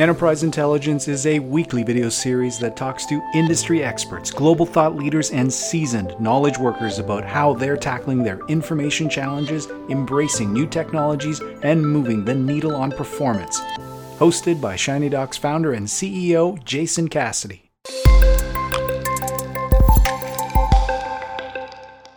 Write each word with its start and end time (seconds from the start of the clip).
Enterprise 0.00 0.42
Intelligence 0.44 1.08
is 1.08 1.26
a 1.26 1.40
weekly 1.40 1.82
video 1.82 2.08
series 2.08 2.58
that 2.58 2.74
talks 2.74 3.04
to 3.04 3.20
industry 3.34 3.84
experts, 3.84 4.30
global 4.30 4.64
thought 4.64 4.96
leaders, 4.96 5.30
and 5.30 5.52
seasoned 5.52 6.18
knowledge 6.18 6.56
workers 6.56 6.98
about 6.98 7.22
how 7.22 7.52
they're 7.52 7.76
tackling 7.76 8.22
their 8.22 8.40
information 8.46 9.10
challenges, 9.10 9.66
embracing 9.90 10.54
new 10.54 10.66
technologies, 10.66 11.40
and 11.62 11.86
moving 11.86 12.24
the 12.24 12.34
needle 12.34 12.74
on 12.74 12.90
performance. 12.92 13.60
Hosted 14.16 14.58
by 14.58 14.74
Shinydocs 14.74 15.38
founder 15.38 15.74
and 15.74 15.86
CEO 15.86 16.64
Jason 16.64 17.06
Cassidy. 17.06 17.70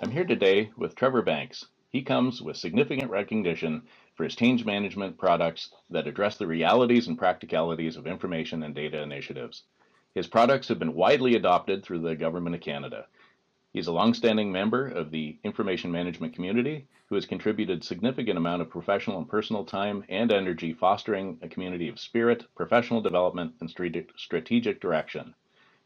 I'm 0.01 0.09
here 0.09 0.23
today 0.23 0.71
with 0.77 0.95
Trevor 0.95 1.21
Banks. 1.21 1.65
He 1.89 2.01
comes 2.01 2.41
with 2.41 2.55
significant 2.55 3.11
recognition 3.11 3.81
for 4.15 4.23
his 4.23 4.35
change 4.35 4.65
management 4.65 5.17
products 5.17 5.71
that 5.89 6.07
address 6.07 6.37
the 6.37 6.47
realities 6.47 7.07
and 7.07 7.17
practicalities 7.17 7.97
of 7.97 8.07
information 8.07 8.63
and 8.63 8.75
data 8.75 9.01
initiatives. 9.01 9.63
His 10.13 10.27
products 10.27 10.67
have 10.67 10.77
been 10.79 10.93
widely 10.93 11.35
adopted 11.35 11.83
through 11.83 11.99
the 11.99 12.15
Government 12.15 12.55
of 12.55 12.61
Canada. 12.61 13.07
He's 13.71 13.87
a 13.87 13.91
longstanding 13.91 14.51
member 14.51 14.87
of 14.87 15.09
the 15.09 15.39
information 15.43 15.91
management 15.91 16.35
community 16.35 16.87
who 17.07 17.15
has 17.15 17.25
contributed 17.25 17.83
significant 17.83 18.37
amount 18.37 18.61
of 18.61 18.69
professional 18.69 19.17
and 19.17 19.27
personal 19.27 19.65
time 19.65 20.03
and 20.09 20.31
energy 20.31 20.73
fostering 20.73 21.39
a 21.41 21.47
community 21.47 21.89
of 21.89 21.99
spirit, 21.99 22.45
professional 22.55 23.01
development, 23.01 23.55
and 23.59 23.69
strategic 24.15 24.79
direction. 24.79 25.33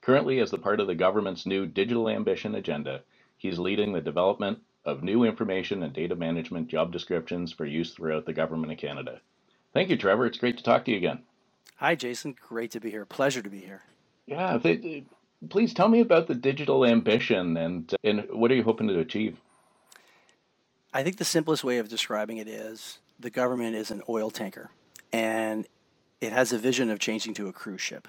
Currently, 0.01 0.39
as 0.39 0.51
the 0.51 0.57
part 0.57 0.81
of 0.81 0.87
the 0.87 0.95
government's 0.95 1.45
new 1.45 1.65
digital 1.65 2.09
ambition 2.09 2.55
agenda, 2.55 3.03
he's 3.37 3.57
leading 3.57 3.93
the 3.93 4.01
development 4.01 4.59
of 4.87 5.03
new 5.03 5.25
information 5.25 5.83
and 5.83 5.93
data 5.93 6.15
management 6.15 6.69
job 6.69 6.91
descriptions 6.91 7.51
for 7.51 7.65
use 7.65 7.91
throughout 7.91 8.25
the 8.25 8.33
Government 8.33 8.71
of 8.71 8.79
Canada. 8.79 9.19
Thank 9.73 9.89
you, 9.89 9.97
Trevor. 9.97 10.25
It's 10.25 10.37
great 10.37 10.57
to 10.57 10.63
talk 10.63 10.85
to 10.85 10.91
you 10.91 10.97
again. 10.97 11.19
Hi, 11.75 11.93
Jason. 11.93 12.35
Great 12.41 12.71
to 12.71 12.79
be 12.79 12.89
here. 12.89 13.05
Pleasure 13.05 13.41
to 13.41 13.49
be 13.49 13.59
here. 13.59 13.83
Yeah, 14.25 14.57
th- 14.57 15.03
please 15.49 15.73
tell 15.73 15.89
me 15.89 15.99
about 15.99 16.27
the 16.27 16.35
digital 16.35 16.85
ambition 16.85 17.55
and 17.57 17.93
and 18.03 18.27
what 18.31 18.49
are 18.49 18.55
you 18.55 18.63
hoping 18.63 18.87
to 18.87 18.99
achieve? 18.99 19.37
I 20.93 21.03
think 21.03 21.17
the 21.17 21.25
simplest 21.25 21.63
way 21.63 21.77
of 21.77 21.89
describing 21.89 22.37
it 22.37 22.47
is 22.47 22.99
the 23.19 23.29
government 23.29 23.75
is 23.75 23.91
an 23.91 24.01
oil 24.09 24.31
tanker 24.31 24.71
and 25.13 25.67
it 26.21 26.31
has 26.31 26.51
a 26.51 26.57
vision 26.57 26.89
of 26.89 26.99
changing 26.99 27.33
to 27.35 27.47
a 27.47 27.53
cruise 27.53 27.81
ship. 27.81 28.07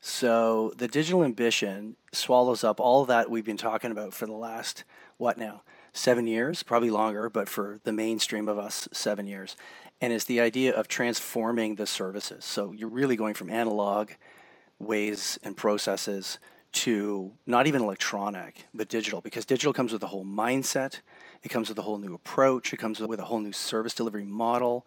So 0.00 0.72
the 0.76 0.88
digital 0.88 1.22
ambition 1.22 1.96
swallows 2.12 2.64
up 2.64 2.80
all 2.80 3.04
that 3.04 3.30
we've 3.30 3.44
been 3.44 3.56
talking 3.56 3.90
about 3.90 4.14
for 4.14 4.26
the 4.26 4.32
last 4.32 4.84
what 5.18 5.38
now 5.38 5.62
seven 5.98 6.26
years, 6.26 6.62
probably 6.62 6.90
longer, 6.90 7.28
but 7.28 7.48
for 7.48 7.78
the 7.84 7.92
mainstream 7.92 8.48
of 8.48 8.58
us, 8.58 8.88
seven 8.92 9.26
years. 9.26 9.56
And 10.00 10.12
it's 10.12 10.24
the 10.24 10.40
idea 10.40 10.74
of 10.74 10.88
transforming 10.88 11.74
the 11.74 11.86
services. 11.86 12.44
So 12.44 12.72
you're 12.72 12.88
really 12.88 13.16
going 13.16 13.34
from 13.34 13.50
analog 13.50 14.10
ways 14.78 15.38
and 15.42 15.56
processes 15.56 16.38
to 16.70 17.32
not 17.46 17.66
even 17.66 17.82
electronic, 17.82 18.66
but 18.74 18.88
digital, 18.88 19.20
because 19.20 19.44
digital 19.44 19.72
comes 19.72 19.92
with 19.92 20.02
a 20.02 20.06
whole 20.06 20.24
mindset. 20.24 21.00
It 21.42 21.48
comes 21.48 21.68
with 21.68 21.78
a 21.78 21.82
whole 21.82 21.98
new 21.98 22.14
approach. 22.14 22.72
It 22.72 22.76
comes 22.76 23.00
with 23.00 23.18
a 23.18 23.24
whole 23.24 23.40
new 23.40 23.52
service 23.52 23.94
delivery 23.94 24.24
model. 24.24 24.86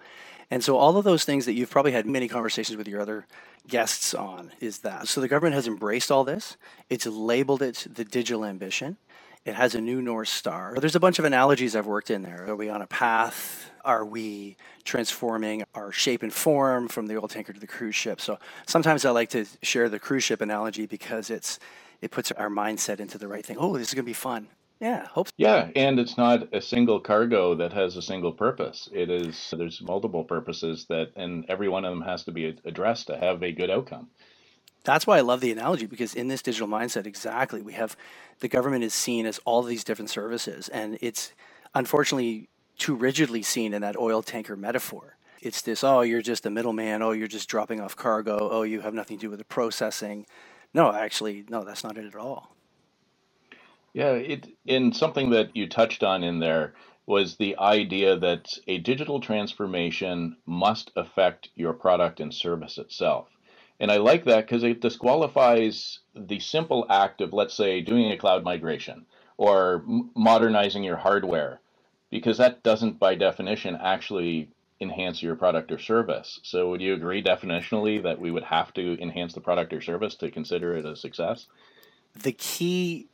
And 0.49 0.63
so 0.63 0.77
all 0.77 0.97
of 0.97 1.05
those 1.05 1.25
things 1.25 1.45
that 1.45 1.53
you've 1.53 1.71
probably 1.71 1.93
had 1.93 2.05
many 2.05 2.27
conversations 2.27 2.77
with 2.77 2.87
your 2.87 3.01
other 3.01 3.25
guests 3.67 4.13
on 4.13 4.51
is 4.59 4.79
that. 4.79 5.07
So 5.07 5.21
the 5.21 5.27
government 5.27 5.55
has 5.55 5.67
embraced 5.67 6.11
all 6.11 6.23
this. 6.23 6.57
It's 6.89 7.05
labeled 7.05 7.61
it 7.61 7.87
the 7.89 8.05
digital 8.05 8.45
ambition. 8.45 8.97
It 9.43 9.55
has 9.55 9.73
a 9.73 9.81
new 9.81 10.03
North 10.03 10.27
Star. 10.27 10.75
There's 10.79 10.95
a 10.95 10.99
bunch 10.99 11.17
of 11.17 11.25
analogies 11.25 11.75
I've 11.75 11.87
worked 11.87 12.11
in 12.11 12.21
there. 12.21 12.47
Are 12.47 12.55
we 12.55 12.69
on 12.69 12.83
a 12.83 12.87
path? 12.87 13.71
Are 13.83 14.05
we 14.05 14.55
transforming 14.83 15.63
our 15.73 15.91
shape 15.91 16.21
and 16.21 16.31
form 16.31 16.87
from 16.87 17.07
the 17.07 17.17
oil 17.17 17.27
tanker 17.27 17.51
to 17.51 17.59
the 17.59 17.65
cruise 17.65 17.95
ship? 17.95 18.21
So 18.21 18.37
sometimes 18.67 19.03
I 19.03 19.09
like 19.09 19.29
to 19.29 19.45
share 19.63 19.89
the 19.89 19.97
cruise 19.97 20.23
ship 20.23 20.41
analogy 20.41 20.85
because 20.85 21.31
it's 21.31 21.57
it 22.03 22.11
puts 22.11 22.31
our 22.31 22.49
mindset 22.49 22.99
into 22.99 23.17
the 23.17 23.27
right 23.27 23.43
thing. 23.43 23.57
Oh, 23.59 23.75
this 23.75 23.87
is 23.87 23.93
going 23.95 24.05
to 24.05 24.09
be 24.09 24.13
fun. 24.13 24.47
Yeah, 24.79 25.07
hope. 25.07 25.29
So. 25.29 25.33
Yeah, 25.37 25.69
and 25.75 25.99
it's 25.99 26.17
not 26.17 26.53
a 26.53 26.61
single 26.61 26.99
cargo 26.99 27.55
that 27.55 27.73
has 27.73 27.97
a 27.97 28.01
single 28.01 28.31
purpose. 28.31 28.89
It 28.91 29.09
is 29.09 29.51
there's 29.57 29.81
multiple 29.81 30.23
purposes 30.23 30.85
that, 30.89 31.13
and 31.15 31.45
every 31.49 31.67
one 31.67 31.83
of 31.83 31.91
them 31.91 32.01
has 32.03 32.23
to 32.25 32.31
be 32.31 32.55
addressed 32.63 33.07
to 33.07 33.17
have 33.17 33.41
a 33.41 33.51
good 33.51 33.71
outcome 33.71 34.09
that's 34.83 35.05
why 35.05 35.17
I 35.17 35.21
love 35.21 35.41
the 35.41 35.51
analogy 35.51 35.85
because 35.85 36.13
in 36.13 36.27
this 36.27 36.41
digital 36.41 36.67
mindset, 36.67 37.05
exactly, 37.05 37.61
we 37.61 37.73
have 37.73 37.95
the 38.39 38.47
government 38.47 38.83
is 38.83 38.93
seen 38.93 39.25
as 39.25 39.39
all 39.45 39.61
these 39.63 39.83
different 39.83 40.09
services, 40.09 40.69
and 40.69 40.97
it's 41.01 41.33
unfortunately 41.75 42.49
too 42.77 42.95
rigidly 42.95 43.43
seen 43.43 43.73
in 43.73 43.81
that 43.81 43.97
oil 43.97 44.23
tanker 44.23 44.55
metaphor. 44.55 45.17
It's 45.41 45.61
this, 45.61 45.83
oh, 45.83 46.01
you're 46.01 46.21
just 46.21 46.45
a 46.45 46.49
middleman, 46.49 47.01
oh, 47.01 47.11
you're 47.11 47.27
just 47.27 47.49
dropping 47.49 47.79
off 47.79 47.95
cargo, 47.95 48.49
oh, 48.51 48.63
you 48.63 48.81
have 48.81 48.93
nothing 48.93 49.17
to 49.17 49.21
do 49.21 49.29
with 49.29 49.39
the 49.39 49.45
processing. 49.45 50.25
No, 50.73 50.91
actually, 50.93 51.45
no, 51.49 51.63
that's 51.63 51.83
not 51.83 51.97
it 51.97 52.05
at 52.05 52.15
all. 52.15 52.55
Yeah, 53.93 54.11
it 54.11 54.47
in 54.65 54.93
something 54.93 55.31
that 55.31 55.55
you 55.55 55.67
touched 55.67 56.03
on 56.03 56.23
in 56.23 56.39
there 56.39 56.73
was 57.05 57.35
the 57.35 57.57
idea 57.57 58.17
that 58.17 58.47
a 58.67 58.77
digital 58.77 59.19
transformation 59.19 60.37
must 60.45 60.91
affect 60.95 61.49
your 61.55 61.73
product 61.73 62.19
and 62.19 62.33
service 62.33 62.77
itself. 62.77 63.27
And 63.81 63.91
I 63.91 63.97
like 63.97 64.25
that 64.25 64.45
because 64.45 64.63
it 64.63 64.79
disqualifies 64.79 65.99
the 66.15 66.39
simple 66.39 66.85
act 66.87 67.19
of, 67.19 67.33
let's 67.33 67.55
say, 67.55 67.81
doing 67.81 68.11
a 68.11 68.17
cloud 68.17 68.43
migration 68.43 69.07
or 69.37 69.83
modernizing 70.15 70.83
your 70.83 70.97
hardware, 70.97 71.61
because 72.11 72.37
that 72.37 72.61
doesn't, 72.61 72.99
by 72.99 73.15
definition, 73.15 73.75
actually 73.81 74.49
enhance 74.79 75.23
your 75.23 75.35
product 75.35 75.71
or 75.71 75.79
service. 75.79 76.39
So, 76.43 76.69
would 76.69 76.79
you 76.79 76.93
agree 76.93 77.23
definitionally 77.23 78.03
that 78.03 78.19
we 78.19 78.29
would 78.29 78.43
have 78.43 78.71
to 78.75 79.01
enhance 79.01 79.33
the 79.33 79.41
product 79.41 79.73
or 79.73 79.81
service 79.81 80.13
to 80.17 80.29
consider 80.29 80.75
it 80.77 80.85
a 80.85 80.95
success? 80.95 81.47
The 82.13 82.33
key 82.33 83.07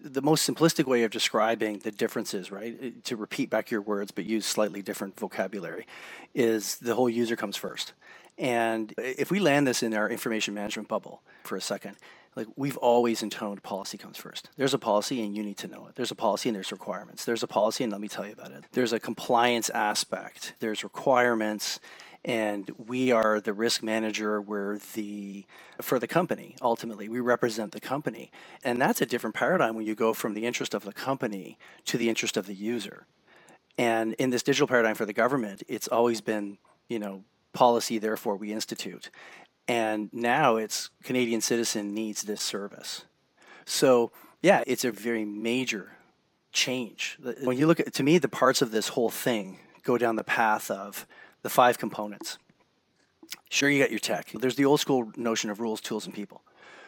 the 0.00 0.22
most 0.22 0.48
simplistic 0.48 0.86
way 0.86 1.02
of 1.02 1.10
describing 1.10 1.78
the 1.78 1.90
differences, 1.90 2.50
right, 2.50 2.78
uh, 2.82 2.86
to 3.04 3.16
repeat 3.16 3.50
back 3.50 3.70
your 3.70 3.82
words 3.82 4.12
but 4.12 4.24
use 4.24 4.46
slightly 4.46 4.80
different 4.80 5.18
vocabulary, 5.18 5.86
is 6.34 6.76
the 6.76 6.94
whole 6.94 7.10
user 7.10 7.36
comes 7.36 7.56
first. 7.56 7.92
And 8.36 8.92
if 8.98 9.30
we 9.30 9.38
land 9.38 9.66
this 9.66 9.82
in 9.82 9.94
our 9.94 10.08
information 10.08 10.54
management 10.54 10.88
bubble 10.88 11.22
for 11.44 11.56
a 11.56 11.60
second, 11.60 11.96
like 12.36 12.48
we've 12.56 12.76
always 12.78 13.22
intoned 13.22 13.62
policy 13.62 13.96
comes 13.96 14.18
first. 14.18 14.50
There's 14.56 14.74
a 14.74 14.78
policy 14.78 15.22
and 15.22 15.36
you 15.36 15.42
need 15.42 15.56
to 15.58 15.68
know 15.68 15.86
it. 15.86 15.94
There's 15.94 16.10
a 16.10 16.16
policy 16.16 16.48
and 16.48 16.56
there's 16.56 16.72
requirements. 16.72 17.24
There's 17.24 17.42
a 17.42 17.46
policy 17.46 17.84
and 17.84 17.92
let 17.92 18.00
me 18.00 18.08
tell 18.08 18.26
you 18.26 18.32
about 18.32 18.50
it. 18.50 18.64
There's 18.72 18.92
a 18.92 18.98
compliance 18.98 19.70
aspect. 19.70 20.54
There's 20.58 20.82
requirements 20.82 21.78
and 22.24 22.70
we 22.78 23.12
are 23.12 23.38
the 23.38 23.52
risk 23.52 23.82
manager 23.82 24.40
we're 24.40 24.78
the 24.94 25.44
for 25.80 25.98
the 25.98 26.06
company 26.06 26.56
ultimately 26.62 27.08
we 27.08 27.20
represent 27.20 27.72
the 27.72 27.80
company 27.80 28.32
and 28.62 28.80
that's 28.80 29.02
a 29.02 29.06
different 29.06 29.36
paradigm 29.36 29.74
when 29.74 29.84
you 29.84 29.94
go 29.94 30.14
from 30.14 30.34
the 30.34 30.46
interest 30.46 30.72
of 30.74 30.84
the 30.84 30.92
company 30.92 31.58
to 31.84 31.98
the 31.98 32.08
interest 32.08 32.36
of 32.36 32.46
the 32.46 32.54
user 32.54 33.06
and 33.76 34.14
in 34.14 34.30
this 34.30 34.42
digital 34.42 34.66
paradigm 34.66 34.94
for 34.94 35.04
the 35.04 35.12
government 35.12 35.62
it's 35.68 35.88
always 35.88 36.20
been 36.20 36.56
you 36.88 36.98
know 36.98 37.22
policy, 37.54 37.98
therefore 37.98 38.36
we 38.36 38.52
institute. 38.52 39.10
And 39.66 40.10
now 40.12 40.56
it's 40.56 40.90
Canadian 41.02 41.40
citizen 41.40 41.94
needs 41.94 42.22
this 42.22 42.42
service. 42.42 43.04
So, 43.64 44.12
yeah, 44.42 44.62
it's 44.66 44.84
a 44.84 44.90
very 44.90 45.24
major 45.24 45.92
change. 46.52 47.18
When 47.42 47.56
you 47.56 47.66
look 47.66 47.80
at, 47.80 47.94
to 47.94 48.02
me, 48.02 48.18
the 48.18 48.28
parts 48.28 48.60
of 48.60 48.70
this 48.70 48.88
whole 48.88 49.10
thing 49.10 49.58
go 49.82 49.96
down 49.96 50.16
the 50.16 50.24
path 50.24 50.70
of 50.70 51.06
the 51.42 51.50
five 51.50 51.78
components. 51.78 52.38
Sure, 53.48 53.70
you 53.70 53.82
got 53.82 53.90
your 53.90 54.00
tech. 54.00 54.32
There's 54.32 54.56
the 54.56 54.64
old 54.64 54.80
school 54.80 55.10
notion 55.16 55.50
of 55.50 55.60
rules, 55.60 55.80
tools, 55.80 56.04
and 56.04 56.14
people. 56.14 56.42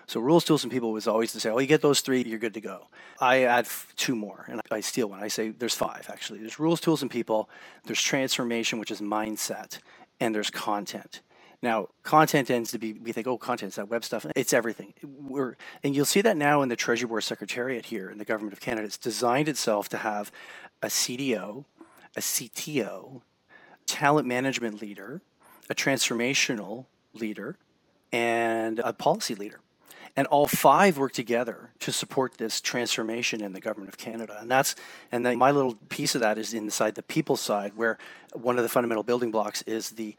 So 0.06 0.20
rules, 0.20 0.44
tools, 0.44 0.62
and 0.62 0.72
people 0.72 0.92
was 0.92 1.08
always 1.08 1.32
to 1.32 1.40
say, 1.40 1.50
oh, 1.50 1.58
you 1.58 1.66
get 1.66 1.82
those 1.82 2.00
three, 2.00 2.22
you're 2.22 2.38
good 2.38 2.54
to 2.54 2.60
go. 2.60 2.86
I 3.20 3.42
add 3.42 3.66
two 3.96 4.14
more, 4.14 4.44
and 4.48 4.60
I 4.70 4.80
steal 4.80 5.08
one. 5.08 5.22
I 5.22 5.28
say 5.28 5.48
there's 5.48 5.74
five, 5.74 6.06
actually. 6.08 6.38
There's 6.38 6.60
rules, 6.60 6.80
tools, 6.80 7.02
and 7.02 7.10
people. 7.10 7.50
There's 7.84 8.00
transformation, 8.00 8.78
which 8.78 8.92
is 8.92 9.00
mindset 9.00 9.78
and 10.20 10.34
there's 10.34 10.50
content. 10.50 11.20
Now, 11.62 11.88
content 12.02 12.48
tends 12.48 12.70
to 12.72 12.78
be, 12.78 12.92
we 12.92 13.12
think, 13.12 13.26
oh, 13.26 13.38
content 13.38 13.70
is 13.72 13.76
that 13.76 13.88
web 13.88 14.04
stuff. 14.04 14.26
It's 14.36 14.52
everything. 14.52 14.92
We're, 15.02 15.56
and 15.82 15.96
you'll 15.96 16.04
see 16.04 16.20
that 16.20 16.36
now 16.36 16.62
in 16.62 16.68
the 16.68 16.76
Treasury 16.76 17.08
Board 17.08 17.24
Secretariat 17.24 17.86
here 17.86 18.10
in 18.10 18.18
the 18.18 18.24
Government 18.24 18.52
of 18.52 18.60
Canada. 18.60 18.86
It's 18.86 18.98
designed 18.98 19.48
itself 19.48 19.88
to 19.90 19.98
have 19.98 20.30
a 20.82 20.88
CDO, 20.88 21.64
a 22.16 22.20
CTO, 22.20 23.22
talent 23.86 24.26
management 24.28 24.82
leader, 24.82 25.22
a 25.70 25.74
transformational 25.74 26.86
leader, 27.14 27.56
and 28.12 28.78
a 28.80 28.92
policy 28.92 29.34
leader. 29.34 29.60
And 30.16 30.26
all 30.28 30.46
five 30.46 30.96
work 30.96 31.12
together 31.12 31.70
to 31.80 31.92
support 31.92 32.38
this 32.38 32.60
transformation 32.62 33.42
in 33.42 33.52
the 33.52 33.60
government 33.60 33.90
of 33.92 33.98
Canada. 33.98 34.38
And 34.40 34.50
that's 34.50 34.74
and 35.12 35.26
then 35.26 35.36
my 35.36 35.50
little 35.50 35.74
piece 35.90 36.14
of 36.14 36.22
that 36.22 36.38
is 36.38 36.54
inside 36.54 36.94
the 36.94 37.02
people 37.02 37.36
side, 37.36 37.72
where 37.76 37.98
one 38.32 38.56
of 38.56 38.62
the 38.62 38.70
fundamental 38.70 39.02
building 39.02 39.30
blocks 39.30 39.60
is 39.62 39.90
the 39.90 40.16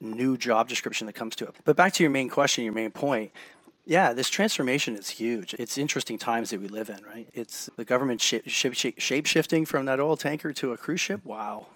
new 0.00 0.36
job 0.36 0.68
description 0.68 1.06
that 1.06 1.12
comes 1.12 1.36
to 1.36 1.44
it. 1.46 1.54
But 1.64 1.76
back 1.76 1.92
to 1.94 2.02
your 2.02 2.10
main 2.10 2.28
question, 2.28 2.64
your 2.64 2.72
main 2.72 2.90
point. 2.90 3.30
Yeah, 3.84 4.12
this 4.12 4.28
transformation 4.28 4.96
is 4.96 5.08
huge. 5.08 5.54
It's 5.54 5.78
interesting 5.78 6.18
times 6.18 6.50
that 6.50 6.60
we 6.60 6.68
live 6.68 6.90
in, 6.90 7.02
right? 7.04 7.26
It's 7.32 7.70
the 7.76 7.86
government 7.86 8.20
shape, 8.20 8.46
shape, 8.46 8.98
shape 8.98 9.26
shifting 9.26 9.64
from 9.64 9.86
that 9.86 9.98
oil 9.98 10.16
tanker 10.16 10.52
to 10.52 10.72
a 10.72 10.76
cruise 10.76 11.00
ship. 11.00 11.24
Wow. 11.24 11.68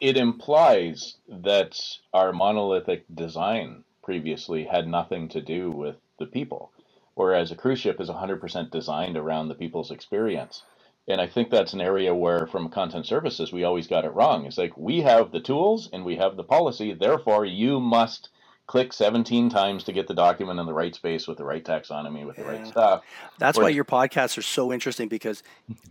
It 0.00 0.16
implies 0.16 1.16
that 1.28 1.78
our 2.12 2.32
monolithic 2.32 3.04
design 3.14 3.84
previously 4.02 4.64
had 4.64 4.88
nothing 4.88 5.28
to 5.28 5.40
do 5.40 5.70
with 5.70 5.96
the 6.20 6.26
people, 6.26 6.70
whereas 7.14 7.50
a 7.50 7.56
cruise 7.56 7.80
ship 7.80 8.00
is 8.00 8.08
100% 8.08 8.70
designed 8.70 9.16
around 9.16 9.48
the 9.48 9.56
people's 9.56 9.90
experience. 9.90 10.62
And 11.08 11.20
I 11.20 11.26
think 11.26 11.50
that's 11.50 11.72
an 11.72 11.80
area 11.80 12.14
where, 12.14 12.46
from 12.46 12.68
content 12.68 13.06
services, 13.06 13.52
we 13.52 13.64
always 13.64 13.88
got 13.88 14.04
it 14.04 14.14
wrong. 14.14 14.46
It's 14.46 14.58
like 14.58 14.76
we 14.76 15.00
have 15.00 15.32
the 15.32 15.40
tools 15.40 15.88
and 15.92 16.04
we 16.04 16.16
have 16.16 16.36
the 16.36 16.44
policy, 16.44 16.94
therefore, 16.94 17.44
you 17.44 17.80
must 17.80 18.28
click 18.68 18.92
17 18.92 19.50
times 19.50 19.82
to 19.82 19.92
get 19.92 20.06
the 20.06 20.14
document 20.14 20.60
in 20.60 20.66
the 20.66 20.72
right 20.72 20.94
space 20.94 21.26
with 21.26 21.38
the 21.38 21.44
right 21.44 21.64
taxonomy 21.64 22.24
with 22.24 22.36
the 22.36 22.44
right 22.44 22.64
stuff. 22.64 23.02
That's 23.38 23.58
why 23.58 23.70
your 23.70 23.84
podcasts 23.84 24.38
are 24.38 24.42
so 24.42 24.72
interesting 24.72 25.08
because 25.08 25.42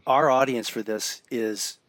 our 0.07 0.29
audience 0.29 0.69
for 0.69 0.81
this 0.81 1.21
is 1.29 1.79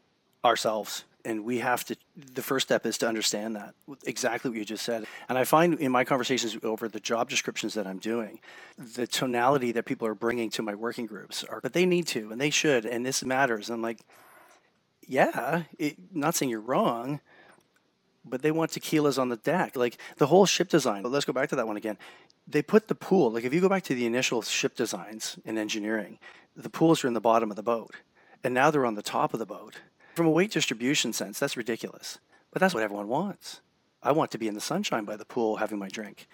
ourselves 0.44 1.04
and 1.24 1.44
we 1.44 1.58
have 1.58 1.84
to 1.84 1.96
the 2.34 2.42
first 2.42 2.68
step 2.68 2.86
is 2.86 2.98
to 2.98 3.08
understand 3.08 3.56
that 3.56 3.74
exactly 4.04 4.50
what 4.50 4.58
you 4.58 4.64
just 4.64 4.84
said 4.84 5.04
and 5.28 5.38
i 5.38 5.44
find 5.44 5.74
in 5.80 5.92
my 5.92 6.04
conversations 6.04 6.56
over 6.62 6.88
the 6.88 7.00
job 7.00 7.28
descriptions 7.28 7.74
that 7.74 7.86
i'm 7.86 7.98
doing 7.98 8.40
the 8.78 9.06
tonality 9.06 9.72
that 9.72 9.84
people 9.84 10.06
are 10.06 10.14
bringing 10.14 10.50
to 10.50 10.62
my 10.62 10.74
working 10.74 11.06
groups 11.06 11.44
are 11.44 11.60
but 11.60 11.72
they 11.72 11.86
need 11.86 12.06
to 12.06 12.30
and 12.30 12.40
they 12.40 12.50
should 12.50 12.84
and 12.84 13.04
this 13.04 13.24
matters 13.24 13.70
i'm 13.70 13.82
like 13.82 14.00
yeah 15.06 15.64
it, 15.78 15.96
not 16.12 16.34
saying 16.34 16.50
you're 16.50 16.60
wrong 16.60 17.20
but 18.24 18.42
they 18.42 18.50
want 18.50 18.70
tequilas 18.70 19.18
on 19.18 19.28
the 19.28 19.36
deck. 19.36 19.76
Like 19.76 19.98
the 20.16 20.26
whole 20.26 20.46
ship 20.46 20.68
design. 20.68 21.02
But 21.02 21.12
let's 21.12 21.24
go 21.24 21.32
back 21.32 21.48
to 21.50 21.56
that 21.56 21.66
one 21.66 21.76
again. 21.76 21.98
They 22.46 22.62
put 22.62 22.88
the 22.88 22.94
pool, 22.94 23.30
like 23.30 23.44
if 23.44 23.54
you 23.54 23.60
go 23.60 23.68
back 23.68 23.84
to 23.84 23.94
the 23.94 24.06
initial 24.06 24.42
ship 24.42 24.74
designs 24.74 25.38
in 25.44 25.56
engineering, 25.56 26.18
the 26.56 26.70
pools 26.70 27.04
are 27.04 27.08
in 27.08 27.14
the 27.14 27.20
bottom 27.20 27.50
of 27.50 27.56
the 27.56 27.62
boat. 27.62 27.94
And 28.42 28.54
now 28.54 28.70
they're 28.70 28.86
on 28.86 28.94
the 28.94 29.02
top 29.02 29.32
of 29.34 29.38
the 29.38 29.46
boat. 29.46 29.76
From 30.14 30.26
a 30.26 30.30
weight 30.30 30.50
distribution 30.50 31.12
sense, 31.12 31.38
that's 31.38 31.56
ridiculous. 31.56 32.18
But 32.52 32.60
that's 32.60 32.74
what 32.74 32.82
everyone 32.82 33.08
wants. 33.08 33.60
I 34.02 34.12
want 34.12 34.30
to 34.32 34.38
be 34.38 34.48
in 34.48 34.54
the 34.54 34.60
sunshine 34.60 35.04
by 35.04 35.16
the 35.16 35.24
pool 35.24 35.56
having 35.56 35.78
my 35.78 35.88
drink. 35.88 36.26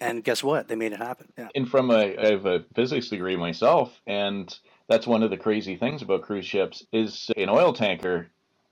And 0.00 0.24
guess 0.24 0.42
what? 0.42 0.68
They 0.68 0.74
made 0.74 0.92
it 0.92 0.98
happen. 0.98 1.32
Yeah. 1.38 1.48
And 1.54 1.68
from 1.68 1.90
a, 1.90 2.16
I 2.16 2.30
have 2.32 2.46
a 2.46 2.64
physics 2.74 3.08
degree 3.08 3.36
myself, 3.36 4.00
and 4.06 4.56
that's 4.88 5.06
one 5.06 5.22
of 5.22 5.30
the 5.30 5.36
crazy 5.36 5.76
things 5.76 6.02
about 6.02 6.22
cruise 6.22 6.46
ships 6.46 6.84
is 6.92 7.30
an 7.36 7.48
oil 7.48 7.72
tanker 7.72 8.28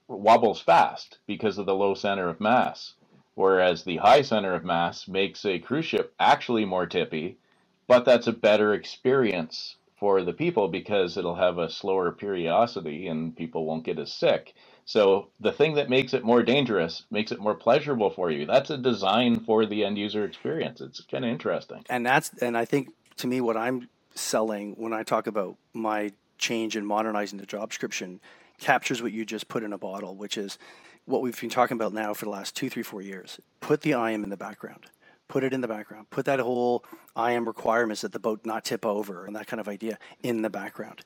wobbles 0.08 0.60
fast 0.60 1.18
because 1.26 1.56
of 1.58 1.66
the 1.66 1.74
low 1.74 1.94
center 1.94 2.28
of 2.28 2.40
mass, 2.40 2.94
whereas 3.34 3.84
the 3.84 3.98
high 3.98 4.22
center 4.22 4.54
of 4.54 4.64
mass 4.64 5.06
makes 5.06 5.44
a 5.44 5.60
cruise 5.60 5.84
ship 5.84 6.12
actually 6.18 6.64
more 6.64 6.86
tippy, 6.86 7.38
but 7.86 8.04
that's 8.04 8.26
a 8.26 8.32
better 8.32 8.74
experience 8.74 9.76
for 10.00 10.22
the 10.22 10.32
people 10.32 10.66
because 10.68 11.16
it'll 11.16 11.36
have 11.36 11.58
a 11.58 11.70
slower 11.70 12.10
periodicity 12.10 13.06
and 13.06 13.36
people 13.36 13.66
won't 13.66 13.84
get 13.84 13.98
as 13.98 14.12
sick. 14.12 14.54
So 14.86 15.28
the 15.38 15.52
thing 15.52 15.74
that 15.74 15.90
makes 15.90 16.14
it 16.14 16.24
more 16.24 16.42
dangerous 16.42 17.04
makes 17.10 17.30
it 17.30 17.38
more 17.38 17.54
pleasurable 17.54 18.10
for 18.10 18.30
you. 18.30 18.46
That's 18.46 18.70
a 18.70 18.78
design 18.78 19.40
for 19.40 19.66
the 19.66 19.84
end 19.84 19.98
user 19.98 20.24
experience. 20.24 20.80
It's 20.80 21.00
kind 21.02 21.24
of 21.24 21.30
interesting. 21.30 21.84
And 21.88 22.04
that's 22.04 22.30
and 22.40 22.56
I 22.56 22.64
think 22.64 22.88
to 23.18 23.26
me 23.26 23.40
what 23.40 23.56
I'm 23.56 23.88
selling 24.14 24.72
when 24.76 24.92
I 24.92 25.02
talk 25.02 25.26
about 25.26 25.56
my 25.74 26.12
change 26.38 26.76
in 26.76 26.84
modernizing 26.86 27.38
the 27.38 27.46
job 27.46 27.68
description 27.68 28.20
captures 28.58 29.02
what 29.02 29.12
you 29.12 29.24
just 29.24 29.48
put 29.48 29.62
in 29.62 29.72
a 29.72 29.78
bottle, 29.78 30.16
which 30.16 30.36
is 30.38 30.58
what 31.04 31.22
we've 31.22 31.38
been 31.38 31.50
talking 31.50 31.76
about 31.76 31.92
now 31.92 32.14
for 32.14 32.24
the 32.24 32.30
last 32.30 32.56
two, 32.56 32.70
three, 32.70 32.82
four 32.82 33.02
years. 33.02 33.38
Put 33.60 33.82
the 33.82 33.90
IAM 33.90 34.24
in 34.24 34.30
the 34.30 34.36
background. 34.36 34.86
Put 35.30 35.44
it 35.44 35.52
in 35.52 35.60
the 35.60 35.68
background. 35.68 36.10
Put 36.10 36.24
that 36.24 36.40
whole 36.40 36.84
IAM 37.16 37.46
requirements 37.46 38.00
that 38.02 38.10
the 38.10 38.18
boat 38.18 38.44
not 38.44 38.64
tip 38.64 38.84
over 38.84 39.26
and 39.26 39.36
that 39.36 39.46
kind 39.46 39.60
of 39.60 39.68
idea 39.68 39.96
in 40.24 40.42
the 40.42 40.50
background. 40.50 41.02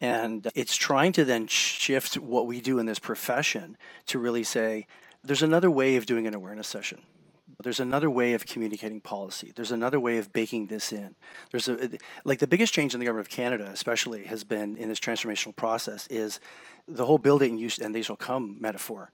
And 0.00 0.48
it's 0.56 0.74
trying 0.74 1.12
to 1.12 1.24
then 1.24 1.46
shift 1.46 2.16
what 2.16 2.48
we 2.48 2.60
do 2.60 2.80
in 2.80 2.86
this 2.86 2.98
profession 2.98 3.76
to 4.06 4.18
really 4.18 4.42
say, 4.42 4.88
there's 5.22 5.42
another 5.44 5.70
way 5.70 5.94
of 5.94 6.06
doing 6.06 6.26
an 6.26 6.34
awareness 6.34 6.66
session. 6.66 7.02
There's 7.62 7.78
another 7.78 8.10
way 8.10 8.34
of 8.34 8.46
communicating 8.46 9.00
policy. 9.00 9.52
There's 9.54 9.70
another 9.70 10.00
way 10.00 10.18
of 10.18 10.32
baking 10.32 10.66
this 10.66 10.92
in. 10.92 11.14
There's 11.52 11.68
a 11.68 11.90
like 12.24 12.40
the 12.40 12.46
biggest 12.48 12.74
change 12.74 12.94
in 12.94 13.00
the 13.00 13.06
government 13.06 13.28
of 13.28 13.32
Canada, 13.32 13.70
especially, 13.72 14.24
has 14.24 14.42
been 14.42 14.76
in 14.76 14.88
this 14.88 14.98
transformational 14.98 15.54
process 15.54 16.08
is 16.08 16.40
the 16.88 17.06
whole 17.06 17.18
build 17.18 17.42
it 17.42 17.50
and 17.50 17.60
use 17.60 17.78
and 17.78 17.94
they 17.94 18.02
shall 18.02 18.16
come 18.16 18.56
metaphor 18.60 19.12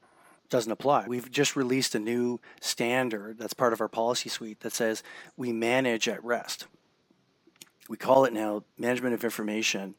doesn't 0.50 0.70
apply. 0.70 1.06
We've 1.06 1.30
just 1.30 1.56
released 1.56 1.94
a 1.94 1.98
new 1.98 2.40
standard 2.60 3.38
that's 3.38 3.54
part 3.54 3.72
of 3.72 3.80
our 3.80 3.88
policy 3.88 4.28
suite 4.28 4.60
that 4.60 4.72
says 4.72 5.02
we 5.36 5.52
manage 5.52 6.08
at 6.08 6.22
rest. 6.24 6.66
We 7.88 7.96
call 7.96 8.24
it 8.24 8.32
now 8.32 8.64
management 8.78 9.14
of 9.14 9.24
information 9.24 9.94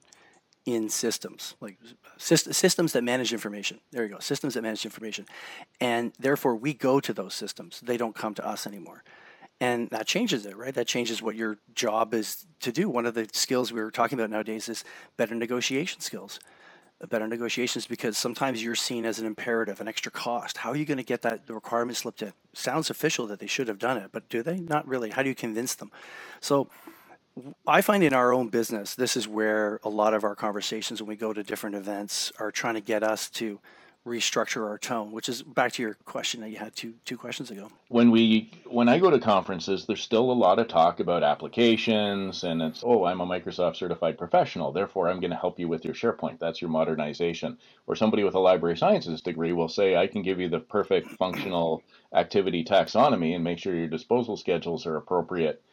in 0.65 0.89
systems, 0.89 1.55
like 1.61 1.77
systems 2.17 2.93
that 2.93 3.03
manage 3.03 3.31
information. 3.31 3.79
There 3.91 4.03
you 4.03 4.09
go, 4.09 4.19
systems 4.19 4.55
that 4.55 4.63
manage 4.63 4.83
information. 4.83 5.27
And 5.79 6.11
therefore, 6.19 6.55
we 6.55 6.73
go 6.73 6.99
to 6.99 7.13
those 7.13 7.35
systems. 7.35 7.81
They 7.81 7.97
don't 7.97 8.15
come 8.15 8.33
to 8.35 8.45
us 8.45 8.65
anymore. 8.65 9.03
And 9.61 9.89
that 9.91 10.07
changes 10.07 10.45
it, 10.45 10.57
right? 10.57 10.73
That 10.73 10.87
changes 10.87 11.21
what 11.21 11.35
your 11.35 11.57
job 11.75 12.13
is 12.13 12.45
to 12.61 12.71
do. 12.71 12.89
One 12.89 13.05
of 13.05 13.13
the 13.13 13.27
skills 13.31 13.71
we 13.71 13.81
were 13.81 13.91
talking 13.91 14.19
about 14.19 14.31
nowadays 14.31 14.67
is 14.67 14.83
better 15.17 15.35
negotiation 15.35 16.01
skills 16.01 16.39
better 17.09 17.27
negotiations 17.27 17.85
because 17.85 18.17
sometimes 18.17 18.63
you're 18.63 18.75
seen 18.75 19.05
as 19.05 19.19
an 19.19 19.25
imperative, 19.25 19.81
an 19.81 19.87
extra 19.87 20.11
cost. 20.11 20.57
How 20.57 20.71
are 20.71 20.75
you 20.75 20.85
going 20.85 20.97
to 20.97 21.03
get 21.03 21.21
that 21.23 21.45
the 21.45 21.53
requirement 21.53 21.97
slipped 21.97 22.21
in? 22.21 22.33
Sounds 22.53 22.89
official 22.89 23.27
that 23.27 23.39
they 23.39 23.47
should 23.47 23.67
have 23.67 23.79
done 23.79 23.97
it, 23.97 24.09
but 24.11 24.29
do 24.29 24.41
they? 24.41 24.57
Not 24.57 24.87
really. 24.87 25.09
How 25.09 25.21
do 25.21 25.29
you 25.29 25.35
convince 25.35 25.75
them? 25.75 25.91
So 26.39 26.69
I 27.67 27.81
find 27.81 28.03
in 28.03 28.13
our 28.13 28.33
own 28.33 28.47
business, 28.47 28.95
this 28.95 29.17
is 29.17 29.27
where 29.27 29.79
a 29.83 29.89
lot 29.89 30.13
of 30.13 30.23
our 30.23 30.35
conversations 30.35 31.01
when 31.01 31.09
we 31.09 31.17
go 31.17 31.33
to 31.33 31.43
different 31.43 31.75
events 31.75 32.31
are 32.39 32.51
trying 32.51 32.75
to 32.75 32.81
get 32.81 33.03
us 33.03 33.29
to 33.31 33.59
restructure 34.05 34.67
our 34.67 34.77
tone, 34.77 35.11
which 35.11 35.27
is 35.27 35.41
back 35.41 35.71
to 35.73 35.81
your 35.81 35.95
question 36.05 36.39
that 36.41 36.49
you 36.49 36.57
had 36.57 36.75
two 36.75 36.93
two 37.05 37.17
questions 37.17 37.49
ago. 37.49 37.71
When 37.87 38.11
we 38.11 38.51
when 38.65 38.87
I 38.87 38.99
go 38.99 39.09
to 39.09 39.19
conferences, 39.19 39.85
there's 39.85 40.01
still 40.01 40.31
a 40.31 40.33
lot 40.33 40.59
of 40.59 40.67
talk 40.67 40.99
about 40.99 41.23
applications 41.23 42.43
and 42.43 42.61
it's 42.61 42.83
oh, 42.85 43.05
I'm 43.05 43.21
a 43.21 43.25
Microsoft 43.25 43.77
certified 43.77 44.17
professional, 44.17 44.71
therefore 44.71 45.09
I'm 45.09 45.19
going 45.19 45.31
to 45.31 45.37
help 45.37 45.59
you 45.59 45.67
with 45.67 45.83
your 45.83 45.95
SharePoint. 45.95 46.39
That's 46.39 46.61
your 46.61 46.69
modernization. 46.69 47.57
Or 47.87 47.95
somebody 47.95 48.23
with 48.23 48.35
a 48.35 48.39
library 48.39 48.77
sciences 48.77 49.21
degree 49.21 49.53
will 49.53 49.69
say 49.69 49.95
I 49.95 50.07
can 50.07 50.21
give 50.21 50.39
you 50.39 50.49
the 50.49 50.59
perfect 50.59 51.09
functional 51.11 51.81
activity 52.13 52.63
taxonomy 52.63 53.33
and 53.33 53.43
make 53.43 53.57
sure 53.57 53.75
your 53.75 53.87
disposal 53.87 54.37
schedules 54.37 54.85
are 54.85 54.97
appropriate. 54.97 55.63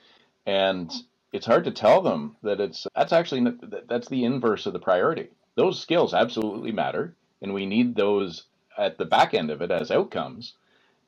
And 0.46 0.90
it's 1.32 1.46
hard 1.46 1.64
to 1.64 1.70
tell 1.70 2.00
them 2.00 2.36
that 2.42 2.60
it's 2.60 2.86
that's 2.94 3.12
actually 3.12 3.52
that's 3.88 4.08
the 4.08 4.24
inverse 4.24 4.64
of 4.64 4.72
the 4.72 4.78
priority. 4.78 5.28
Those 5.54 5.78
skills 5.78 6.14
absolutely 6.14 6.72
matter 6.72 7.14
and 7.42 7.52
we 7.52 7.66
need 7.66 7.94
those 7.94 8.44
at 8.78 8.96
the 8.96 9.04
back 9.04 9.34
end 9.34 9.50
of 9.50 9.60
it 9.60 9.70
as 9.70 9.90
outcomes. 9.90 10.54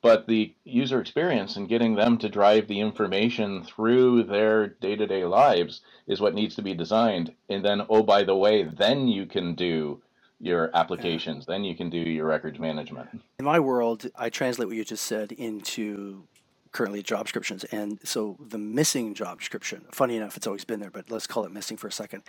But 0.03 0.27
the 0.27 0.53
user 0.65 1.01
experience 1.01 1.57
and 1.57 1.67
getting 1.67 1.95
them 1.95 2.19
to 2.19 2.29
drive 2.29 2.69
the 2.69 2.81
information 2.81 3.65
through 3.65 4.25
their 4.25 4.67
day 4.67 4.97
to 4.97 5.06
day 5.06 5.25
lives 5.25 5.81
is 6.06 6.20
what 6.20 6.35
needs 6.35 6.55
to 6.56 6.63
be 6.63 6.75
designed. 6.75 7.32
And 7.49 7.65
then, 7.65 7.87
oh, 7.89 8.03
by 8.03 8.25
the 8.25 8.37
way, 8.37 8.65
then 8.65 9.08
you 9.08 9.25
can 9.25 9.55
do 9.55 10.03
your 10.41 10.70
applications, 10.77 11.47
then 11.47 11.65
you 11.65 11.75
can 11.75 11.89
do 11.89 11.97
your 11.99 12.27
records 12.27 12.58
management. 12.58 13.08
In 13.39 13.47
my 13.47 13.58
world, 13.58 14.06
I 14.15 14.29
translate 14.29 14.69
what 14.69 14.77
you 14.77 14.85
just 14.85 15.06
said 15.06 15.32
into 15.32 16.25
currently 16.73 17.03
job 17.03 17.25
descriptions. 17.25 17.65
And 17.65 17.99
so 18.05 18.37
the 18.47 18.58
missing 18.58 19.15
job 19.15 19.39
description, 19.39 19.87
funny 19.91 20.17
enough, 20.19 20.37
it's 20.37 20.47
always 20.47 20.67
been 20.67 20.81
there, 20.81 20.91
but 20.91 21.11
let's 21.11 21.27
call 21.27 21.47
it 21.47 21.53
missing 21.53 21.79
for 21.79 21.87
a 21.87 21.93
second, 21.93 22.25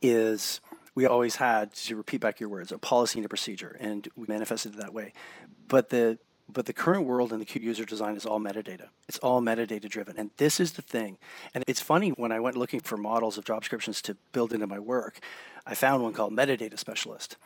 is 0.00 0.60
we 0.98 1.06
always 1.06 1.36
had 1.36 1.72
to 1.72 1.94
repeat 1.94 2.20
back 2.20 2.40
your 2.40 2.48
words 2.48 2.72
a 2.72 2.78
policy 2.78 3.20
and 3.20 3.24
a 3.24 3.28
procedure 3.28 3.76
and 3.78 4.08
we 4.16 4.26
manifested 4.26 4.74
it 4.74 4.78
that 4.78 4.92
way 4.92 5.12
but 5.68 5.90
the 5.90 6.18
but 6.50 6.66
the 6.66 6.72
current 6.72 7.04
world 7.06 7.32
in 7.32 7.38
the 7.38 7.44
Qt 7.44 7.62
user 7.62 7.84
design 7.84 8.16
is 8.16 8.26
all 8.26 8.40
metadata 8.40 8.88
it's 9.08 9.18
all 9.18 9.40
metadata 9.40 9.88
driven 9.88 10.18
and 10.18 10.32
this 10.38 10.58
is 10.58 10.72
the 10.72 10.82
thing 10.82 11.16
and 11.54 11.62
it's 11.68 11.80
funny 11.80 12.08
when 12.10 12.32
i 12.32 12.40
went 12.40 12.56
looking 12.56 12.80
for 12.80 12.96
models 12.96 13.38
of 13.38 13.44
job 13.44 13.60
descriptions 13.60 14.02
to 14.02 14.16
build 14.32 14.52
into 14.52 14.66
my 14.66 14.80
work 14.80 15.20
i 15.64 15.72
found 15.72 16.02
one 16.02 16.12
called 16.12 16.32
metadata 16.32 16.76
specialist 16.76 17.36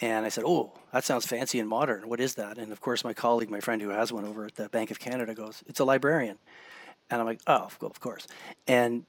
and 0.00 0.26
I 0.26 0.30
said, 0.30 0.42
Oh, 0.44 0.72
that 0.92 1.04
sounds 1.04 1.26
fancy 1.26 1.60
and 1.60 1.68
modern. 1.68 2.08
What 2.08 2.18
is 2.18 2.34
that? 2.34 2.58
And 2.58 2.72
of 2.72 2.80
course, 2.80 3.04
my 3.04 3.12
colleague, 3.12 3.50
my 3.50 3.60
friend 3.60 3.80
who 3.80 3.90
has 3.90 4.12
one 4.12 4.24
over 4.24 4.46
at 4.46 4.56
the 4.56 4.68
Bank 4.68 4.90
of 4.90 4.98
Canada 4.98 5.32
goes, 5.32 5.62
It's 5.68 5.78
a 5.78 5.84
librarian. 5.84 6.38
And 7.08 7.20
I'm 7.20 7.26
like, 7.26 7.40
Oh, 7.46 7.68
of 7.80 8.00
course. 8.00 8.26
And 8.66 9.04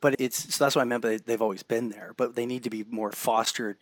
but 0.00 0.16
it's 0.18 0.54
so 0.54 0.64
that's 0.64 0.76
what 0.76 0.82
I 0.82 0.84
meant. 0.84 1.02
But 1.02 1.26
they've 1.26 1.42
always 1.42 1.62
been 1.62 1.88
there, 1.90 2.12
but 2.16 2.34
they 2.34 2.46
need 2.46 2.64
to 2.64 2.70
be 2.70 2.84
more 2.88 3.12
fostered 3.12 3.78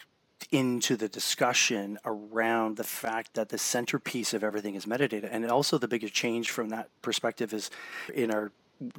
into 0.51 0.97
the 0.97 1.09
discussion 1.09 1.99
around 2.05 2.77
the 2.77 2.85
fact 2.85 3.35
that 3.35 3.49
the 3.49 3.59
centerpiece 3.59 4.35
of 4.35 4.45
everything 4.45 4.75
is 4.75 4.87
metadata, 4.87 5.29
and 5.31 5.51
also 5.51 5.79
the 5.79 5.89
biggest 5.89 6.15
change 6.15 6.51
from 6.51 6.69
that 6.69 6.89
perspective 7.03 7.53
is 7.53 7.71
in 8.15 8.31
our 8.31 8.53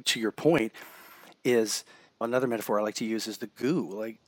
to 0.04 0.18
your 0.20 0.32
point 0.32 0.72
is 1.44 1.84
another 2.20 2.48
metaphor 2.48 2.80
I 2.80 2.82
like 2.82 2.96
to 2.96 3.04
use 3.04 3.28
is 3.28 3.38
the 3.38 3.46
goo. 3.46 3.88
Like 3.88 4.18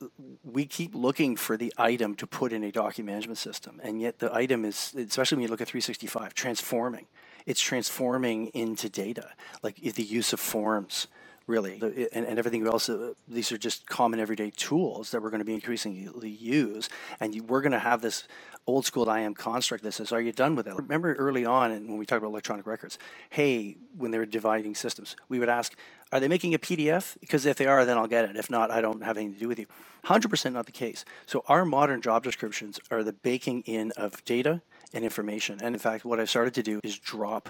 we 0.43 0.65
keep 0.65 0.95
looking 0.95 1.35
for 1.35 1.57
the 1.57 1.73
item 1.77 2.15
to 2.15 2.25
put 2.27 2.53
in 2.53 2.63
a 2.63 2.71
document 2.71 3.13
management 3.13 3.37
system, 3.37 3.81
and 3.83 4.01
yet 4.01 4.19
the 4.19 4.33
item 4.33 4.63
is, 4.65 4.93
especially 4.95 5.37
when 5.37 5.43
you 5.43 5.49
look 5.49 5.61
at 5.61 5.67
365, 5.67 6.33
transforming. 6.33 7.07
It's 7.45 7.59
transforming 7.59 8.47
into 8.47 8.87
data, 8.87 9.31
like 9.63 9.75
the 9.75 10.03
use 10.03 10.31
of 10.31 10.39
forms, 10.39 11.07
really. 11.51 12.07
And, 12.13 12.25
and 12.25 12.39
everything 12.39 12.65
else, 12.65 12.89
uh, 12.89 13.13
these 13.27 13.51
are 13.51 13.57
just 13.57 13.85
common 13.87 14.19
everyday 14.19 14.51
tools 14.51 15.11
that 15.11 15.21
we're 15.21 15.29
going 15.29 15.39
to 15.39 15.45
be 15.45 15.53
increasingly 15.53 16.29
use. 16.29 16.89
And 17.19 17.35
you, 17.35 17.43
we're 17.43 17.61
going 17.61 17.73
to 17.73 17.79
have 17.79 18.01
this 18.01 18.23
old 18.67 18.85
school 18.85 19.09
IAM 19.09 19.33
construct 19.33 19.83
that 19.83 19.91
says, 19.91 20.11
Are 20.11 20.21
you 20.21 20.31
done 20.31 20.55
with 20.55 20.67
it? 20.67 20.75
Remember 20.75 21.13
early 21.13 21.45
on 21.45 21.71
when 21.87 21.97
we 21.97 22.05
talked 22.05 22.19
about 22.19 22.29
electronic 22.29 22.65
records, 22.65 22.97
hey, 23.29 23.75
when 23.97 24.11
they 24.11 24.17
were 24.17 24.25
dividing 24.25 24.75
systems, 24.75 25.15
we 25.27 25.39
would 25.39 25.49
ask, 25.49 25.75
Are 26.11 26.19
they 26.19 26.29
making 26.29 26.53
a 26.53 26.59
PDF? 26.59 27.17
Because 27.19 27.45
if 27.45 27.57
they 27.57 27.67
are, 27.67 27.85
then 27.85 27.97
I'll 27.97 28.07
get 28.07 28.25
it. 28.25 28.37
If 28.37 28.49
not, 28.49 28.71
I 28.71 28.79
don't 28.79 29.03
have 29.03 29.17
anything 29.17 29.33
to 29.33 29.39
do 29.39 29.47
with 29.49 29.59
you. 29.59 29.67
100% 30.05 30.53
not 30.53 30.65
the 30.65 30.71
case. 30.71 31.03
So 31.25 31.43
our 31.47 31.65
modern 31.65 32.01
job 32.01 32.23
descriptions 32.23 32.79
are 32.89 33.03
the 33.03 33.13
baking 33.13 33.61
in 33.65 33.91
of 33.97 34.23
data 34.23 34.61
and 34.93 35.03
information. 35.03 35.59
And 35.61 35.75
in 35.75 35.79
fact, 35.79 36.05
what 36.05 36.19
I've 36.19 36.29
started 36.29 36.53
to 36.55 36.63
do 36.63 36.79
is 36.83 36.97
drop 36.97 37.49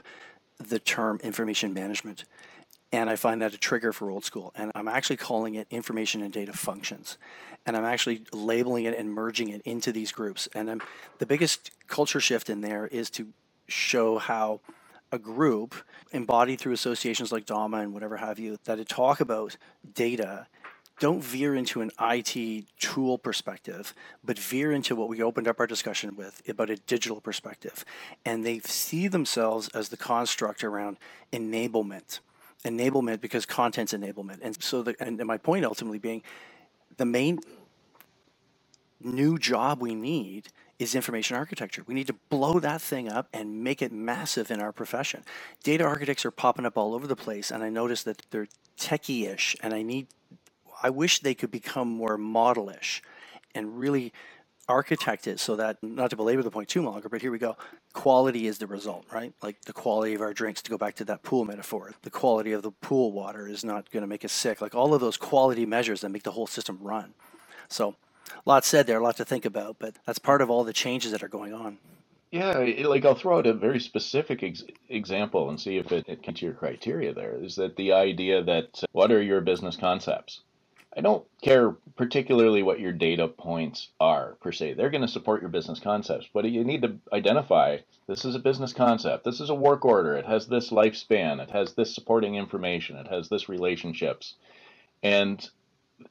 the 0.57 0.79
term 0.79 1.19
information 1.23 1.73
management. 1.73 2.25
And 2.93 3.09
I 3.09 3.15
find 3.15 3.41
that 3.41 3.53
a 3.53 3.57
trigger 3.57 3.93
for 3.93 4.11
old 4.11 4.25
school. 4.25 4.51
And 4.55 4.71
I'm 4.75 4.87
actually 4.87 5.17
calling 5.17 5.55
it 5.55 5.67
information 5.69 6.21
and 6.21 6.33
data 6.33 6.53
functions. 6.53 7.17
And 7.65 7.77
I'm 7.77 7.85
actually 7.85 8.23
labeling 8.33 8.85
it 8.85 8.97
and 8.97 9.13
merging 9.13 9.49
it 9.49 9.61
into 9.63 9.91
these 9.91 10.11
groups. 10.11 10.49
And 10.53 10.69
I'm, 10.69 10.81
the 11.19 11.25
biggest 11.25 11.71
culture 11.87 12.19
shift 12.19 12.49
in 12.49 12.61
there 12.61 12.87
is 12.87 13.09
to 13.11 13.27
show 13.67 14.17
how 14.17 14.59
a 15.11 15.19
group 15.19 15.75
embodied 16.11 16.59
through 16.59 16.73
associations 16.73 17.31
like 17.31 17.45
DAMA 17.45 17.77
and 17.77 17.93
whatever 17.93 18.17
have 18.17 18.39
you 18.39 18.57
that 18.65 18.87
talk 18.87 19.19
about 19.19 19.57
data 19.93 20.47
don't 21.01 21.23
veer 21.23 21.55
into 21.55 21.81
an 21.81 21.89
IT 21.99 22.65
tool 22.79 23.17
perspective, 23.17 23.95
but 24.23 24.37
veer 24.37 24.71
into 24.71 24.95
what 24.95 25.09
we 25.09 25.23
opened 25.23 25.47
up 25.47 25.59
our 25.59 25.65
discussion 25.65 26.15
with 26.15 26.47
about 26.47 26.69
a 26.69 26.75
digital 26.75 27.19
perspective. 27.19 27.83
And 28.23 28.45
they 28.45 28.59
see 28.59 29.07
themselves 29.07 29.67
as 29.69 29.89
the 29.89 29.97
construct 29.97 30.63
around 30.63 30.97
enablement. 31.33 32.19
Enablement 32.65 33.21
because 33.21 33.45
content's 33.45 33.93
enablement. 33.93 34.39
And 34.41 34.61
so, 34.61 34.83
the, 34.83 34.95
and 34.99 35.17
my 35.25 35.37
point 35.37 35.65
ultimately 35.65 35.99
being 35.99 36.21
the 36.97 37.05
main 37.05 37.39
new 38.99 39.37
job 39.37 39.81
we 39.81 39.95
need 39.95 40.49
is 40.77 40.95
information 40.95 41.37
architecture. 41.37 41.83
We 41.85 41.93
need 41.93 42.07
to 42.07 42.15
blow 42.29 42.59
that 42.59 42.81
thing 42.81 43.09
up 43.09 43.27
and 43.33 43.63
make 43.63 43.81
it 43.81 43.91
massive 43.91 44.49
in 44.49 44.59
our 44.59 44.71
profession. 44.71 45.23
Data 45.63 45.83
architects 45.83 46.25
are 46.25 46.31
popping 46.31 46.65
up 46.65 46.77
all 46.77 46.95
over 46.95 47.07
the 47.07 47.15
place, 47.15 47.51
and 47.51 47.63
I 47.63 47.69
notice 47.69 48.03
that 48.03 48.23
they're 48.31 48.47
techie 48.77 49.31
ish, 49.31 49.55
and 49.61 49.73
I 49.73 49.83
need 49.83 50.07
I 50.83 50.89
wish 50.89 51.19
they 51.19 51.35
could 51.35 51.51
become 51.51 51.87
more 51.87 52.17
modelish 52.17 53.01
and 53.53 53.77
really 53.77 54.13
architect 54.71 55.27
it 55.27 55.39
so 55.39 55.55
that 55.57 55.77
not 55.83 56.09
to 56.09 56.15
belabor 56.15 56.41
the 56.41 56.49
point 56.49 56.69
too 56.69 56.81
longer, 56.81 57.09
but 57.09 57.21
here 57.21 57.31
we 57.31 57.37
go. 57.37 57.55
Quality 57.93 58.47
is 58.47 58.57
the 58.57 58.67
result, 58.67 59.05
right? 59.11 59.33
Like 59.43 59.61
the 59.61 59.73
quality 59.73 60.13
of 60.13 60.21
our 60.21 60.33
drinks 60.33 60.61
to 60.63 60.71
go 60.71 60.77
back 60.77 60.95
to 60.95 61.05
that 61.05 61.23
pool 61.23 61.45
metaphor. 61.45 61.93
The 62.01 62.09
quality 62.09 62.51
of 62.53 62.63
the 62.63 62.71
pool 62.71 63.11
water 63.11 63.47
is 63.47 63.63
not 63.63 63.91
going 63.91 64.01
to 64.01 64.07
make 64.07 64.25
us 64.25 64.31
sick. 64.31 64.61
Like 64.61 64.73
all 64.73 64.93
of 64.93 65.01
those 65.01 65.17
quality 65.17 65.65
measures 65.65 66.01
that 66.01 66.09
make 66.09 66.23
the 66.23 66.31
whole 66.31 66.47
system 66.47 66.79
run. 66.81 67.13
So, 67.67 67.95
a 68.29 68.49
lot 68.49 68.65
said 68.65 68.87
there, 68.87 68.99
a 68.99 69.03
lot 69.03 69.17
to 69.17 69.25
think 69.25 69.45
about, 69.45 69.77
but 69.77 69.95
that's 70.05 70.19
part 70.19 70.41
of 70.41 70.49
all 70.49 70.63
the 70.63 70.73
changes 70.73 71.11
that 71.11 71.23
are 71.23 71.27
going 71.27 71.53
on. 71.53 71.77
Yeah, 72.31 72.65
like 72.85 73.03
I'll 73.03 73.15
throw 73.15 73.39
out 73.39 73.47
a 73.47 73.53
very 73.53 73.79
specific 73.79 74.41
ex- 74.41 74.63
example 74.87 75.49
and 75.49 75.59
see 75.59 75.77
if 75.77 75.91
it, 75.91 76.05
it 76.07 76.23
to 76.23 76.45
your 76.45 76.53
criteria 76.53 77.13
there. 77.13 77.35
Is 77.35 77.55
that 77.57 77.75
the 77.75 77.91
idea 77.91 78.41
that 78.41 78.79
uh, 78.83 78.87
what 78.93 79.11
are 79.11 79.21
your 79.21 79.41
business 79.41 79.75
concepts? 79.75 80.39
I 80.95 81.01
don't 81.01 81.25
care 81.41 81.71
particularly 81.95 82.63
what 82.63 82.79
your 82.81 82.91
data 82.91 83.27
points 83.27 83.89
are 83.99 84.35
per 84.41 84.51
se. 84.51 84.73
They're 84.73 84.89
going 84.89 85.01
to 85.03 85.07
support 85.07 85.41
your 85.41 85.49
business 85.49 85.79
concepts, 85.79 86.27
but 86.33 86.43
you 86.45 86.63
need 86.65 86.81
to 86.81 86.97
identify 87.13 87.77
this 88.07 88.25
is 88.25 88.35
a 88.35 88.39
business 88.39 88.73
concept. 88.73 89.23
This 89.23 89.39
is 89.39 89.49
a 89.49 89.55
work 89.55 89.85
order. 89.85 90.15
It 90.15 90.25
has 90.25 90.47
this 90.47 90.69
lifespan. 90.69 91.41
It 91.41 91.51
has 91.51 91.73
this 91.73 91.95
supporting 91.95 92.35
information. 92.35 92.97
It 92.97 93.07
has 93.07 93.29
this 93.29 93.47
relationships. 93.47 94.35
And 95.01 95.49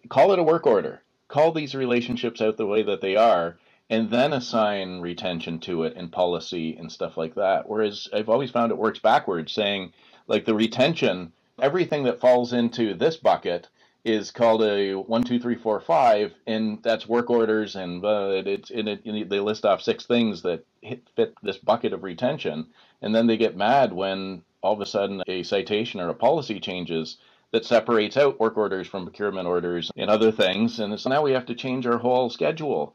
call 0.09 0.33
it 0.33 0.39
a 0.39 0.45
work 0.45 0.67
order. 0.67 1.03
Call 1.29 1.53
these 1.53 1.75
relationships 1.75 2.41
out 2.41 2.57
the 2.57 2.67
way 2.67 2.83
that 2.83 3.03
they 3.03 3.17
are 3.17 3.59
and 3.91 4.09
then 4.09 4.33
assign 4.33 5.01
retention 5.01 5.59
to 5.59 5.83
it 5.83 5.95
and 5.97 6.11
policy 6.11 6.77
and 6.77 6.91
stuff 6.91 7.17
like 7.17 7.35
that. 7.35 7.69
Whereas 7.69 8.09
I've 8.15 8.29
always 8.29 8.51
found 8.51 8.73
it 8.73 8.79
works 8.79 9.01
backwards, 9.01 9.53
saying 9.53 9.93
like 10.27 10.45
the 10.47 10.55
retention, 10.55 11.33
everything 11.61 12.05
that 12.05 12.21
falls 12.21 12.53
into 12.53 12.95
this 12.95 13.17
bucket 13.17 13.69
is 14.05 14.31
called 14.31 14.63
a 14.63 14.95
one 14.95 15.23
two 15.23 15.39
three 15.39 15.57
four 15.57 15.81
five, 15.81 16.33
and 16.47 16.83
that's 16.83 17.09
work 17.09 17.31
orders, 17.31 17.77
and 17.77 18.05
uh, 18.05 18.43
it's 18.47 18.71
in 18.71 18.89
it, 18.89 19.03
it, 19.05 19.29
they 19.29 19.41
list 19.41 19.65
off 19.65 19.83
six 19.83 20.07
things 20.07 20.43
that 20.43 20.65
hit, 20.81 21.03
fit 21.17 21.35
this 21.43 21.59
bucket 21.59 21.93
of 21.93 22.03
retention, 22.03 22.67
and 23.03 23.15
then 23.15 23.27
they 23.27 23.37
get 23.37 23.57
mad 23.57 23.93
when 23.93 24.43
all 24.63 24.73
of 24.73 24.81
a 24.81 24.87
sudden 24.87 25.23
a 25.27 25.43
citation 25.43 26.01
or 26.01 26.09
a 26.09 26.15
policy 26.15 26.61
changes 26.61 27.19
that 27.53 27.65
separates 27.65 28.17
out 28.17 28.39
work 28.39 28.57
orders 28.57 28.87
from 28.87 29.05
procurement 29.05 29.47
orders 29.47 29.91
and 29.97 30.09
other 30.09 30.33
things, 30.33 30.79
and 30.81 30.99
so 30.99 31.11
now 31.11 31.23
we 31.23 31.33
have 31.33 31.47
to 31.47 31.55
change 31.55 31.87
our 31.87 31.99
whole 31.99 32.31
schedule. 32.31 32.95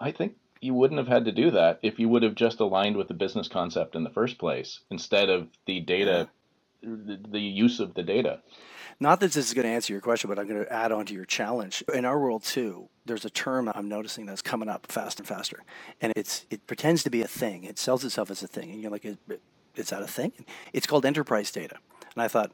I 0.00 0.10
think 0.10 0.34
you 0.60 0.74
wouldn't 0.74 0.98
have 0.98 1.08
had 1.08 1.24
to 1.26 1.32
do 1.32 1.50
that 1.52 1.78
if 1.82 1.98
you 1.98 2.08
would 2.08 2.22
have 2.22 2.34
just 2.34 2.60
aligned 2.60 2.96
with 2.96 3.08
the 3.08 3.14
business 3.14 3.48
concept 3.48 3.94
in 3.94 4.04
the 4.04 4.10
first 4.10 4.38
place 4.38 4.80
instead 4.90 5.28
of 5.28 5.48
the 5.66 5.80
data, 5.80 6.28
the 6.82 7.40
use 7.40 7.80
of 7.80 7.94
the 7.94 8.02
data. 8.02 8.40
Not 9.00 9.20
that 9.20 9.32
this 9.32 9.46
is 9.48 9.54
going 9.54 9.66
to 9.66 9.72
answer 9.72 9.92
your 9.92 10.00
question, 10.00 10.28
but 10.28 10.38
I'm 10.38 10.46
going 10.46 10.64
to 10.64 10.72
add 10.72 10.92
on 10.92 11.06
to 11.06 11.14
your 11.14 11.24
challenge. 11.24 11.82
In 11.92 12.04
our 12.04 12.18
world 12.18 12.44
too, 12.44 12.88
there's 13.04 13.24
a 13.24 13.30
term 13.30 13.70
I'm 13.74 13.88
noticing 13.88 14.26
that's 14.26 14.42
coming 14.42 14.68
up 14.68 14.86
fast 14.90 15.18
and 15.18 15.28
faster, 15.28 15.62
and 16.00 16.12
it's 16.16 16.46
it 16.50 16.66
pretends 16.66 17.02
to 17.04 17.10
be 17.10 17.22
a 17.22 17.28
thing. 17.28 17.64
It 17.64 17.78
sells 17.78 18.04
itself 18.04 18.30
as 18.30 18.42
a 18.42 18.48
thing, 18.48 18.70
and 18.70 18.80
you're 18.80 18.90
like, 18.90 19.04
"It's 19.74 19.90
that 19.90 20.02
a 20.02 20.06
thing?" 20.06 20.32
It's 20.72 20.86
called 20.86 21.04
enterprise 21.04 21.50
data, 21.50 21.76
and 22.14 22.22
I 22.22 22.28
thought, 22.28 22.52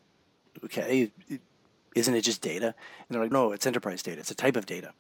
okay, 0.65 1.11
isn't 1.95 2.15
it 2.15 2.23
just 2.23 2.43
data? 2.43 2.67
And 2.67 2.75
they're 3.09 3.23
like, 3.23 3.33
no, 3.33 3.53
it's 3.53 3.67
enterprise 3.67 4.03
data. 4.03 4.21
It's 4.21 4.31
a 4.31 4.35
type 4.35 4.57
of 4.57 4.67
data, 4.67 4.93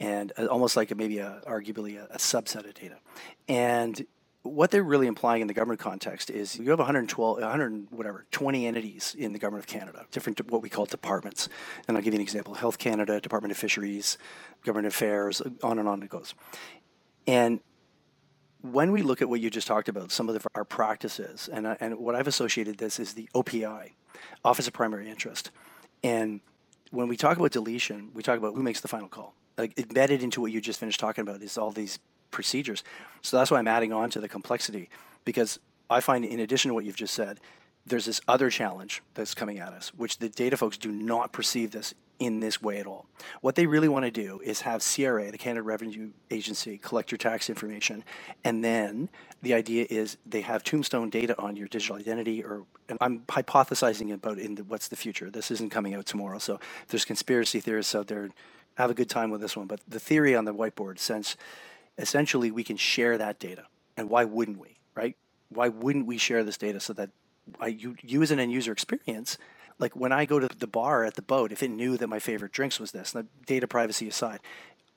and 0.00 0.32
uh, 0.38 0.46
almost 0.46 0.76
like 0.76 0.94
maybe 0.96 1.18
a, 1.18 1.42
arguably 1.46 1.98
a, 1.98 2.06
a 2.14 2.18
subset 2.18 2.66
of 2.66 2.74
data, 2.74 2.96
and 3.48 4.06
what 4.44 4.70
they're 4.70 4.84
really 4.84 5.06
implying 5.06 5.40
in 5.40 5.48
the 5.48 5.54
government 5.54 5.80
context 5.80 6.28
is 6.28 6.58
you 6.58 6.68
have 6.68 6.78
112, 6.78 7.40
100, 7.40 7.86
whatever, 7.90 8.26
20 8.30 8.66
entities 8.66 9.16
in 9.18 9.32
the 9.32 9.38
government 9.38 9.64
of 9.64 9.66
Canada, 9.66 10.04
different 10.10 10.38
what 10.50 10.60
we 10.60 10.68
call 10.68 10.84
departments. 10.84 11.48
And 11.88 11.96
I'll 11.96 12.02
give 12.02 12.12
you 12.12 12.18
an 12.18 12.22
example: 12.22 12.52
Health 12.52 12.78
Canada, 12.78 13.20
Department 13.20 13.52
of 13.52 13.58
Fisheries, 13.58 14.18
Government 14.62 14.86
Affairs, 14.86 15.40
on 15.62 15.78
and 15.78 15.88
on 15.88 16.02
it 16.02 16.10
goes. 16.10 16.34
And 17.26 17.60
when 18.60 18.92
we 18.92 19.00
look 19.00 19.22
at 19.22 19.30
what 19.30 19.40
you 19.40 19.48
just 19.48 19.66
talked 19.66 19.88
about, 19.88 20.12
some 20.12 20.28
of 20.28 20.34
the, 20.34 20.46
our 20.54 20.64
practices, 20.64 21.48
and, 21.50 21.66
uh, 21.66 21.76
and 21.80 21.98
what 21.98 22.14
I've 22.14 22.28
associated 22.28 22.76
this 22.76 23.00
is 23.00 23.14
the 23.14 23.28
OPI, 23.34 23.92
Office 24.44 24.66
of 24.66 24.74
Primary 24.74 25.08
Interest. 25.08 25.50
And 26.02 26.40
when 26.90 27.08
we 27.08 27.16
talk 27.16 27.38
about 27.38 27.50
deletion, 27.50 28.10
we 28.12 28.22
talk 28.22 28.36
about 28.36 28.54
who 28.54 28.62
makes 28.62 28.82
the 28.82 28.88
final 28.88 29.08
call. 29.08 29.34
Like 29.56 29.78
embedded 29.78 30.22
into 30.22 30.42
what 30.42 30.52
you 30.52 30.60
just 30.60 30.80
finished 30.80 31.00
talking 31.00 31.22
about 31.22 31.40
is 31.40 31.56
all 31.56 31.70
these 31.70 31.98
procedures. 32.34 32.84
So 33.22 33.38
that's 33.38 33.50
why 33.50 33.58
I'm 33.58 33.68
adding 33.68 33.92
on 33.92 34.10
to 34.10 34.20
the 34.20 34.28
complexity 34.28 34.90
because 35.24 35.58
I 35.88 36.00
find, 36.00 36.24
in 36.24 36.40
addition 36.40 36.68
to 36.68 36.74
what 36.74 36.84
you've 36.84 36.96
just 36.96 37.14
said, 37.14 37.40
there's 37.86 38.06
this 38.06 38.20
other 38.26 38.50
challenge 38.50 39.02
that's 39.14 39.34
coming 39.34 39.58
at 39.58 39.72
us, 39.72 39.94
which 39.94 40.18
the 40.18 40.28
data 40.28 40.56
folks 40.56 40.76
do 40.76 40.90
not 40.90 41.32
perceive 41.32 41.70
this 41.70 41.94
in 42.18 42.40
this 42.40 42.62
way 42.62 42.78
at 42.78 42.86
all. 42.86 43.06
What 43.40 43.56
they 43.56 43.66
really 43.66 43.88
want 43.88 44.04
to 44.04 44.10
do 44.10 44.40
is 44.42 44.62
have 44.62 44.82
CRA, 44.82 45.30
the 45.30 45.38
Canada 45.38 45.62
Revenue 45.62 46.10
Agency, 46.30 46.78
collect 46.78 47.10
your 47.10 47.18
tax 47.18 47.50
information, 47.50 48.04
and 48.44 48.64
then 48.64 49.08
the 49.42 49.52
idea 49.52 49.86
is 49.90 50.16
they 50.24 50.40
have 50.42 50.62
tombstone 50.64 51.10
data 51.10 51.34
on 51.38 51.56
your 51.56 51.68
digital 51.68 51.96
identity. 51.96 52.42
Or 52.42 52.64
I'm 53.00 53.20
hypothesizing 53.20 54.12
about 54.12 54.38
in 54.38 54.54
the, 54.54 54.64
what's 54.64 54.88
the 54.88 54.96
future. 54.96 55.30
This 55.30 55.50
isn't 55.50 55.70
coming 55.70 55.94
out 55.94 56.06
tomorrow, 56.06 56.38
so 56.38 56.60
there's 56.88 57.04
conspiracy 57.04 57.60
theorists 57.60 57.94
out 57.94 58.06
there. 58.06 58.30
Have 58.76 58.90
a 58.90 58.94
good 58.94 59.10
time 59.10 59.30
with 59.30 59.40
this 59.40 59.56
one, 59.56 59.66
but 59.66 59.80
the 59.86 60.00
theory 60.00 60.34
on 60.34 60.46
the 60.46 60.54
whiteboard, 60.54 60.98
since 60.98 61.36
essentially 61.98 62.50
we 62.50 62.64
can 62.64 62.76
share 62.76 63.18
that 63.18 63.38
data. 63.38 63.64
And 63.96 64.10
why 64.10 64.24
wouldn't 64.24 64.58
we, 64.58 64.78
right? 64.94 65.16
Why 65.48 65.68
wouldn't 65.68 66.06
we 66.06 66.18
share 66.18 66.42
this 66.42 66.56
data 66.56 66.80
so 66.80 66.92
that 66.94 67.10
I, 67.60 67.68
you, 67.68 67.96
you 68.02 68.22
as 68.22 68.30
an 68.30 68.40
end 68.40 68.52
user 68.52 68.72
experience, 68.72 69.38
like 69.78 69.94
when 69.94 70.12
I 70.12 70.24
go 70.24 70.38
to 70.38 70.48
the 70.48 70.66
bar 70.66 71.04
at 71.04 71.14
the 71.14 71.22
boat, 71.22 71.52
if 71.52 71.62
it 71.62 71.70
knew 71.70 71.96
that 71.96 72.08
my 72.08 72.18
favorite 72.18 72.52
drinks 72.52 72.80
was 72.80 72.92
this, 72.92 73.12
the 73.12 73.26
data 73.46 73.66
privacy 73.66 74.08
aside, 74.08 74.40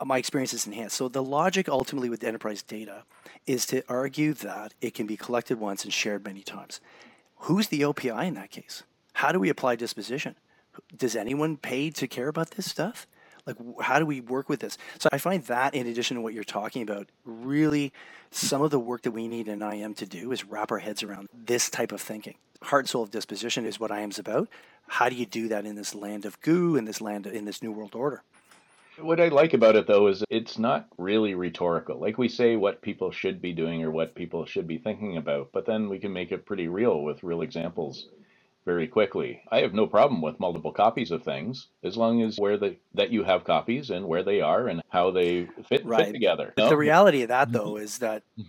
my 0.03 0.17
experience 0.17 0.53
is 0.53 0.67
enhanced. 0.67 0.97
So 0.97 1.07
the 1.07 1.23
logic 1.23 1.67
ultimately 1.67 2.09
with 2.09 2.23
enterprise 2.23 2.61
data 2.61 3.03
is 3.45 3.65
to 3.67 3.83
argue 3.89 4.33
that 4.35 4.73
it 4.81 4.93
can 4.93 5.07
be 5.07 5.17
collected 5.17 5.59
once 5.59 5.83
and 5.83 5.93
shared 5.93 6.23
many 6.23 6.41
times. 6.41 6.79
Who's 7.41 7.67
the 7.67 7.81
OPI 7.81 8.27
in 8.27 8.33
that 8.35 8.51
case? 8.51 8.83
How 9.13 9.31
do 9.31 9.39
we 9.39 9.49
apply 9.49 9.75
disposition? 9.75 10.35
Does 10.95 11.15
anyone 11.15 11.57
pay 11.57 11.89
to 11.91 12.07
care 12.07 12.27
about 12.27 12.51
this 12.51 12.69
stuff? 12.69 13.07
Like, 13.47 13.55
how 13.81 13.97
do 13.97 14.05
we 14.05 14.19
work 14.19 14.49
with 14.49 14.59
this? 14.59 14.77
So 14.99 15.07
I 15.13 15.17
find 15.17 15.41
that, 15.45 15.73
in 15.73 15.87
addition 15.87 16.15
to 16.15 16.21
what 16.21 16.33
you're 16.33 16.43
talking 16.43 16.81
about, 16.81 17.07
really 17.23 17.93
some 18.29 18.61
of 18.61 18.71
the 18.71 18.79
work 18.79 19.03
that 19.03 19.11
we 19.11 19.29
need 19.29 19.47
in 19.47 19.61
IAM 19.61 19.93
to 19.95 20.05
do 20.05 20.33
is 20.33 20.43
wrap 20.43 20.69
our 20.69 20.79
heads 20.79 21.01
around 21.01 21.29
this 21.33 21.69
type 21.69 21.93
of 21.93 22.01
thinking. 22.01 22.35
Heart 22.61 22.83
and 22.83 22.89
soul 22.89 23.03
of 23.03 23.11
disposition 23.11 23.65
is 23.65 23.79
what 23.79 23.89
IAM's 23.89 24.19
about. 24.19 24.49
How 24.87 25.07
do 25.07 25.15
you 25.15 25.25
do 25.25 25.47
that 25.47 25.65
in 25.65 25.75
this 25.75 25.95
land 25.95 26.25
of 26.25 26.39
goo, 26.41 26.75
in 26.75 26.83
this 26.83 26.99
land, 26.99 27.25
in 27.25 27.45
this 27.45 27.63
new 27.63 27.71
world 27.71 27.95
order? 27.95 28.21
What 28.99 29.21
I 29.21 29.27
like 29.29 29.53
about 29.53 29.75
it, 29.75 29.87
though, 29.87 30.07
is 30.07 30.23
it's 30.29 30.57
not 30.57 30.87
really 30.97 31.35
rhetorical. 31.35 31.99
Like 31.99 32.17
we 32.17 32.27
say 32.27 32.55
what 32.55 32.81
people 32.81 33.11
should 33.11 33.41
be 33.41 33.53
doing 33.53 33.83
or 33.83 33.91
what 33.91 34.15
people 34.15 34.45
should 34.45 34.67
be 34.67 34.79
thinking 34.79 35.15
about, 35.15 35.51
but 35.53 35.65
then 35.65 35.87
we 35.87 35.99
can 35.99 36.11
make 36.11 36.31
it 36.31 36.45
pretty 36.45 36.67
real 36.67 37.01
with 37.03 37.23
real 37.23 37.43
examples 37.43 38.07
very 38.67 38.85
quickly. 38.87 39.41
I 39.49 39.61
have 39.61 39.73
no 39.73 39.87
problem 39.87 40.21
with 40.21 40.39
multiple 40.41 40.73
copies 40.73 41.09
of 41.09 41.23
things 41.23 41.67
as 41.83 41.95
long 41.95 42.21
as 42.21 42.37
where 42.37 42.57
the 42.57 42.75
that 42.93 43.09
you 43.11 43.23
have 43.23 43.45
copies 43.45 43.89
and 43.91 44.05
where 44.05 44.23
they 44.23 44.41
are 44.41 44.67
and 44.67 44.81
how 44.89 45.09
they 45.09 45.47
fit, 45.69 45.85
Right. 45.85 46.07
fit 46.07 46.11
together. 46.11 46.53
No? 46.57 46.67
the 46.69 46.75
reality 46.77 47.21
of 47.21 47.29
that, 47.29 47.51
though, 47.53 47.77
is 47.77 47.97
that 47.99 48.23
Mhm. 48.37 48.45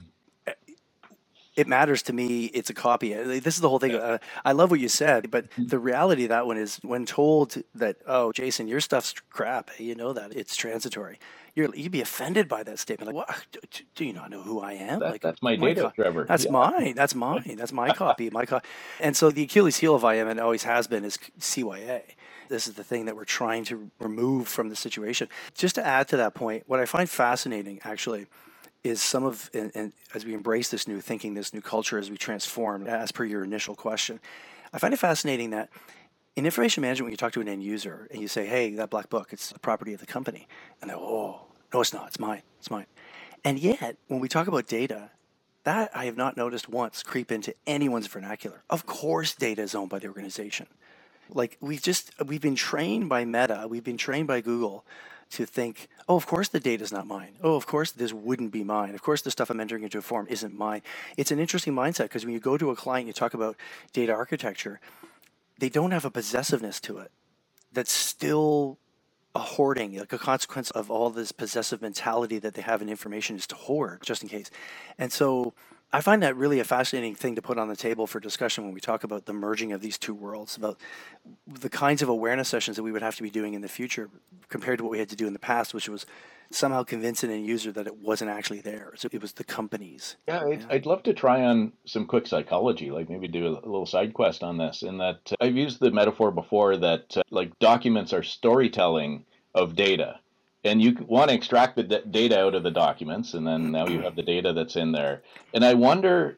It 1.59 1.67
matters 1.69 2.03
to 2.05 2.13
me. 2.13 2.47
It's 2.47 2.71
a 2.71 2.75
copy. 2.75 3.15
Uh, 3.15 3.25
This 3.41 3.57
is 3.57 3.61
the 3.61 3.69
whole 3.69 3.81
thing. 3.81 3.95
Uh, 3.97 4.19
I 4.45 4.53
love 4.53 4.71
what 4.71 4.81
you 4.81 4.89
said, 4.89 5.31
but 5.31 5.51
Mhm. 5.53 5.71
the 5.71 5.79
reality 5.79 6.25
of 6.25 6.31
that 6.31 6.47
one 6.47 6.57
is 6.57 6.79
when 6.83 7.05
told 7.07 7.63
that, 7.75 7.97
oh, 8.07 8.33
Jason, 8.33 8.69
your 8.69 8.81
stuff's 8.81 9.15
crap. 9.31 9.71
You 9.79 9.95
know 9.97 10.13
that 10.13 10.35
it's 10.37 10.57
transitory. 10.57 11.19
You're, 11.57 11.75
you'd 11.75 11.93
be 11.93 12.01
offended 12.01 12.49
by 12.49 12.63
that 12.63 12.79
statement. 12.79 13.09
Like, 13.15 13.17
what? 13.29 13.47
Do, 13.53 13.61
do 13.97 14.05
you 14.05 14.13
not 14.13 14.31
know 14.31 14.43
who 14.43 14.61
I 14.61 14.75
am? 14.75 15.01
That- 15.01 15.11
like, 15.13 15.23
that's 15.23 15.43
my 15.43 15.57
my 15.57 15.69
data, 15.75 15.83
co- 15.97 16.03
Trevor. 16.03 16.25
That's 16.29 16.45
Yeah. 16.45 16.53
mine. 16.53 16.95
That's 16.95 17.15
mine. 17.29 17.57
That's 17.59 17.73
my 17.73 17.93
copy. 17.93 18.31
My 18.31 18.47
co- 18.47 18.61
And 19.01 19.17
so 19.17 19.31
the 19.31 19.43
Achilles 19.45 19.79
heel 19.79 19.97
of 19.97 20.05
IM 20.05 20.29
and 20.29 20.39
always 20.41 20.63
has 20.65 20.87
been 20.87 21.05
is 21.05 21.19
CYA. 21.41 22.03
This 22.49 22.69
is 22.69 22.75
the 22.75 22.85
thing 22.85 23.07
that 23.07 23.17
we're 23.17 23.25
trying 23.27 23.65
to 23.65 23.91
remove 24.01 24.49
from 24.49 24.69
the 24.71 24.77
situation. 24.77 25.29
Just 25.55 25.75
to 25.75 25.87
add 25.87 26.09
to 26.09 26.17
that 26.19 26.35
point, 26.35 26.65
what 26.67 26.81
I 26.81 26.87
find 26.87 27.11
fascinating 27.11 27.81
actually 27.85 28.27
is 28.85 29.01
some 29.03 29.25
of 29.25 29.51
and, 29.55 29.71
and 29.75 29.93
as 30.15 30.25
we 30.25 30.35
embrace 30.35 30.71
this 30.71 30.87
new 30.87 31.01
thinking, 31.01 31.35
this 31.35 31.53
new 31.53 31.61
culture, 31.61 31.99
as 31.99 32.11
we 32.11 32.17
transform, 32.17 32.87
as 32.87 33.13
per 33.13 33.25
your 33.25 33.45
initial 33.45 33.75
question, 33.75 34.21
I 34.73 34.79
find 34.79 34.95
it 34.95 34.99
fascinating 34.99 35.51
that 35.51 35.71
in 36.37 36.45
information 36.45 36.83
management, 36.83 37.07
when 37.07 37.13
you 37.13 37.17
talk 37.17 37.33
to 37.33 37.41
an 37.41 37.49
end 37.49 37.63
user 37.63 38.07
and 38.11 38.23
you 38.23 38.29
say, 38.29 38.47
"Hey, 38.47 38.71
that 38.75 38.91
black 38.91 39.11
book, 39.11 39.33
it's 39.33 39.51
the 39.51 39.59
property 39.59 39.93
of 39.93 40.01
the 40.01 40.07
company," 40.07 40.47
and 40.81 40.89
they're 40.89 40.97
"Oh, 40.97 41.47
no, 41.75 41.81
it's 41.81 41.93
not. 41.93 42.09
It's 42.09 42.21
mine. 42.21 42.43
It's 42.59 42.71
mine." 42.71 42.87
And 43.45 43.59
yet, 43.59 43.97
when 44.07 44.21
we 44.21 44.29
talk 44.29 44.47
about 44.47 44.67
data, 44.67 45.11
that 45.65 45.91
I 45.95 46.05
have 46.07 46.17
not 46.17 46.37
noticed 46.37 46.69
once 46.69 47.03
creep 47.03 47.33
into 47.33 47.55
anyone's 47.67 48.07
vernacular. 48.07 48.63
Of 48.71 48.87
course, 48.87 49.35
data 49.35 49.63
is 49.63 49.75
owned 49.75 49.91
by 49.91 49.99
the 49.99 50.07
organization. 50.09 50.67
Like 51.29 51.59
we've 51.61 51.83
just 51.83 52.13
we've 52.25 52.41
been 52.41 52.55
trained 52.55 53.09
by 53.09 53.25
Meta, 53.25 53.67
we've 53.69 53.85
been 53.85 53.99
trained 53.99 54.29
by 54.29 54.41
Google 54.41 54.87
to 55.31 55.45
think, 55.45 55.89
oh, 56.09 56.17
of 56.17 56.27
course 56.27 56.49
the 56.49 56.61
data 56.61 56.83
is 56.83 56.93
not 56.93 57.07
mine. 57.07 57.37
Oh, 57.43 57.55
of 57.55 57.67
course 57.67 57.93
this 57.93 58.13
wouldn't 58.13 58.53
be 58.53 58.65
mine. 58.65 58.95
Of 58.95 59.03
course 59.03 59.23
the 59.23 59.31
stuff 59.31 59.51
I'm 59.51 59.61
entering 59.61 59.83
into 59.83 59.99
a 59.99 60.03
form 60.03 60.27
isn't 60.31 60.57
mine. 60.57 60.83
It's 61.17 61.31
an 61.31 61.39
interesting 61.39 61.75
mindset 61.75 62.05
because 62.05 62.25
when 62.25 62.35
you 62.35 62.41
go 62.41 62.57
to 62.57 62.71
a 62.71 62.77
client, 62.77 63.07
you 63.07 63.13
talk 63.13 63.35
about 63.35 63.57
data 63.93 64.13
architecture, 64.13 64.81
they 65.59 65.69
don't 65.69 65.91
have 65.91 66.05
a 66.05 66.11
possessiveness 66.11 66.81
to 66.81 66.99
it. 66.99 67.11
That's 67.73 67.93
still 67.93 68.79
a 69.35 69.41
hoarding, 69.41 69.99
like 69.99 70.13
a 70.13 70.19
consequence 70.19 70.71
of 70.71 70.91
all 70.91 71.11
this 71.11 71.33
possessive 71.33 71.83
mentality 71.83 72.39
that 72.39 72.55
they 72.55 72.63
have 72.63 72.81
in 72.81 72.89
information 72.89 73.37
is 73.37 73.47
to 73.49 73.55
hoard 73.55 74.03
just 74.03 74.23
in 74.23 74.29
case. 74.29 74.51
And 74.99 75.13
so 75.13 75.53
I 75.91 76.03
find 76.03 76.23
that 76.23 76.37
really 76.37 76.61
a 76.61 76.65
fascinating 76.65 77.15
thing 77.15 77.35
to 77.37 77.43
put 77.43 77.59
on 77.59 77.69
the 77.69 77.77
table 77.77 78.07
for 78.07 78.21
discussion 78.21 78.65
when 78.65 78.75
we 78.75 78.81
talk 78.81 79.05
about 79.05 79.25
the 79.25 79.33
merging 79.33 79.73
of 79.73 79.81
these 79.81 79.97
two 79.97 80.15
worlds, 80.15 80.55
about 80.55 80.79
the 81.47 81.71
kinds 81.71 82.03
of 82.03 82.11
awareness 82.11 82.49
sessions 82.49 82.77
that 82.77 82.83
we 82.83 82.93
would 82.93 83.01
have 83.01 83.17
to 83.17 83.23
be 83.23 83.31
doing 83.31 83.55
in 83.55 83.63
the 83.63 83.69
future 83.69 84.11
compared 84.51 84.79
to 84.79 84.85
what 84.85 84.91
we 84.91 84.99
had 84.99 85.09
to 85.09 85.17
do 85.17 85.27
in 85.27 85.33
the 85.33 85.39
past, 85.39 85.73
which 85.73 85.89
was 85.89 86.05
somehow 86.51 86.83
convince 86.83 87.23
an 87.25 87.31
end 87.31 87.47
user 87.47 87.73
that 87.73 87.87
it 87.87 87.97
wasn't 87.97 88.31
actually 88.31 88.61
theirs. 88.61 89.01
So 89.01 89.09
it 89.11 89.23
was 89.23 89.33
the 89.33 89.45
company's. 89.45 90.17
Yeah, 90.27 90.45
I'd, 90.45 90.67
I'd 90.71 90.87
love 90.87 91.03
to 91.05 91.15
try 91.15 91.45
on 91.45 91.73
some 91.87 92.07
quick 92.07 92.27
psychology, 92.27 92.91
like 92.91 93.09
maybe 93.09 93.29
do 93.29 93.47
a, 93.47 93.51
a 93.53 93.69
little 93.69 93.87
side 93.87 94.13
quest 94.13 94.43
on 94.43 94.59
this. 94.59 94.83
In 94.83 94.99
that 94.99 95.33
uh, 95.33 95.37
I've 95.41 95.57
used 95.57 95.81
the 95.81 95.91
metaphor 95.91 96.31
before 96.31 96.77
that 96.77 97.17
uh, 97.17 97.23
like 97.31 97.59
documents 97.61 98.13
are 98.13 98.23
storytelling 98.23 99.25
of 99.55 99.75
data, 99.75 100.21
and 100.65 100.83
you 100.83 100.97
want 101.07 101.31
to 101.31 101.35
extract 101.35 101.77
the 101.77 101.83
d- 101.83 102.03
data 102.11 102.41
out 102.41 102.55
of 102.55 102.63
the 102.63 102.71
documents, 102.71 103.35
and 103.35 103.47
then 103.47 103.71
now 103.71 103.87
you 103.87 104.01
have 104.01 104.17
the 104.17 104.23
data 104.23 104.53
that's 104.53 104.77
in 104.77 104.93
there. 104.93 105.23
And 105.55 105.65
I 105.65 105.75
wonder 105.75 106.37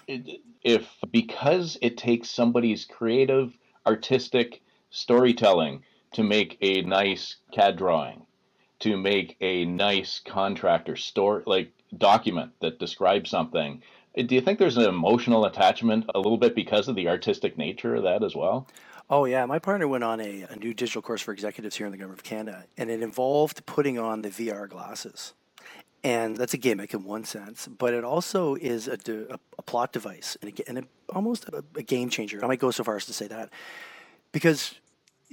if 0.62 0.86
because 1.10 1.78
it 1.80 1.96
takes 1.96 2.28
somebody's 2.28 2.84
creative, 2.84 3.56
artistic 3.86 4.62
storytelling 4.90 5.82
to 6.12 6.22
make 6.22 6.58
a 6.60 6.82
nice 6.82 7.36
CAD 7.52 7.76
drawing, 7.76 8.26
to 8.80 8.96
make 8.96 9.36
a 9.40 9.64
nice 9.64 10.20
contract 10.24 10.88
or 10.88 10.96
store 10.96 11.42
like 11.46 11.72
document 11.96 12.52
that 12.60 12.78
describes 12.78 13.30
something. 13.30 13.82
Do 14.16 14.34
you 14.34 14.40
think 14.40 14.58
there's 14.58 14.76
an 14.76 14.88
emotional 14.88 15.44
attachment 15.44 16.06
a 16.14 16.18
little 16.18 16.38
bit 16.38 16.54
because 16.54 16.88
of 16.88 16.96
the 16.96 17.08
artistic 17.08 17.56
nature 17.56 17.94
of 17.94 18.02
that 18.02 18.22
as 18.22 18.34
well? 18.34 18.66
Oh, 19.12 19.24
yeah. 19.24 19.44
My 19.44 19.58
partner 19.58 19.88
went 19.88 20.04
on 20.04 20.20
a, 20.20 20.42
a 20.48 20.56
new 20.56 20.72
digital 20.72 21.02
course 21.02 21.20
for 21.20 21.32
executives 21.32 21.74
here 21.74 21.84
in 21.84 21.90
the 21.90 21.98
government 21.98 22.20
of 22.20 22.24
Canada, 22.24 22.64
and 22.78 22.88
it 22.88 23.02
involved 23.02 23.66
putting 23.66 23.98
on 23.98 24.22
the 24.22 24.28
VR 24.28 24.68
glasses. 24.68 25.34
And 26.04 26.36
that's 26.36 26.54
a 26.54 26.56
gimmick 26.56 26.94
in 26.94 27.02
one 27.02 27.24
sense, 27.24 27.66
but 27.66 27.92
it 27.92 28.04
also 28.04 28.54
is 28.54 28.86
a, 28.86 28.96
de- 28.96 29.34
a, 29.34 29.38
a 29.58 29.62
plot 29.62 29.92
device 29.92 30.36
and, 30.40 30.56
a, 30.56 30.68
and 30.68 30.78
a, 30.78 30.82
almost 31.12 31.46
a, 31.48 31.64
a 31.74 31.82
game 31.82 32.08
changer. 32.08 32.42
I 32.42 32.46
might 32.46 32.60
go 32.60 32.70
so 32.70 32.84
far 32.84 32.96
as 32.96 33.04
to 33.06 33.12
say 33.12 33.26
that. 33.26 33.50
Because 34.30 34.76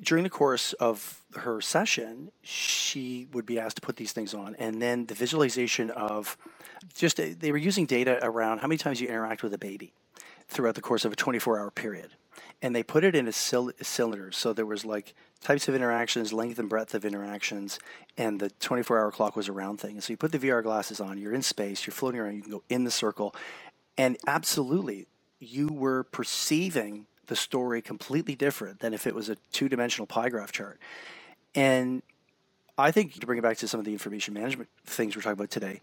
during 0.02 0.24
the 0.24 0.30
course 0.32 0.74
of 0.74 1.22
her 1.36 1.62
session, 1.62 2.32
she 2.42 3.28
would 3.32 3.46
be 3.46 3.60
asked 3.60 3.76
to 3.76 3.82
put 3.82 3.96
these 3.96 4.12
things 4.12 4.34
on, 4.34 4.56
and 4.56 4.82
then 4.82 5.06
the 5.06 5.14
visualization 5.14 5.92
of 5.92 6.36
just 6.96 7.18
they 7.18 7.52
were 7.52 7.58
using 7.58 7.86
data 7.86 8.20
around 8.24 8.60
how 8.60 8.68
many 8.68 8.78
times 8.78 9.00
you 9.00 9.08
interact 9.08 9.44
with 9.44 9.54
a 9.54 9.58
baby 9.58 9.94
throughout 10.48 10.76
the 10.76 10.82
course 10.82 11.06
of 11.06 11.14
a 11.14 11.16
24 11.16 11.60
hour 11.60 11.72
period. 11.72 12.10
And 12.62 12.76
they 12.76 12.84
put 12.84 13.04
it 13.04 13.16
in 13.16 13.28
a, 13.28 13.30
a 13.30 13.84
cylinder. 13.84 14.32
So 14.32 14.54
there 14.54 14.66
was 14.66 14.86
like 14.86 15.14
types 15.42 15.68
of 15.68 15.76
interactions, 15.76 16.34
length 16.34 16.60
and 16.60 16.70
breadth 16.70 16.94
of 16.94 17.06
interactions, 17.06 17.80
and 18.18 18.40
the 18.40 18.50
24 18.50 19.00
hour 19.00 19.12
clock 19.12 19.36
was 19.36 19.48
a 19.48 19.52
round 19.52 19.80
thing. 19.80 19.92
And 19.92 20.04
so 20.04 20.14
you 20.14 20.18
put 20.18 20.32
the 20.32 20.40
VR 20.40 20.64
glasses 20.64 21.00
on, 21.00 21.18
you're 21.18 21.34
in 21.34 21.42
space, 21.42 21.86
you're 21.86 21.94
floating 21.94 22.20
around, 22.20 22.36
you 22.36 22.42
can 22.42 22.52
go 22.52 22.64
in 22.70 22.84
the 22.84 22.92
circle. 22.92 23.36
And 23.98 24.18
absolutely, 24.26 25.08
you 25.40 25.68
were 25.68 26.04
perceiving 26.04 27.06
the 27.28 27.36
story 27.36 27.82
completely 27.82 28.36
different 28.36 28.80
than 28.80 28.94
if 28.94 29.06
it 29.06 29.14
was 29.14 29.30
a 29.30 29.36
two 29.52 29.70
dimensional 29.70 30.08
pie 30.08 30.30
graph 30.30 30.52
chart. 30.52 30.80
And 31.54 32.02
I 32.78 32.92
think 32.92 33.20
to 33.20 33.26
bring 33.26 33.40
it 33.40 33.42
back 33.42 33.58
to 33.58 33.68
some 33.68 33.80
of 33.80 33.86
the 33.86 33.92
information 33.92 34.34
management 34.34 34.70
things 34.86 35.16
we're 35.16 35.22
talking 35.22 35.34
about 35.34 35.50
today, 35.50 35.82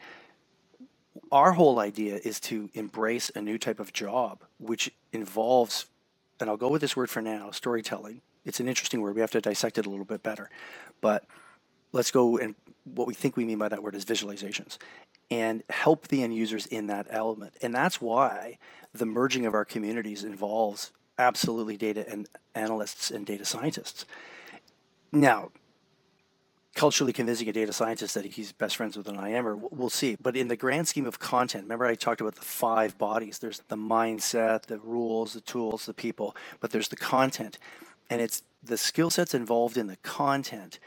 our 1.32 1.52
whole 1.52 1.80
idea 1.80 2.20
is 2.24 2.40
to 2.40 2.70
embrace 2.74 3.30
a 3.34 3.40
new 3.40 3.58
type 3.58 3.80
of 3.80 3.92
job, 3.92 4.44
which 4.58 4.92
involves, 5.12 5.86
and 6.40 6.50
I'll 6.50 6.56
go 6.56 6.68
with 6.68 6.80
this 6.80 6.96
word 6.96 7.10
for 7.10 7.22
now, 7.22 7.50
storytelling. 7.50 8.20
It's 8.44 8.60
an 8.60 8.68
interesting 8.68 9.00
word. 9.00 9.14
We 9.14 9.20
have 9.20 9.30
to 9.32 9.40
dissect 9.40 9.78
it 9.78 9.86
a 9.86 9.90
little 9.90 10.04
bit 10.04 10.22
better. 10.22 10.50
But 11.00 11.24
let's 11.92 12.10
go 12.10 12.38
and 12.38 12.54
what 12.84 13.06
we 13.06 13.14
think 13.14 13.36
we 13.36 13.44
mean 13.44 13.58
by 13.58 13.68
that 13.68 13.82
word 13.82 13.94
is 13.94 14.04
visualizations 14.04 14.78
and 15.30 15.62
help 15.70 16.08
the 16.08 16.22
end 16.22 16.34
users 16.34 16.66
in 16.66 16.86
that 16.88 17.06
element. 17.08 17.54
And 17.62 17.74
that's 17.74 18.00
why 18.00 18.58
the 18.92 19.06
merging 19.06 19.46
of 19.46 19.54
our 19.54 19.64
communities 19.64 20.22
involves 20.22 20.92
absolutely 21.18 21.76
data 21.76 22.04
and 22.08 22.28
analysts 22.54 23.10
and 23.10 23.24
data 23.24 23.44
scientists. 23.44 24.04
Now, 25.12 25.50
culturally 26.74 27.12
convincing 27.12 27.48
a 27.48 27.52
data 27.52 27.72
scientist 27.72 28.14
that 28.14 28.24
he's 28.24 28.52
best 28.52 28.76
friends 28.76 28.96
with 28.96 29.08
an 29.08 29.16
IMer, 29.16 29.56
we'll- 29.56 29.70
we'll 29.72 29.90
see. 29.90 30.16
But 30.20 30.37
in 30.37 30.48
the 30.48 30.56
grand 30.56 30.88
scheme 30.88 31.06
of 31.06 31.18
content, 31.18 31.64
remember 31.64 31.87
I 31.87 31.94
talked 31.94 32.20
about 32.20 32.34
the 32.34 32.42
five 32.42 32.98
bodies. 32.98 33.38
There's 33.38 33.62
the 33.68 33.76
mindset, 33.76 34.62
the 34.62 34.78
rules, 34.78 35.34
the 35.34 35.40
tools, 35.40 35.87
the 35.87 35.94
people, 35.94 36.37
but 36.60 36.72
there's 36.72 36.88
the 36.88 36.96
content. 36.96 37.58
And 38.10 38.20
it's 38.20 38.42
the 38.62 38.76
skill 38.76 39.10
sets 39.10 39.34
involved 39.34 39.76
in 39.76 39.87
the 39.87 39.96
content 39.96 40.78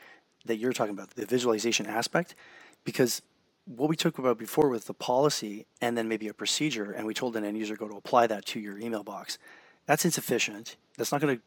that 0.45 0.57
you're 0.57 0.73
talking 0.73 0.93
about, 0.93 1.11
the 1.11 1.25
visualization 1.25 1.85
aspect, 1.85 2.35
because 2.83 3.21
what 3.65 3.89
we 3.89 3.95
talked 3.95 4.19
about 4.19 4.37
before 4.37 4.69
with 4.69 4.85
the 4.85 4.93
policy 4.93 5.65
and 5.81 5.97
then 5.97 6.07
maybe 6.07 6.27
a 6.27 6.33
procedure, 6.33 6.91
and 6.91 7.05
we 7.05 7.13
told 7.13 7.35
an 7.35 7.43
end 7.43 7.57
user 7.57 7.75
go 7.75 7.87
to 7.87 7.95
apply 7.95 8.27
that 8.27 8.45
to 8.45 8.59
your 8.59 8.77
email 8.77 9.03
box, 9.03 9.37
that's 9.85 10.05
insufficient. 10.05 10.75
That's 10.97 11.11
not 11.11 11.21
going 11.21 11.37
to 11.37 11.43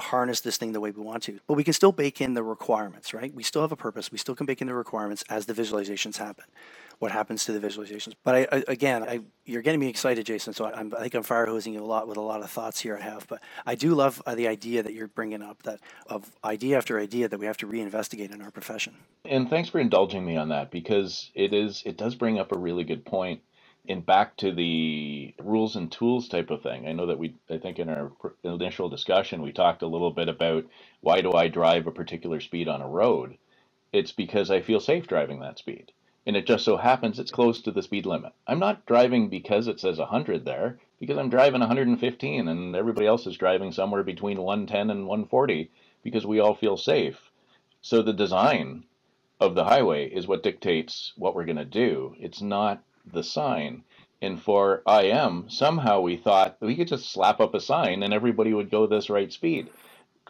harness 0.00 0.40
this 0.40 0.56
thing 0.56 0.72
the 0.72 0.80
way 0.80 0.90
we 0.90 1.02
want 1.02 1.22
to. 1.24 1.38
But 1.46 1.54
we 1.54 1.64
can 1.64 1.74
still 1.74 1.92
bake 1.92 2.20
in 2.20 2.34
the 2.34 2.42
requirements, 2.42 3.12
right? 3.12 3.32
We 3.34 3.42
still 3.42 3.62
have 3.62 3.72
a 3.72 3.76
purpose. 3.76 4.10
We 4.10 4.18
still 4.18 4.34
can 4.34 4.46
bake 4.46 4.60
in 4.60 4.66
the 4.66 4.74
requirements 4.74 5.22
as 5.28 5.46
the 5.46 5.52
visualizations 5.52 6.16
happen. 6.16 6.44
What 6.98 7.10
happens 7.10 7.44
to 7.46 7.52
the 7.52 7.66
visualizations? 7.66 8.14
But 8.24 8.34
I, 8.34 8.46
I 8.52 8.64
again, 8.68 9.02
I, 9.02 9.20
you're 9.44 9.60
getting 9.60 9.80
me 9.80 9.88
excited, 9.88 10.24
Jason. 10.24 10.54
So 10.54 10.66
I, 10.66 10.78
I'm, 10.78 10.94
I 10.96 11.00
think 11.00 11.14
I'm 11.14 11.22
fire 11.22 11.46
hosing 11.46 11.74
you 11.74 11.82
a 11.82 11.84
lot 11.84 12.08
with 12.08 12.16
a 12.16 12.22
lot 12.22 12.42
of 12.42 12.50
thoughts 12.50 12.80
here. 12.80 12.96
I 12.96 13.02
have, 13.02 13.26
but 13.26 13.42
I 13.66 13.74
do 13.74 13.94
love 13.94 14.22
uh, 14.24 14.34
the 14.34 14.48
idea 14.48 14.82
that 14.82 14.94
you're 14.94 15.08
bringing 15.08 15.42
up 15.42 15.62
that 15.64 15.80
of 16.06 16.30
idea 16.44 16.78
after 16.78 16.98
idea 16.98 17.28
that 17.28 17.38
we 17.38 17.46
have 17.46 17.56
to 17.58 17.66
reinvestigate 17.66 18.32
in 18.32 18.40
our 18.40 18.50
profession. 18.50 18.94
And 19.24 19.50
thanks 19.50 19.68
for 19.68 19.80
indulging 19.80 20.24
me 20.24 20.36
on 20.36 20.48
that 20.50 20.70
because 20.70 21.30
it 21.34 21.52
is 21.52 21.82
it 21.84 21.98
does 21.98 22.14
bring 22.14 22.38
up 22.38 22.52
a 22.52 22.58
really 22.58 22.84
good 22.84 23.04
point. 23.04 23.40
And 23.88 24.06
back 24.06 24.36
to 24.38 24.52
the 24.52 25.34
rules 25.40 25.74
and 25.76 25.90
tools 25.90 26.28
type 26.28 26.50
of 26.50 26.62
thing. 26.62 26.86
I 26.86 26.92
know 26.92 27.06
that 27.06 27.18
we 27.18 27.34
I 27.50 27.58
think 27.58 27.78
in 27.78 27.88
our 27.88 28.12
initial 28.44 28.88
discussion 28.88 29.42
we 29.42 29.52
talked 29.52 29.82
a 29.82 29.88
little 29.88 30.12
bit 30.12 30.28
about 30.28 30.66
why 31.00 31.20
do 31.20 31.32
I 31.32 31.48
drive 31.48 31.86
a 31.86 31.92
particular 31.92 32.40
speed 32.40 32.68
on 32.68 32.80
a 32.80 32.88
road? 32.88 33.36
It's 33.92 34.12
because 34.12 34.50
I 34.50 34.60
feel 34.60 34.80
safe 34.80 35.08
driving 35.08 35.40
that 35.40 35.58
speed. 35.58 35.92
And 36.24 36.36
it 36.36 36.46
just 36.46 36.64
so 36.64 36.76
happens 36.76 37.18
it's 37.18 37.32
close 37.32 37.60
to 37.62 37.72
the 37.72 37.82
speed 37.82 38.06
limit. 38.06 38.32
I'm 38.46 38.60
not 38.60 38.86
driving 38.86 39.28
because 39.28 39.66
it 39.66 39.80
says 39.80 39.98
100 39.98 40.44
there, 40.44 40.78
because 41.00 41.18
I'm 41.18 41.30
driving 41.30 41.60
115 41.60 42.46
and 42.46 42.76
everybody 42.76 43.08
else 43.08 43.26
is 43.26 43.36
driving 43.36 43.72
somewhere 43.72 44.04
between 44.04 44.40
110 44.40 44.90
and 44.90 45.08
140 45.08 45.70
because 46.04 46.24
we 46.24 46.38
all 46.38 46.54
feel 46.54 46.76
safe. 46.76 47.32
So 47.80 48.02
the 48.02 48.12
design 48.12 48.84
of 49.40 49.56
the 49.56 49.64
highway 49.64 50.08
is 50.08 50.28
what 50.28 50.44
dictates 50.44 51.12
what 51.16 51.34
we're 51.34 51.44
going 51.44 51.56
to 51.56 51.64
do. 51.64 52.14
It's 52.20 52.40
not 52.40 52.84
the 53.10 53.22
sign. 53.22 53.84
And 54.20 54.40
for 54.40 54.82
I 54.86 55.04
am, 55.04 55.48
somehow 55.48 56.00
we 56.00 56.16
thought 56.16 56.56
we 56.60 56.76
could 56.76 56.88
just 56.88 57.10
slap 57.10 57.40
up 57.40 57.54
a 57.54 57.60
sign 57.60 58.02
and 58.02 58.14
everybody 58.14 58.54
would 58.54 58.70
go 58.70 58.86
this 58.86 59.10
right 59.10 59.32
speed, 59.32 59.68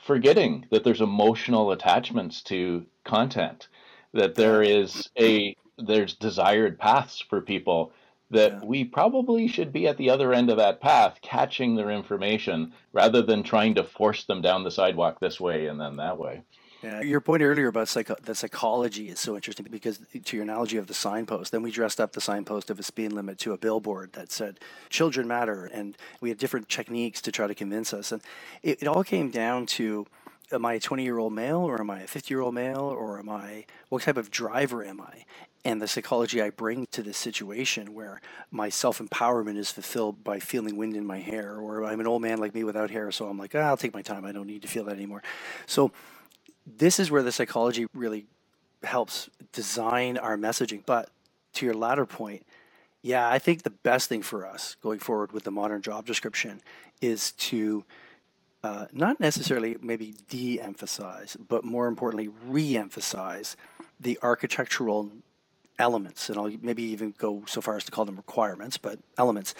forgetting 0.00 0.66
that 0.70 0.82
there's 0.82 1.02
emotional 1.02 1.72
attachments 1.72 2.42
to 2.44 2.86
content, 3.04 3.68
that 4.14 4.34
there 4.34 4.62
is 4.62 5.10
a 5.18 5.56
there's 5.78 6.14
desired 6.14 6.78
paths 6.78 7.20
for 7.20 7.40
people 7.40 7.92
that 8.30 8.52
yeah. 8.52 8.60
we 8.64 8.84
probably 8.84 9.46
should 9.46 9.72
be 9.72 9.86
at 9.86 9.98
the 9.98 10.08
other 10.10 10.32
end 10.32 10.50
of 10.50 10.56
that 10.56 10.80
path 10.80 11.18
catching 11.20 11.74
their 11.74 11.90
information 11.90 12.72
rather 12.92 13.20
than 13.22 13.42
trying 13.42 13.74
to 13.74 13.84
force 13.84 14.24
them 14.24 14.40
down 14.40 14.64
the 14.64 14.70
sidewalk 14.70 15.20
this 15.20 15.38
way 15.38 15.66
and 15.66 15.78
then 15.80 15.96
that 15.96 16.18
way. 16.18 16.42
Yeah, 16.82 17.00
your 17.00 17.20
point 17.20 17.42
earlier 17.42 17.68
about 17.68 17.88
psycho- 17.88 18.16
the 18.22 18.34
psychology 18.34 19.08
is 19.08 19.20
so 19.20 19.36
interesting 19.36 19.66
because, 19.70 20.00
to 20.24 20.36
your 20.36 20.42
analogy 20.42 20.76
of 20.78 20.88
the 20.88 20.94
signpost, 20.94 21.52
then 21.52 21.62
we 21.62 21.70
dressed 21.70 22.00
up 22.00 22.12
the 22.12 22.20
signpost 22.20 22.70
of 22.70 22.80
a 22.80 22.82
speed 22.82 23.12
limit 23.12 23.38
to 23.40 23.52
a 23.52 23.58
billboard 23.58 24.12
that 24.14 24.32
said 24.32 24.58
"Children 24.90 25.28
matter," 25.28 25.66
and 25.66 25.96
we 26.20 26.28
had 26.28 26.38
different 26.38 26.68
techniques 26.68 27.20
to 27.22 27.30
try 27.30 27.46
to 27.46 27.54
convince 27.54 27.94
us, 27.94 28.10
and 28.10 28.20
it, 28.62 28.82
it 28.82 28.88
all 28.88 29.04
came 29.04 29.30
down 29.30 29.66
to 29.66 30.06
am 30.52 30.66
I 30.66 30.74
a 30.74 30.80
20 30.80 31.02
year 31.02 31.18
old 31.18 31.32
male 31.32 31.60
or 31.60 31.80
am 31.80 31.90
I 31.90 32.00
a 32.00 32.06
50 32.06 32.32
year 32.32 32.40
old 32.40 32.54
male 32.54 32.80
or 32.80 33.18
am 33.18 33.28
I 33.28 33.64
what 33.88 34.02
type 34.02 34.16
of 34.16 34.30
driver 34.30 34.84
am 34.84 35.00
I? 35.00 35.24
And 35.64 35.80
the 35.80 35.88
psychology 35.88 36.42
I 36.42 36.50
bring 36.50 36.86
to 36.90 37.02
this 37.02 37.16
situation 37.16 37.94
where 37.94 38.20
my 38.50 38.68
self 38.68 38.98
empowerment 38.98 39.56
is 39.56 39.70
fulfilled 39.70 40.24
by 40.24 40.40
feeling 40.40 40.76
wind 40.76 40.96
in 40.96 41.06
my 41.06 41.20
hair, 41.20 41.56
or 41.56 41.84
I'm 41.84 42.00
an 42.00 42.08
old 42.08 42.22
man 42.22 42.38
like 42.38 42.54
me 42.54 42.64
without 42.64 42.90
hair, 42.90 43.12
so 43.12 43.28
I'm 43.28 43.38
like, 43.38 43.54
ah, 43.54 43.60
I'll 43.60 43.76
take 43.76 43.94
my 43.94 44.02
time. 44.02 44.24
I 44.24 44.32
don't 44.32 44.48
need 44.48 44.62
to 44.62 44.68
feel 44.68 44.84
that 44.84 44.96
anymore. 44.96 45.22
So 45.66 45.92
this 46.66 46.98
is 47.00 47.10
where 47.10 47.22
the 47.22 47.32
psychology 47.32 47.86
really 47.94 48.26
helps 48.82 49.28
design 49.52 50.18
our 50.18 50.36
messaging. 50.36 50.82
But 50.84 51.10
to 51.54 51.66
your 51.66 51.74
latter 51.74 52.06
point, 52.06 52.46
yeah, 53.02 53.28
I 53.28 53.38
think 53.38 53.62
the 53.62 53.70
best 53.70 54.08
thing 54.08 54.22
for 54.22 54.46
us 54.46 54.76
going 54.82 55.00
forward 55.00 55.32
with 55.32 55.44
the 55.44 55.50
modern 55.50 55.82
job 55.82 56.06
description 56.06 56.60
is 57.00 57.32
to 57.32 57.84
uh, 58.62 58.86
not 58.92 59.18
necessarily 59.18 59.76
maybe 59.80 60.14
de 60.28 60.60
emphasize, 60.60 61.36
but 61.48 61.64
more 61.64 61.88
importantly, 61.88 62.28
re 62.46 62.76
emphasize 62.76 63.56
the 63.98 64.18
architectural 64.22 65.10
elements, 65.78 66.28
and 66.28 66.38
I'll 66.38 66.52
maybe 66.60 66.84
even 66.84 67.14
go 67.18 67.42
so 67.46 67.60
far 67.60 67.76
as 67.76 67.84
to 67.84 67.90
call 67.90 68.04
them 68.04 68.16
requirements, 68.16 68.76
but 68.78 69.00
elements 69.18 69.54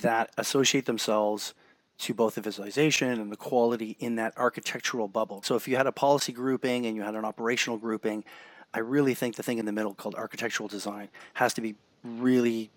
that 0.00 0.30
associate 0.36 0.86
themselves 0.86 1.54
to 1.98 2.14
both 2.14 2.36
the 2.36 2.40
visualization 2.40 3.20
and 3.20 3.30
the 3.30 3.36
quality 3.36 3.96
in 3.98 4.16
that 4.16 4.32
architectural 4.36 5.08
bubble. 5.08 5.42
So 5.42 5.56
if 5.56 5.66
you 5.66 5.76
had 5.76 5.86
a 5.86 5.92
policy 5.92 6.32
grouping 6.32 6.86
and 6.86 6.94
you 6.96 7.02
had 7.02 7.14
an 7.14 7.24
operational 7.24 7.76
grouping, 7.76 8.24
I 8.72 8.80
really 8.80 9.14
think 9.14 9.34
the 9.36 9.42
thing 9.42 9.58
in 9.58 9.66
the 9.66 9.72
middle 9.72 9.94
called 9.94 10.14
architectural 10.14 10.68
design 10.68 11.08
has 11.34 11.54
to 11.54 11.60
be 11.60 11.74
really 12.04 12.70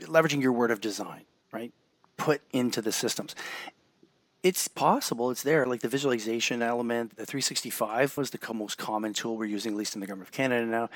leveraging 0.00 0.40
your 0.40 0.52
word 0.52 0.70
of 0.70 0.80
design, 0.80 1.24
right? 1.52 1.72
Put 2.16 2.40
into 2.52 2.80
the 2.80 2.92
systems. 2.92 3.34
It's 4.42 4.68
possible, 4.68 5.30
it's 5.30 5.42
there. 5.42 5.66
Like 5.66 5.80
the 5.80 5.88
visualization 5.88 6.62
element, 6.62 7.16
the 7.16 7.26
365 7.26 8.16
was 8.16 8.30
the 8.30 8.54
most 8.54 8.78
common 8.78 9.12
tool 9.12 9.36
we're 9.36 9.44
using, 9.44 9.72
at 9.72 9.78
least 9.78 9.94
in 9.94 10.00
the 10.00 10.06
government 10.06 10.28
of 10.28 10.32
Canada 10.32 10.64
now. 10.64 10.88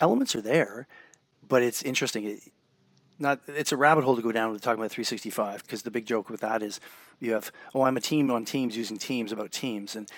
Elements 0.00 0.34
are 0.34 0.40
there, 0.40 0.86
but 1.46 1.62
it's 1.62 1.82
interesting 1.82 2.40
not 3.18 3.40
it's 3.48 3.72
a 3.72 3.76
rabbit 3.76 4.04
hole 4.04 4.16
to 4.16 4.22
go 4.22 4.32
down 4.32 4.52
with 4.52 4.62
talking 4.62 4.80
about 4.80 4.90
365 4.90 5.62
because 5.62 5.82
the 5.82 5.90
big 5.90 6.06
joke 6.06 6.30
with 6.30 6.40
that 6.40 6.62
is 6.62 6.80
you 7.20 7.32
have 7.32 7.50
oh 7.74 7.82
I'm 7.82 7.96
a 7.96 8.00
team 8.00 8.30
on 8.30 8.44
Teams 8.44 8.76
using 8.76 8.96
Teams 8.96 9.32
about 9.32 9.50
Teams. 9.50 9.96
And 9.96 10.08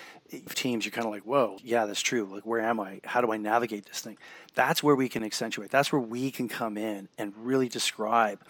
Teams 0.54 0.84
you're 0.84 0.92
kind 0.92 1.06
of 1.06 1.12
like 1.12 1.22
whoa 1.22 1.58
yeah 1.62 1.86
that's 1.86 2.02
true. 2.02 2.24
Like 2.24 2.44
where 2.44 2.60
am 2.60 2.80
I? 2.80 3.00
How 3.04 3.20
do 3.20 3.32
I 3.32 3.36
navigate 3.36 3.86
this 3.86 4.00
thing? 4.00 4.18
That's 4.54 4.82
where 4.82 4.94
we 4.94 5.08
can 5.08 5.24
accentuate. 5.24 5.70
That's 5.70 5.92
where 5.92 6.00
we 6.00 6.30
can 6.30 6.48
come 6.48 6.76
in 6.76 7.08
and 7.18 7.32
really 7.36 7.68
describe 7.68 8.40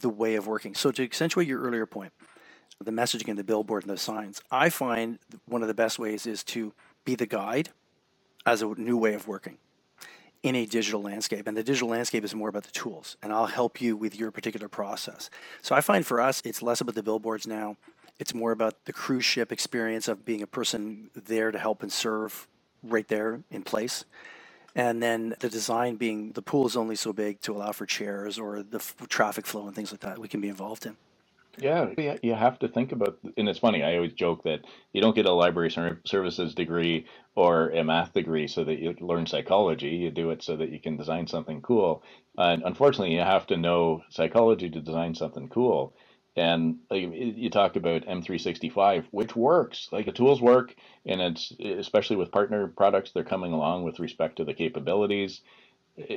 the 0.00 0.08
way 0.08 0.36
of 0.36 0.46
working. 0.46 0.74
So 0.74 0.90
to 0.92 1.02
accentuate 1.02 1.46
your 1.48 1.60
earlier 1.60 1.86
point 1.86 2.12
the 2.80 2.90
messaging 2.90 3.28
and 3.28 3.38
the 3.38 3.44
billboard 3.44 3.84
and 3.84 3.90
the 3.90 3.98
signs 3.98 4.40
I 4.50 4.68
find 4.68 5.18
one 5.46 5.62
of 5.62 5.68
the 5.68 5.74
best 5.74 5.98
ways 5.98 6.26
is 6.26 6.42
to 6.44 6.72
be 7.04 7.14
the 7.14 7.26
guide 7.26 7.70
as 8.44 8.62
a 8.62 8.66
new 8.66 8.96
way 8.96 9.14
of 9.14 9.28
working 9.28 9.58
in 10.42 10.56
a 10.56 10.66
digital 10.66 11.02
landscape. 11.02 11.46
And 11.46 11.56
the 11.56 11.62
digital 11.62 11.88
landscape 11.88 12.24
is 12.24 12.34
more 12.34 12.48
about 12.48 12.64
the 12.64 12.72
tools, 12.72 13.16
and 13.22 13.32
I'll 13.32 13.46
help 13.46 13.80
you 13.80 13.96
with 13.96 14.16
your 14.18 14.30
particular 14.30 14.68
process. 14.68 15.30
So 15.60 15.74
I 15.74 15.80
find 15.80 16.04
for 16.04 16.20
us, 16.20 16.42
it's 16.44 16.62
less 16.62 16.80
about 16.80 16.94
the 16.94 17.02
billboards 17.02 17.46
now. 17.46 17.76
It's 18.18 18.34
more 18.34 18.52
about 18.52 18.84
the 18.84 18.92
cruise 18.92 19.24
ship 19.24 19.52
experience 19.52 20.08
of 20.08 20.24
being 20.24 20.42
a 20.42 20.46
person 20.46 21.10
there 21.14 21.50
to 21.50 21.58
help 21.58 21.82
and 21.82 21.92
serve 21.92 22.46
right 22.82 23.06
there 23.08 23.42
in 23.50 23.62
place. 23.62 24.04
And 24.74 25.02
then 25.02 25.34
the 25.40 25.48
design 25.48 25.96
being 25.96 26.32
the 26.32 26.42
pool 26.42 26.66
is 26.66 26.76
only 26.76 26.96
so 26.96 27.12
big 27.12 27.40
to 27.42 27.54
allow 27.54 27.72
for 27.72 27.84
chairs 27.84 28.38
or 28.38 28.62
the 28.62 28.78
f- 28.78 28.96
traffic 29.08 29.46
flow 29.46 29.66
and 29.66 29.76
things 29.76 29.90
like 29.90 30.00
that 30.00 30.18
we 30.18 30.28
can 30.28 30.40
be 30.40 30.48
involved 30.48 30.86
in. 30.86 30.96
Yeah, 31.58 31.90
you 32.22 32.34
have 32.34 32.58
to 32.60 32.68
think 32.68 32.92
about, 32.92 33.18
and 33.36 33.48
it's 33.48 33.58
funny. 33.58 33.82
I 33.82 33.96
always 33.96 34.14
joke 34.14 34.42
that 34.44 34.60
you 34.92 35.02
don't 35.02 35.14
get 35.14 35.26
a 35.26 35.32
library 35.32 35.70
services 35.70 36.54
degree 36.54 37.06
or 37.36 37.68
a 37.70 37.84
math 37.84 38.14
degree 38.14 38.48
so 38.48 38.64
that 38.64 38.78
you 38.78 38.94
learn 39.00 39.26
psychology. 39.26 39.90
You 39.90 40.10
do 40.10 40.30
it 40.30 40.42
so 40.42 40.56
that 40.56 40.70
you 40.70 40.80
can 40.80 40.96
design 40.96 41.26
something 41.26 41.60
cool. 41.60 42.02
And 42.38 42.62
unfortunately, 42.64 43.14
you 43.14 43.20
have 43.20 43.46
to 43.48 43.58
know 43.58 44.02
psychology 44.08 44.70
to 44.70 44.80
design 44.80 45.14
something 45.14 45.48
cool. 45.48 45.94
And 46.36 46.78
you 46.90 47.50
talked 47.50 47.76
about 47.76 48.06
M365, 48.06 49.04
which 49.10 49.36
works. 49.36 49.88
Like 49.92 50.06
the 50.06 50.12
tools 50.12 50.40
work, 50.40 50.74
and 51.04 51.20
it's 51.20 51.52
especially 51.60 52.16
with 52.16 52.32
partner 52.32 52.68
products, 52.68 53.12
they're 53.12 53.24
coming 53.24 53.52
along 53.52 53.84
with 53.84 54.00
respect 54.00 54.36
to 54.36 54.44
the 54.44 54.54
capabilities. 54.54 55.42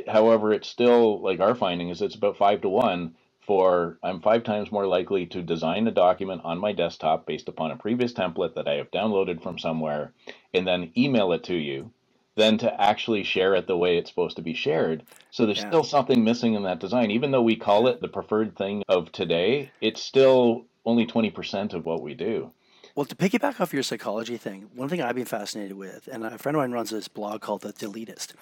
However, 0.07 0.53
it's 0.53 0.69
still 0.69 1.21
like 1.21 1.41
our 1.41 1.55
finding 1.55 1.89
is 1.89 2.01
it's 2.01 2.15
about 2.15 2.37
five 2.37 2.61
to 2.61 2.69
one 2.69 3.15
for 3.45 3.97
I'm 4.03 4.21
five 4.21 4.43
times 4.43 4.71
more 4.71 4.87
likely 4.87 5.25
to 5.27 5.41
design 5.41 5.87
a 5.87 5.91
document 5.91 6.41
on 6.43 6.59
my 6.59 6.71
desktop 6.71 7.25
based 7.25 7.47
upon 7.47 7.71
a 7.71 7.77
previous 7.77 8.13
template 8.13 8.55
that 8.55 8.67
I 8.67 8.75
have 8.75 8.91
downloaded 8.91 9.43
from 9.43 9.59
somewhere 9.59 10.13
and 10.53 10.67
then 10.67 10.91
email 10.97 11.31
it 11.33 11.43
to 11.45 11.55
you 11.55 11.91
than 12.35 12.57
to 12.57 12.81
actually 12.81 13.23
share 13.23 13.55
it 13.55 13.67
the 13.67 13.77
way 13.77 13.97
it's 13.97 14.09
supposed 14.09 14.35
to 14.35 14.41
be 14.41 14.53
shared. 14.53 15.03
So 15.31 15.45
there's 15.45 15.59
yeah. 15.59 15.69
still 15.69 15.83
something 15.83 16.23
missing 16.23 16.53
in 16.53 16.63
that 16.63 16.79
design. 16.79 17.11
Even 17.11 17.31
though 17.31 17.41
we 17.41 17.55
call 17.55 17.87
it 17.87 18.01
the 18.01 18.07
preferred 18.07 18.57
thing 18.57 18.83
of 18.89 19.11
today, 19.11 19.71
it's 19.79 20.01
still 20.01 20.65
only 20.85 21.05
20% 21.05 21.73
of 21.73 21.85
what 21.85 22.01
we 22.01 22.13
do. 22.13 22.51
Well, 22.93 23.05
to 23.05 23.15
piggyback 23.15 23.59
off 23.59 23.73
your 23.73 23.83
psychology 23.83 24.37
thing, 24.37 24.69
one 24.73 24.89
thing 24.89 25.01
I've 25.01 25.15
been 25.15 25.25
fascinated 25.25 25.77
with, 25.77 26.07
and 26.11 26.25
a 26.25 26.37
friend 26.37 26.55
of 26.55 26.61
mine 26.61 26.71
runs 26.71 26.91
this 26.91 27.07
blog 27.07 27.41
called 27.41 27.61
The 27.61 27.73
Deletist, 27.73 28.33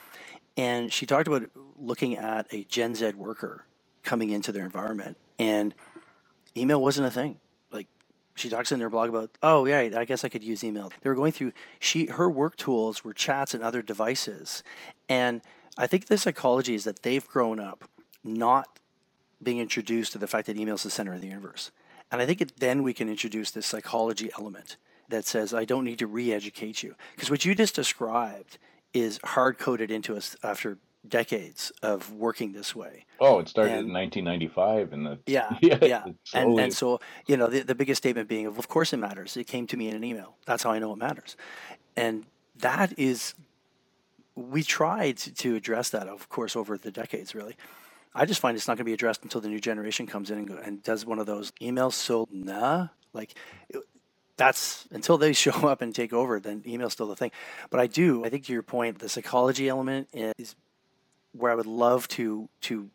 and 0.55 0.93
she 0.93 1.05
talked 1.05 1.27
about 1.27 1.49
looking 1.75 2.17
at 2.17 2.47
a 2.53 2.63
Gen 2.65 2.93
Z 2.93 3.13
worker 3.13 3.65
coming 4.03 4.29
into 4.29 4.51
their 4.51 4.65
environment. 4.65 5.17
And 5.39 5.73
email 6.55 6.81
wasn't 6.81 7.07
a 7.07 7.11
thing. 7.11 7.39
Like 7.71 7.87
she 8.35 8.49
talks 8.49 8.71
in 8.71 8.79
her 8.79 8.89
blog 8.89 9.09
about, 9.09 9.31
oh 9.41 9.65
yeah, 9.65 9.89
I 9.97 10.05
guess 10.05 10.23
I 10.23 10.29
could 10.29 10.43
use 10.43 10.63
email. 10.63 10.91
They 11.01 11.09
were 11.09 11.15
going 11.15 11.31
through 11.31 11.53
she 11.79 12.07
her 12.07 12.29
work 12.29 12.55
tools 12.55 13.03
were 13.03 13.13
chats 13.13 13.53
and 13.53 13.63
other 13.63 13.81
devices. 13.81 14.63
And 15.09 15.41
I 15.77 15.87
think 15.87 16.07
the 16.07 16.17
psychology 16.17 16.75
is 16.75 16.83
that 16.83 17.03
they've 17.03 17.27
grown 17.27 17.59
up 17.59 17.89
not 18.23 18.79
being 19.41 19.59
introduced 19.59 20.13
to 20.13 20.17
the 20.17 20.27
fact 20.27 20.47
that 20.47 20.57
email 20.57 20.75
is 20.75 20.83
the 20.83 20.89
center 20.89 21.13
of 21.13 21.21
the 21.21 21.27
universe. 21.27 21.71
And 22.11 22.21
I 22.21 22.25
think 22.25 22.41
it, 22.41 22.59
then 22.59 22.83
we 22.83 22.93
can 22.93 23.09
introduce 23.09 23.51
this 23.51 23.65
psychology 23.65 24.29
element 24.37 24.77
that 25.09 25.25
says, 25.25 25.53
I 25.53 25.65
don't 25.65 25.83
need 25.83 25.99
to 25.99 26.07
re 26.07 26.31
educate 26.31 26.83
you. 26.83 26.95
Because 27.15 27.29
what 27.29 27.43
you 27.43 27.55
just 27.55 27.75
described 27.75 28.57
is 28.93 29.19
hard 29.23 29.57
coded 29.57 29.91
into 29.91 30.15
us 30.15 30.35
after 30.43 30.77
decades 31.07 31.71
of 31.81 32.11
working 32.13 32.53
this 32.53 32.75
way. 32.75 33.05
Oh, 33.19 33.39
it 33.39 33.47
started 33.47 33.73
and, 33.73 33.87
in 33.87 33.93
1995, 33.93 34.93
and 34.93 35.19
yeah, 35.25 35.57
yeah, 35.61 35.77
yeah. 35.81 36.05
And, 36.33 36.59
and 36.59 36.73
so 36.73 36.99
you 37.27 37.37
know, 37.37 37.47
the, 37.47 37.61
the 37.61 37.75
biggest 37.75 38.03
statement 38.03 38.27
being, 38.27 38.45
of 38.45 38.67
course, 38.67 38.93
it 38.93 38.97
matters. 38.97 39.37
It 39.37 39.47
came 39.47 39.67
to 39.67 39.77
me 39.77 39.89
in 39.89 39.95
an 39.95 40.03
email. 40.03 40.35
That's 40.45 40.63
how 40.63 40.71
I 40.71 40.79
know 40.79 40.93
it 40.93 40.97
matters, 40.97 41.35
and 41.95 42.25
that 42.57 42.97
is, 42.97 43.33
we 44.35 44.63
tried 44.63 45.17
to 45.17 45.55
address 45.55 45.89
that, 45.89 46.07
of 46.07 46.29
course, 46.29 46.55
over 46.55 46.77
the 46.77 46.91
decades, 46.91 47.33
really. 47.35 47.55
I 48.15 48.25
just 48.25 48.39
find 48.39 48.55
it's 48.55 48.67
not 48.67 48.73
going 48.77 48.85
to 48.85 48.89
be 48.89 48.93
addressed 48.93 49.23
until 49.23 49.41
the 49.41 49.47
new 49.47 49.59
generation 49.59 50.05
comes 50.05 50.29
in 50.29 50.37
and, 50.37 50.47
go, 50.47 50.55
and 50.55 50.83
does 50.83 51.05
one 51.05 51.17
of 51.17 51.25
those 51.25 51.51
emails. 51.61 51.93
So 51.93 52.27
nah, 52.31 52.89
like 53.11 53.35
that's 54.37 54.87
until 54.91 55.17
they 55.17 55.33
show 55.45 55.67
up 55.67 55.81
and 55.81 55.93
take 55.93 56.13
over, 56.13 56.39
then 56.39 56.63
email's 56.67 56.93
still 56.93 57.07
the 57.07 57.15
thing. 57.15 57.31
But 57.69 57.79
I 57.79 57.87
do, 57.87 58.23
I 58.25 58.29
think 58.29 58.45
to 58.45 58.53
your 58.53 58.63
point, 58.63 58.99
the 58.99 59.09
psychology 59.09 59.67
element 59.67 60.09
is 60.13 60.55
where 61.33 61.51
I 61.51 61.55
would 61.55 61.65
love 61.65 62.07
to 62.09 62.49
to 62.61 62.89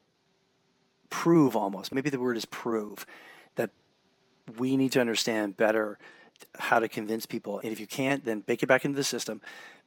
prove 1.10 1.56
almost 1.56 1.92
maybe 1.92 2.10
the 2.10 2.20
word 2.20 2.36
is 2.36 2.44
prove 2.44 3.06
that 3.54 3.70
we 4.58 4.76
need 4.76 4.92
to 4.92 5.00
understand 5.00 5.56
better 5.56 5.98
how 6.58 6.78
to 6.78 6.88
convince 6.88 7.26
people. 7.26 7.58
And 7.60 7.72
if 7.72 7.80
you 7.80 7.86
can't 7.86 8.24
then 8.24 8.40
bake 8.40 8.62
it 8.62 8.66
back 8.66 8.84
into 8.84 8.96
the 8.96 9.04
system. 9.04 9.40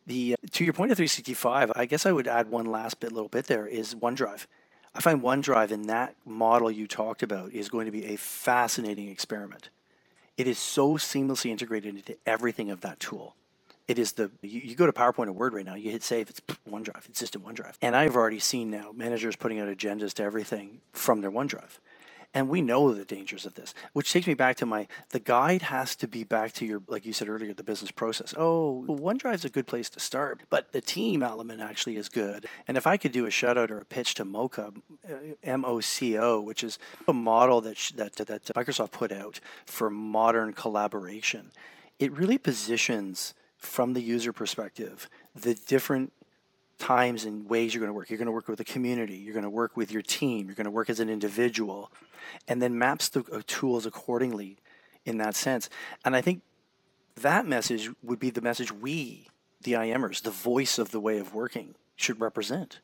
The 0.08 0.34
uh, 0.34 0.48
to 0.52 0.64
your 0.64 0.74
point 0.74 0.92
of 0.92 0.98
365 0.98 1.72
i 1.76 1.86
guess 1.86 2.08
i 2.08 2.12
would 2.12 2.28
add 2.28 2.50
one 2.50 2.66
last 2.66 3.00
bit 3.00 3.12
little 3.12 3.30
bit 3.30 3.46
there 3.46 3.68
is 3.68 3.94
onedrive. 3.96 4.48
I 4.96 5.00
find 5.00 5.22
onedrive 5.22 5.72
in 5.72 5.84
that 5.84 6.16
model 6.26 6.72
you 6.72 6.88
talked 6.88 7.24
about 7.24 7.54
is 7.54 7.70
going 7.70 7.86
to 7.86 7.92
be 7.92 8.06
a 8.08 8.18
fascinating 8.18 9.08
experiment. 9.08 9.70
It 10.38 10.48
is 10.48 10.58
so 10.58 10.96
seamlessly 10.96 11.52
integrated 11.52 11.96
into 11.96 12.18
everything 12.26 12.72
of 12.72 12.82
that 12.82 13.00
tool 13.00 13.36
It 13.88 14.00
is 14.00 14.14
the 14.14 14.32
you, 14.42 14.62
you, 14.62 14.76
go 14.76 14.86
to 14.86 14.94
PowerPoint 14.94 15.28
or 15.28 15.34
Word 15.34 15.54
right 15.54 15.66
now, 15.66 15.76
you 15.76 15.92
hit 15.92 16.04
save, 16.04 16.30
it's 16.30 16.40
OneDrive, 16.70 17.10
it's 17.10 17.20
just 17.20 17.36
in 17.36 17.42
OneDrive. 17.42 17.74
And 17.82 17.96
I've 17.96 18.16
already 18.16 18.40
seen 18.40 18.70
now 18.70 18.92
managers 18.94 19.36
putting 19.36 19.60
out 19.60 19.68
agendas 19.68 20.14
to 20.14 20.24
everything 20.24 20.82
from 20.94 21.22
their 21.22 21.32
OneDrive. 21.32 21.80
And 22.34 22.48
we 22.48 22.62
know 22.62 22.94
the 22.94 23.04
dangers 23.04 23.46
of 23.46 23.56
this, 23.56 23.74
which 23.92 24.14
takes 24.14 24.26
me 24.26 24.36
back 24.36 24.56
to 24.58 24.66
my 24.66 24.88
the 25.10 25.20
guide 25.20 25.64
has 25.64 25.98
to 25.98 26.08
be 26.08 26.24
back 26.24 26.54
to 26.54 26.66
your 26.66 26.82
like 26.88 27.06
you 27.06 27.12
said 27.12 27.28
earlier, 27.28 27.54
the 27.54 27.64
business 27.64 27.92
process. 27.92 28.34
Oh, 28.38 28.86
OneDrive's 28.88 29.44
a 29.44 29.50
good 29.50 29.68
place 29.68 29.90
to 29.90 30.00
start, 30.00 30.44
but 30.50 30.72
the 30.72 30.80
team 30.80 31.24
element 31.24 31.60
actually 31.60 31.98
is 31.98 32.08
good. 32.08 32.46
And 32.70 32.78
if 32.78 32.88
I 32.88 32.96
could 32.96 33.12
do 33.12 33.26
a 33.26 33.32
shout 33.32 33.58
out 33.58 33.70
or 33.70 33.80
a 33.80 33.86
pitch 33.86 34.14
to 34.14 34.24
MoCo, 34.24 34.78
uh, 35.10 35.14
M 35.44 35.66
O 35.66 35.82
C 35.82 36.18
O, 36.18 36.40
which 36.40 36.64
is 36.64 36.80
a 37.06 37.14
model 37.14 37.60
that 37.62 37.92
that 37.96 38.16
that 38.16 38.46
Microsoft 38.56 38.92
put 38.92 39.12
out 39.12 39.42
for 39.66 39.90
modern 39.90 40.54
collaboration, 40.54 41.52
it 42.00 42.14
really 42.14 42.38
positions 42.38 43.34
from 43.62 43.94
the 43.94 44.02
user 44.02 44.34
perspective 44.34 45.08
the 45.36 45.54
different 45.54 46.12
times 46.80 47.26
and 47.26 47.48
ways 47.48 47.74
you're 47.74 47.80
going 47.80 47.90
to 47.90 47.94
work. 47.94 48.10
You're 48.10 48.18
going 48.18 48.26
to 48.26 48.32
work 48.32 48.48
with 48.48 48.60
a 48.60 48.66
community, 48.66 49.16
you're 49.16 49.36
going 49.36 49.44
to 49.44 49.50
work 49.50 49.78
with 49.78 49.92
your 49.92 50.02
team, 50.02 50.48
you're 50.48 50.56
going 50.56 50.66
to 50.66 50.72
work 50.72 50.90
as 50.90 51.00
an 51.00 51.10
individual, 51.10 51.92
and 52.48 52.62
then 52.62 52.78
maps 52.78 53.08
the 53.08 53.24
uh, 53.32 53.42
tools 53.46 53.86
accordingly 53.86 54.58
in 55.06 55.18
that 55.20 55.36
sense. 55.36 55.70
And 56.04 56.16
I 56.16 56.22
think 56.22 56.42
that 57.16 57.46
message 57.46 57.90
would 58.02 58.20
be 58.20 58.32
the 58.32 58.42
message 58.42 58.72
we, 58.72 59.28
the 59.62 59.74
IMers, 59.74 60.24
the 60.24 60.32
voice 60.32 60.80
of 60.80 60.90
the 60.90 61.00
way 61.00 61.20
of 61.20 61.36
working, 61.36 61.76
should 61.96 62.20
represent. 62.20 62.80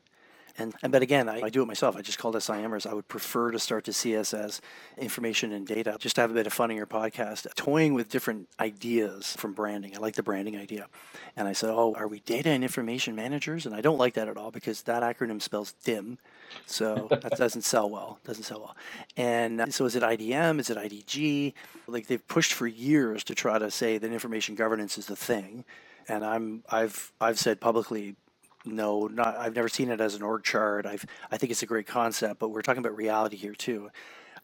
And, 0.58 0.74
and 0.82 0.90
but 0.90 1.02
again, 1.02 1.28
I, 1.28 1.42
I 1.42 1.48
do 1.50 1.62
it 1.62 1.66
myself. 1.66 1.96
I 1.96 2.02
just 2.02 2.18
call 2.18 2.32
this 2.32 2.48
IMers. 2.48 2.86
I 2.86 2.92
would 2.92 3.06
prefer 3.08 3.52
to 3.52 3.58
start 3.58 3.84
to 3.84 3.92
see 3.92 4.16
us 4.16 4.34
as 4.34 4.60
information 4.96 5.52
and 5.52 5.66
data, 5.66 5.96
just 6.00 6.16
to 6.16 6.20
have 6.20 6.30
a 6.30 6.34
bit 6.34 6.46
of 6.46 6.52
fun 6.52 6.70
in 6.70 6.76
your 6.76 6.86
podcast, 6.86 7.52
toying 7.54 7.94
with 7.94 8.08
different 8.08 8.48
ideas 8.58 9.34
from 9.36 9.52
branding. 9.52 9.94
I 9.96 10.00
like 10.00 10.16
the 10.16 10.22
branding 10.22 10.56
idea. 10.56 10.88
And 11.36 11.46
I 11.46 11.52
said, 11.52 11.70
oh, 11.70 11.94
are 11.96 12.08
we 12.08 12.20
data 12.20 12.50
and 12.50 12.64
information 12.64 13.14
managers? 13.14 13.66
And 13.66 13.74
I 13.74 13.80
don't 13.80 13.98
like 13.98 14.14
that 14.14 14.28
at 14.28 14.36
all 14.36 14.50
because 14.50 14.82
that 14.82 15.02
acronym 15.02 15.40
spells 15.40 15.72
DIM. 15.84 16.18
So 16.66 17.06
that 17.10 17.36
doesn't 17.36 17.62
sell 17.62 17.88
well. 17.88 18.18
Doesn't 18.24 18.44
sell 18.44 18.60
well. 18.60 18.76
And 19.16 19.60
uh, 19.60 19.66
so 19.70 19.84
is 19.84 19.94
it 19.94 20.02
IDM? 20.02 20.58
Is 20.58 20.70
it 20.70 20.76
IDG? 20.76 21.54
Like 21.86 22.08
they've 22.08 22.26
pushed 22.26 22.52
for 22.52 22.66
years 22.66 23.22
to 23.24 23.34
try 23.34 23.58
to 23.58 23.70
say 23.70 23.98
that 23.98 24.12
information 24.12 24.54
governance 24.56 24.98
is 24.98 25.06
the 25.06 25.16
thing 25.16 25.64
and 26.08 26.24
I'm 26.24 26.64
I've 26.70 27.12
I've 27.20 27.38
said 27.38 27.60
publicly 27.60 28.16
no, 28.64 29.06
not 29.06 29.36
I've 29.36 29.54
never 29.54 29.68
seen 29.68 29.90
it 29.90 30.00
as 30.00 30.14
an 30.14 30.22
org 30.22 30.44
chart. 30.44 30.86
I've 30.86 31.04
I 31.30 31.36
think 31.36 31.50
it's 31.50 31.62
a 31.62 31.66
great 31.66 31.86
concept, 31.86 32.38
but 32.38 32.48
we're 32.48 32.62
talking 32.62 32.80
about 32.80 32.96
reality 32.96 33.36
here 33.36 33.54
too. 33.54 33.90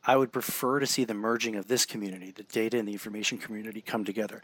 I 0.06 0.16
would 0.16 0.32
prefer 0.32 0.80
to 0.80 0.86
see 0.86 1.04
the 1.04 1.14
merging 1.14 1.56
of 1.56 1.66
this 1.66 1.86
community, 1.86 2.30
the 2.30 2.42
data 2.42 2.78
and 2.78 2.86
the 2.86 2.92
information 2.92 3.38
community, 3.38 3.80
come 3.80 4.04
together. 4.04 4.42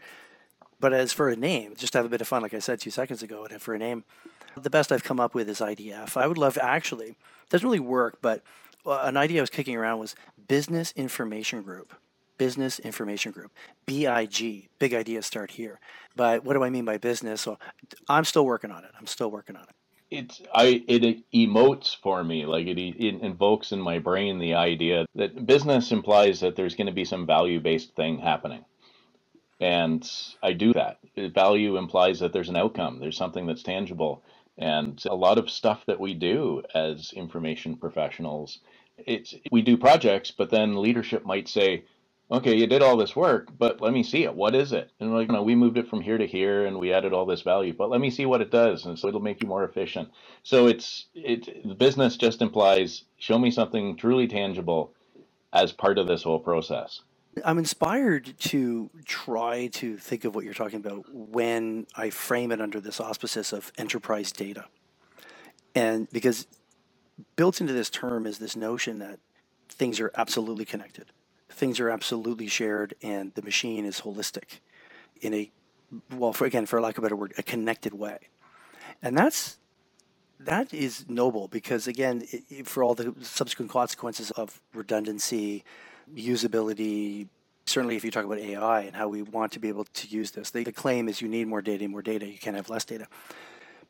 But 0.79 0.93
as 0.93 1.13
for 1.13 1.29
a 1.29 1.35
name, 1.35 1.75
just 1.77 1.93
to 1.93 1.99
have 1.99 2.05
a 2.05 2.09
bit 2.09 2.21
of 2.21 2.27
fun, 2.27 2.41
like 2.41 2.55
I 2.55 2.59
said 2.59 2.79
two 2.79 2.89
seconds 2.89 3.21
ago, 3.21 3.45
and 3.49 3.61
for 3.61 3.75
a 3.75 3.77
name, 3.77 4.03
the 4.57 4.71
best 4.71 4.91
I've 4.91 5.03
come 5.03 5.19
up 5.19 5.35
with 5.35 5.47
is 5.47 5.59
IDF. 5.59 6.17
I 6.17 6.25
would 6.25 6.39
love 6.39 6.57
actually 6.59 7.15
doesn't 7.49 7.67
really 7.67 7.79
work, 7.79 8.17
but 8.21 8.41
uh, 8.85 9.01
an 9.03 9.17
idea 9.17 9.39
I 9.39 9.43
was 9.43 9.49
kicking 9.51 9.75
around 9.75 9.99
was 9.99 10.15
Business 10.47 10.91
Information 10.95 11.61
Group. 11.61 11.93
Business 12.41 12.79
Information 12.79 13.31
Group, 13.31 13.51
BIG. 13.85 14.67
Big 14.79 14.95
ideas 14.95 15.27
start 15.27 15.51
here. 15.51 15.79
But 16.15 16.43
what 16.43 16.55
do 16.55 16.63
I 16.63 16.71
mean 16.71 16.85
by 16.85 16.97
business? 16.97 17.39
So 17.39 17.59
I'm 18.09 18.25
still 18.25 18.47
working 18.47 18.71
on 18.71 18.83
it. 18.83 18.89
I'm 18.97 19.05
still 19.05 19.29
working 19.29 19.55
on 19.55 19.61
it. 19.61 19.75
It's 20.09 20.41
I 20.51 20.83
it 20.87 21.23
emotes 21.31 21.95
for 21.95 22.23
me 22.23 22.47
like 22.47 22.65
it, 22.65 22.79
it 22.79 23.21
invokes 23.21 23.73
in 23.73 23.79
my 23.79 23.99
brain 23.99 24.39
the 24.39 24.55
idea 24.55 25.05
that 25.13 25.45
business 25.45 25.91
implies 25.91 26.39
that 26.39 26.55
there's 26.55 26.73
going 26.73 26.87
to 26.87 26.93
be 26.93 27.05
some 27.05 27.27
value 27.27 27.59
based 27.59 27.95
thing 27.95 28.17
happening, 28.17 28.65
and 29.59 30.03
I 30.41 30.53
do 30.53 30.73
that. 30.73 30.97
Value 31.35 31.77
implies 31.77 32.21
that 32.21 32.33
there's 32.33 32.49
an 32.49 32.57
outcome. 32.57 32.99
There's 32.99 33.17
something 33.17 33.45
that's 33.45 33.61
tangible, 33.61 34.23
and 34.57 34.99
a 35.05 35.13
lot 35.13 35.37
of 35.37 35.47
stuff 35.47 35.85
that 35.85 35.99
we 35.99 36.15
do 36.15 36.63
as 36.73 37.13
information 37.13 37.75
professionals 37.75 38.61
it's 38.97 39.33
we 39.51 39.61
do 39.61 39.77
projects 39.77 40.31
but 40.31 40.51
then 40.51 40.75
leadership 40.75 41.25
might 41.25 41.47
say 41.47 41.83
okay, 42.31 42.55
you 42.55 42.65
did 42.65 42.81
all 42.81 42.95
this 42.95 43.15
work, 43.15 43.49
but 43.57 43.81
let 43.81 43.91
me 43.91 44.03
see 44.03 44.23
it. 44.23 44.33
What 44.33 44.55
is 44.55 44.71
it? 44.71 44.89
And 44.99 45.13
like, 45.13 45.27
you 45.27 45.33
know, 45.33 45.43
we 45.43 45.53
moved 45.53 45.77
it 45.77 45.89
from 45.89 46.01
here 46.01 46.17
to 46.17 46.25
here 46.25 46.65
and 46.65 46.79
we 46.79 46.93
added 46.93 47.11
all 47.11 47.25
this 47.25 47.41
value, 47.41 47.73
but 47.73 47.89
let 47.89 47.99
me 47.99 48.09
see 48.09 48.25
what 48.25 48.41
it 48.41 48.51
does. 48.51 48.85
And 48.85 48.97
so 48.97 49.09
it'll 49.09 49.19
make 49.19 49.43
you 49.43 49.49
more 49.49 49.65
efficient. 49.65 50.09
So 50.43 50.67
it's, 50.67 51.07
it, 51.13 51.67
the 51.67 51.75
business 51.75 52.15
just 52.15 52.41
implies 52.41 53.03
show 53.17 53.37
me 53.37 53.51
something 53.51 53.97
truly 53.97 54.27
tangible 54.27 54.93
as 55.51 55.73
part 55.73 55.97
of 55.97 56.07
this 56.07 56.23
whole 56.23 56.39
process. 56.39 57.01
I'm 57.43 57.57
inspired 57.57 58.33
to 58.39 58.89
try 59.05 59.67
to 59.67 59.97
think 59.97 60.23
of 60.25 60.33
what 60.33 60.45
you're 60.45 60.53
talking 60.53 60.79
about 60.79 61.05
when 61.13 61.85
I 61.95 62.09
frame 62.09 62.51
it 62.51 62.61
under 62.61 62.79
this 62.79 62.99
auspices 62.99 63.51
of 63.53 63.71
enterprise 63.77 64.31
data. 64.31 64.65
And 65.75 66.09
because 66.11 66.47
built 67.35 67.61
into 67.61 67.73
this 67.73 67.89
term 67.89 68.25
is 68.25 68.39
this 68.39 68.55
notion 68.55 68.99
that 68.99 69.19
things 69.69 69.99
are 69.99 70.11
absolutely 70.15 70.65
connected 70.65 71.05
things 71.51 71.79
are 71.79 71.89
absolutely 71.89 72.47
shared 72.47 72.95
and 73.01 73.33
the 73.35 73.41
machine 73.41 73.85
is 73.85 74.01
holistic 74.01 74.59
in 75.21 75.33
a 75.33 75.51
well 76.15 76.33
for 76.33 76.45
again 76.45 76.65
for 76.65 76.79
lack 76.81 76.97
of 76.97 77.03
a 77.03 77.05
better 77.05 77.15
word 77.15 77.33
a 77.37 77.43
connected 77.43 77.93
way. 77.93 78.17
And 79.01 79.17
that's 79.17 79.57
that 80.39 80.73
is 80.73 81.05
noble 81.09 81.47
because 81.47 81.87
again 81.87 82.23
it, 82.31 82.67
for 82.67 82.83
all 82.83 82.95
the 82.95 83.13
subsequent 83.21 83.71
consequences 83.71 84.31
of 84.31 84.61
redundancy 84.73 85.63
usability 86.15 87.27
certainly 87.65 87.95
if 87.95 88.03
you 88.03 88.11
talk 88.11 88.25
about 88.25 88.39
ai 88.39 88.81
and 88.81 88.95
how 88.95 89.07
we 89.07 89.21
want 89.21 89.51
to 89.51 89.59
be 89.59 89.69
able 89.69 89.85
to 89.93 90.07
use 90.07 90.31
this 90.31 90.49
the, 90.49 90.63
the 90.63 90.71
claim 90.71 91.07
is 91.07 91.21
you 91.21 91.27
need 91.27 91.47
more 91.47 91.61
data 91.61 91.87
more 91.87 92.01
data 92.01 92.25
you 92.25 92.39
can't 92.39 92.55
have 92.55 92.69
less 92.69 92.83
data 92.83 93.07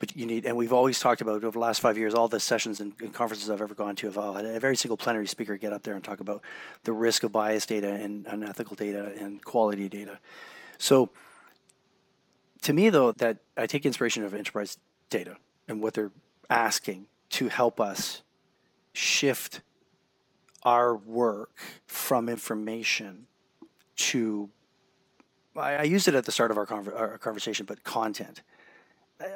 but 0.01 0.17
you 0.17 0.25
need, 0.25 0.47
and 0.47 0.57
we've 0.57 0.73
always 0.73 0.99
talked 0.99 1.21
about 1.21 1.43
over 1.43 1.51
the 1.51 1.59
last 1.59 1.79
five 1.79 1.95
years, 1.95 2.15
all 2.15 2.27
the 2.27 2.39
sessions 2.39 2.79
and, 2.79 2.97
conferences 3.13 3.51
I've 3.51 3.61
ever 3.61 3.75
gone 3.75 3.95
to 3.97 4.07
have 4.07 4.17
all 4.17 4.33
had 4.33 4.45
a 4.45 4.59
very 4.59 4.75
single 4.75 4.97
plenary 4.97 5.27
speaker 5.27 5.57
get 5.57 5.71
up 5.71 5.83
there 5.83 5.93
and 5.93 6.03
talk 6.03 6.19
about 6.19 6.41
the 6.85 6.91
risk 6.91 7.21
of 7.21 7.31
bias 7.31 7.67
data 7.67 7.93
and 7.93 8.25
unethical 8.25 8.75
data 8.75 9.13
and 9.19 9.45
quality 9.45 9.87
data. 9.87 10.17
So, 10.79 11.11
to 12.63 12.73
me, 12.73 12.89
though, 12.89 13.11
that 13.11 13.37
I 13.55 13.67
take 13.67 13.85
inspiration 13.85 14.23
of 14.23 14.33
enterprise 14.33 14.79
data 15.11 15.37
and 15.67 15.83
what 15.83 15.93
they're 15.93 16.11
asking 16.49 17.05
to 17.31 17.49
help 17.49 17.79
us 17.79 18.23
shift 18.93 19.61
our 20.63 20.95
work 20.95 21.59
from 21.85 22.27
information 22.27 23.27
to 23.97 24.49
I, 25.55 25.75
I 25.75 25.83
used 25.83 26.07
it 26.07 26.15
at 26.15 26.25
the 26.25 26.31
start 26.31 26.49
of 26.49 26.57
our, 26.57 26.65
conver- 26.65 26.97
our 26.97 27.17
conversation, 27.17 27.65
but 27.65 27.83
content. 27.83 28.41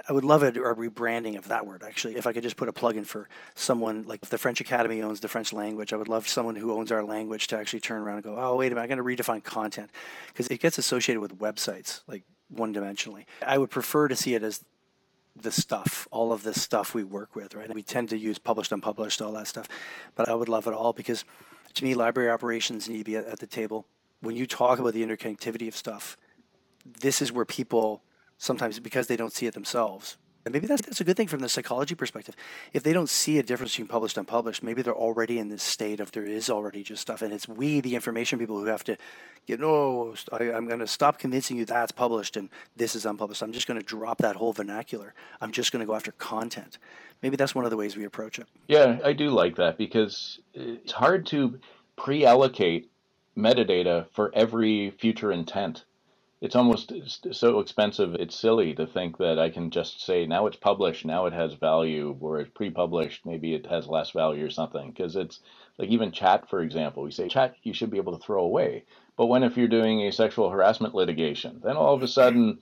I 0.07 0.13
would 0.13 0.23
love 0.23 0.43
a, 0.43 0.47
a, 0.47 0.75
rebranding 0.75 1.37
of 1.37 1.47
that 1.49 1.65
word 1.65 1.83
actually. 1.83 2.15
If 2.15 2.27
I 2.27 2.33
could 2.33 2.43
just 2.43 2.57
put 2.57 2.69
a 2.69 2.73
plug 2.73 2.97
in 2.97 3.03
for 3.03 3.27
someone 3.55 4.03
like 4.03 4.21
if 4.23 4.29
the 4.29 4.37
French 4.37 4.61
Academy 4.61 5.01
owns 5.01 5.19
the 5.19 5.27
French 5.27 5.53
language, 5.53 5.93
I 5.93 5.95
would 5.95 6.07
love 6.07 6.27
someone 6.27 6.55
who 6.55 6.73
owns 6.73 6.91
our 6.91 7.03
language 7.03 7.47
to 7.47 7.57
actually 7.57 7.79
turn 7.79 8.01
around 8.01 8.15
and 8.15 8.23
go, 8.23 8.35
oh 8.37 8.55
wait 8.55 8.71
a 8.71 8.75
minute, 8.75 8.91
I'm 8.91 8.97
going 8.97 9.17
to 9.17 9.23
redefine 9.23 9.43
content 9.43 9.91
because 10.27 10.47
it 10.47 10.59
gets 10.59 10.77
associated 10.77 11.21
with 11.21 11.37
websites 11.39 12.01
like 12.07 12.23
one 12.49 12.73
dimensionally. 12.73 13.25
I 13.45 13.57
would 13.57 13.69
prefer 13.69 14.07
to 14.07 14.15
see 14.15 14.35
it 14.35 14.43
as 14.43 14.63
the 15.35 15.51
stuff, 15.51 16.07
all 16.11 16.31
of 16.31 16.43
the 16.43 16.53
stuff 16.53 16.93
we 16.93 17.03
work 17.03 17.35
with, 17.35 17.55
right? 17.55 17.73
We 17.73 17.83
tend 17.83 18.09
to 18.09 18.17
use 18.17 18.39
published, 18.39 18.71
unpublished, 18.71 19.21
all 19.21 19.33
that 19.33 19.47
stuff, 19.47 19.67
but 20.15 20.29
I 20.29 20.33
would 20.33 20.47
love 20.47 20.67
it 20.67 20.73
all 20.73 20.93
because 20.93 21.25
to 21.75 21.83
me, 21.83 21.93
library 21.93 22.29
operations 22.29 22.89
need 22.89 22.99
to 22.99 23.03
be 23.03 23.17
at, 23.17 23.25
at 23.25 23.39
the 23.39 23.47
table. 23.47 23.85
When 24.21 24.35
you 24.35 24.47
talk 24.47 24.79
about 24.79 24.93
the 24.93 25.05
interconnectivity 25.05 25.67
of 25.67 25.75
stuff, 25.75 26.17
this 26.85 27.21
is 27.21 27.31
where 27.31 27.45
people 27.45 28.01
sometimes 28.37 28.79
because 28.79 29.07
they 29.07 29.17
don't 29.17 29.33
see 29.33 29.45
it 29.45 29.53
themselves. 29.53 30.17
And 30.45 30.53
maybe 30.53 30.67
that's, 30.67 30.83
that's 30.83 31.01
a 31.01 31.03
good 31.03 31.17
thing 31.17 31.27
from 31.27 31.39
the 31.39 31.49
psychology 31.49 31.95
perspective. 31.95 32.35
If 32.71 32.83
they 32.83 32.93
don't 32.93 33.09
see 33.09 33.39
a 33.39 33.43
difference 33.43 33.71
between 33.71 33.87
published 33.87 34.15
and 34.15 34.27
unpublished, 34.27 34.61
maybe 34.61 34.83
they're 34.83 34.93
already 34.93 35.39
in 35.39 35.49
this 35.49 35.63
state 35.63 35.99
of 35.99 36.11
there 36.11 36.23
is 36.23 36.51
already 36.51 36.83
just 36.83 37.01
stuff. 37.01 37.23
And 37.23 37.33
it's 37.33 37.47
we, 37.47 37.81
the 37.81 37.95
information 37.95 38.37
people, 38.37 38.59
who 38.59 38.65
have 38.65 38.83
to 38.83 38.95
get, 39.47 39.59
no, 39.59 40.13
I, 40.31 40.43
am 40.43 40.67
going 40.67 40.81
to 40.81 40.87
stop 40.87 41.17
convincing 41.17 41.57
you 41.57 41.65
that's 41.65 41.91
published 41.91 42.37
and 42.37 42.49
this 42.75 42.95
is 42.95 43.07
unpublished. 43.07 43.41
I'm 43.41 43.53
just 43.53 43.65
going 43.65 43.79
to 43.79 43.85
drop 43.85 44.19
that 44.19 44.35
whole 44.35 44.53
vernacular. 44.53 45.15
I'm 45.41 45.51
just 45.51 45.71
going 45.71 45.79
to 45.79 45.87
go 45.87 45.95
after 45.95 46.11
content. 46.11 46.77
Maybe 47.23 47.37
that's 47.37 47.55
one 47.55 47.65
of 47.65 47.71
the 47.71 47.77
ways 47.77 47.97
we 47.97 48.03
approach 48.03 48.37
it. 48.37 48.45
Yeah, 48.67 48.99
I 49.03 49.13
do 49.13 49.31
like 49.31 49.55
that 49.55 49.79
because 49.79 50.39
it's 50.53 50.91
hard 50.91 51.25
to 51.27 51.59
pre 51.95 52.23
allocate 52.23 52.91
metadata 53.35 54.05
for 54.11 54.31
every 54.35 54.91
future 54.91 55.31
intent 55.31 55.85
it's 56.45 56.55
almost 56.55 56.93
so 57.31 57.59
expensive 57.59 58.13
it's 58.19 58.39
silly 58.39 58.75
to 58.75 58.85
think 58.85 59.17
that 59.17 59.39
i 59.39 59.49
can 59.49 59.71
just 59.71 60.05
say 60.05 60.27
now 60.27 60.45
it's 60.45 60.55
published 60.55 61.03
now 61.03 61.25
it 61.25 61.33
has 61.33 61.55
value 61.55 62.15
or 62.19 62.39
it's 62.39 62.51
pre-published 62.53 63.25
maybe 63.25 63.55
it 63.55 63.65
has 63.65 63.87
less 63.87 64.11
value 64.11 64.45
or 64.45 64.49
something 64.49 64.91
because 64.91 65.15
it's 65.15 65.39
like 65.79 65.89
even 65.89 66.11
chat 66.11 66.47
for 66.47 66.61
example 66.61 67.01
we 67.01 67.09
say 67.09 67.27
chat 67.27 67.55
you 67.63 67.73
should 67.73 67.89
be 67.89 67.97
able 67.97 68.15
to 68.15 68.23
throw 68.23 68.43
away 68.43 68.83
but 69.17 69.25
when 69.25 69.41
if 69.41 69.57
you're 69.57 69.67
doing 69.67 70.01
a 70.01 70.11
sexual 70.11 70.51
harassment 70.51 70.93
litigation 70.93 71.59
then 71.63 71.75
all 71.75 71.95
of 71.95 72.03
a 72.03 72.07
sudden 72.07 72.59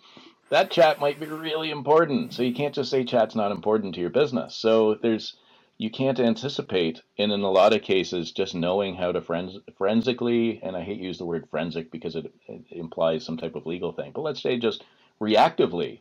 that 0.49 0.71
chat 0.71 1.01
might 1.01 1.19
be 1.19 1.25
really 1.25 1.69
important 1.69 2.33
so 2.33 2.41
you 2.41 2.53
can't 2.53 2.75
just 2.75 2.89
say 2.89 3.03
chat's 3.03 3.35
not 3.35 3.51
important 3.51 3.93
to 3.93 4.01
your 4.01 4.09
business 4.09 4.55
so 4.55 4.95
there's 4.95 5.35
you 5.77 5.91
can't 5.91 6.19
anticipate 6.19 7.01
and 7.19 7.31
in 7.31 7.41
a 7.41 7.51
lot 7.51 7.73
of 7.73 7.81
cases 7.83 8.31
just 8.31 8.55
knowing 8.55 8.95
how 8.95 9.11
to 9.11 9.21
forens- 9.21 9.59
forensically 9.77 10.59
and 10.63 10.75
i 10.77 10.81
hate 10.83 10.97
to 10.97 11.03
use 11.03 11.19
the 11.19 11.25
word 11.25 11.47
forensic 11.51 11.91
because 11.91 12.15
it, 12.15 12.31
it, 12.47 12.63
implies 12.71 13.25
some 13.25 13.37
type 13.37 13.55
of 13.55 13.65
legal 13.65 13.93
thing 13.93 14.11
but 14.15 14.21
let's 14.21 14.41
say 14.43 14.57
just 14.57 14.85
reactively 15.21 15.99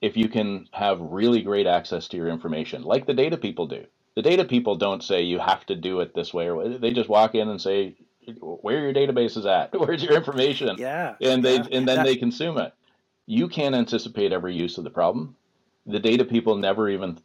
if 0.00 0.16
you 0.16 0.28
can 0.28 0.68
have 0.72 1.00
really 1.00 1.42
great 1.42 1.66
access 1.66 2.08
to 2.08 2.16
your 2.16 2.28
information, 2.28 2.82
like 2.82 3.06
the 3.06 3.14
data 3.14 3.36
people 3.36 3.66
do. 3.66 3.84
The 4.16 4.22
data 4.22 4.44
people 4.44 4.76
don't 4.76 5.02
say 5.02 5.22
you 5.22 5.38
have 5.38 5.64
to 5.66 5.74
do 5.74 6.00
it 6.00 6.14
this 6.14 6.34
way, 6.34 6.50
or 6.50 6.68
they 6.78 6.92
just 6.92 7.08
walk 7.08 7.34
in 7.34 7.48
and 7.48 7.60
say, 7.60 7.96
"Where 8.40 8.80
your 8.80 8.92
database 8.94 9.36
is 9.36 9.46
at? 9.46 9.70
Where's 9.78 10.02
your 10.02 10.14
information?" 10.16 10.76
Yeah, 10.78 11.14
and 11.20 11.44
they 11.44 11.56
yeah. 11.56 11.66
and 11.72 11.86
then 11.88 11.98
That- 11.98 12.06
they 12.06 12.16
consume 12.16 12.58
it. 12.58 12.72
You 13.26 13.48
can't 13.48 13.74
anticipate 13.74 14.32
every 14.32 14.54
use 14.56 14.78
of 14.78 14.84
the 14.84 14.90
problem. 14.90 15.36
The 15.86 16.00
data 16.00 16.24
people 16.24 16.56
never 16.56 16.88
even 16.88 17.18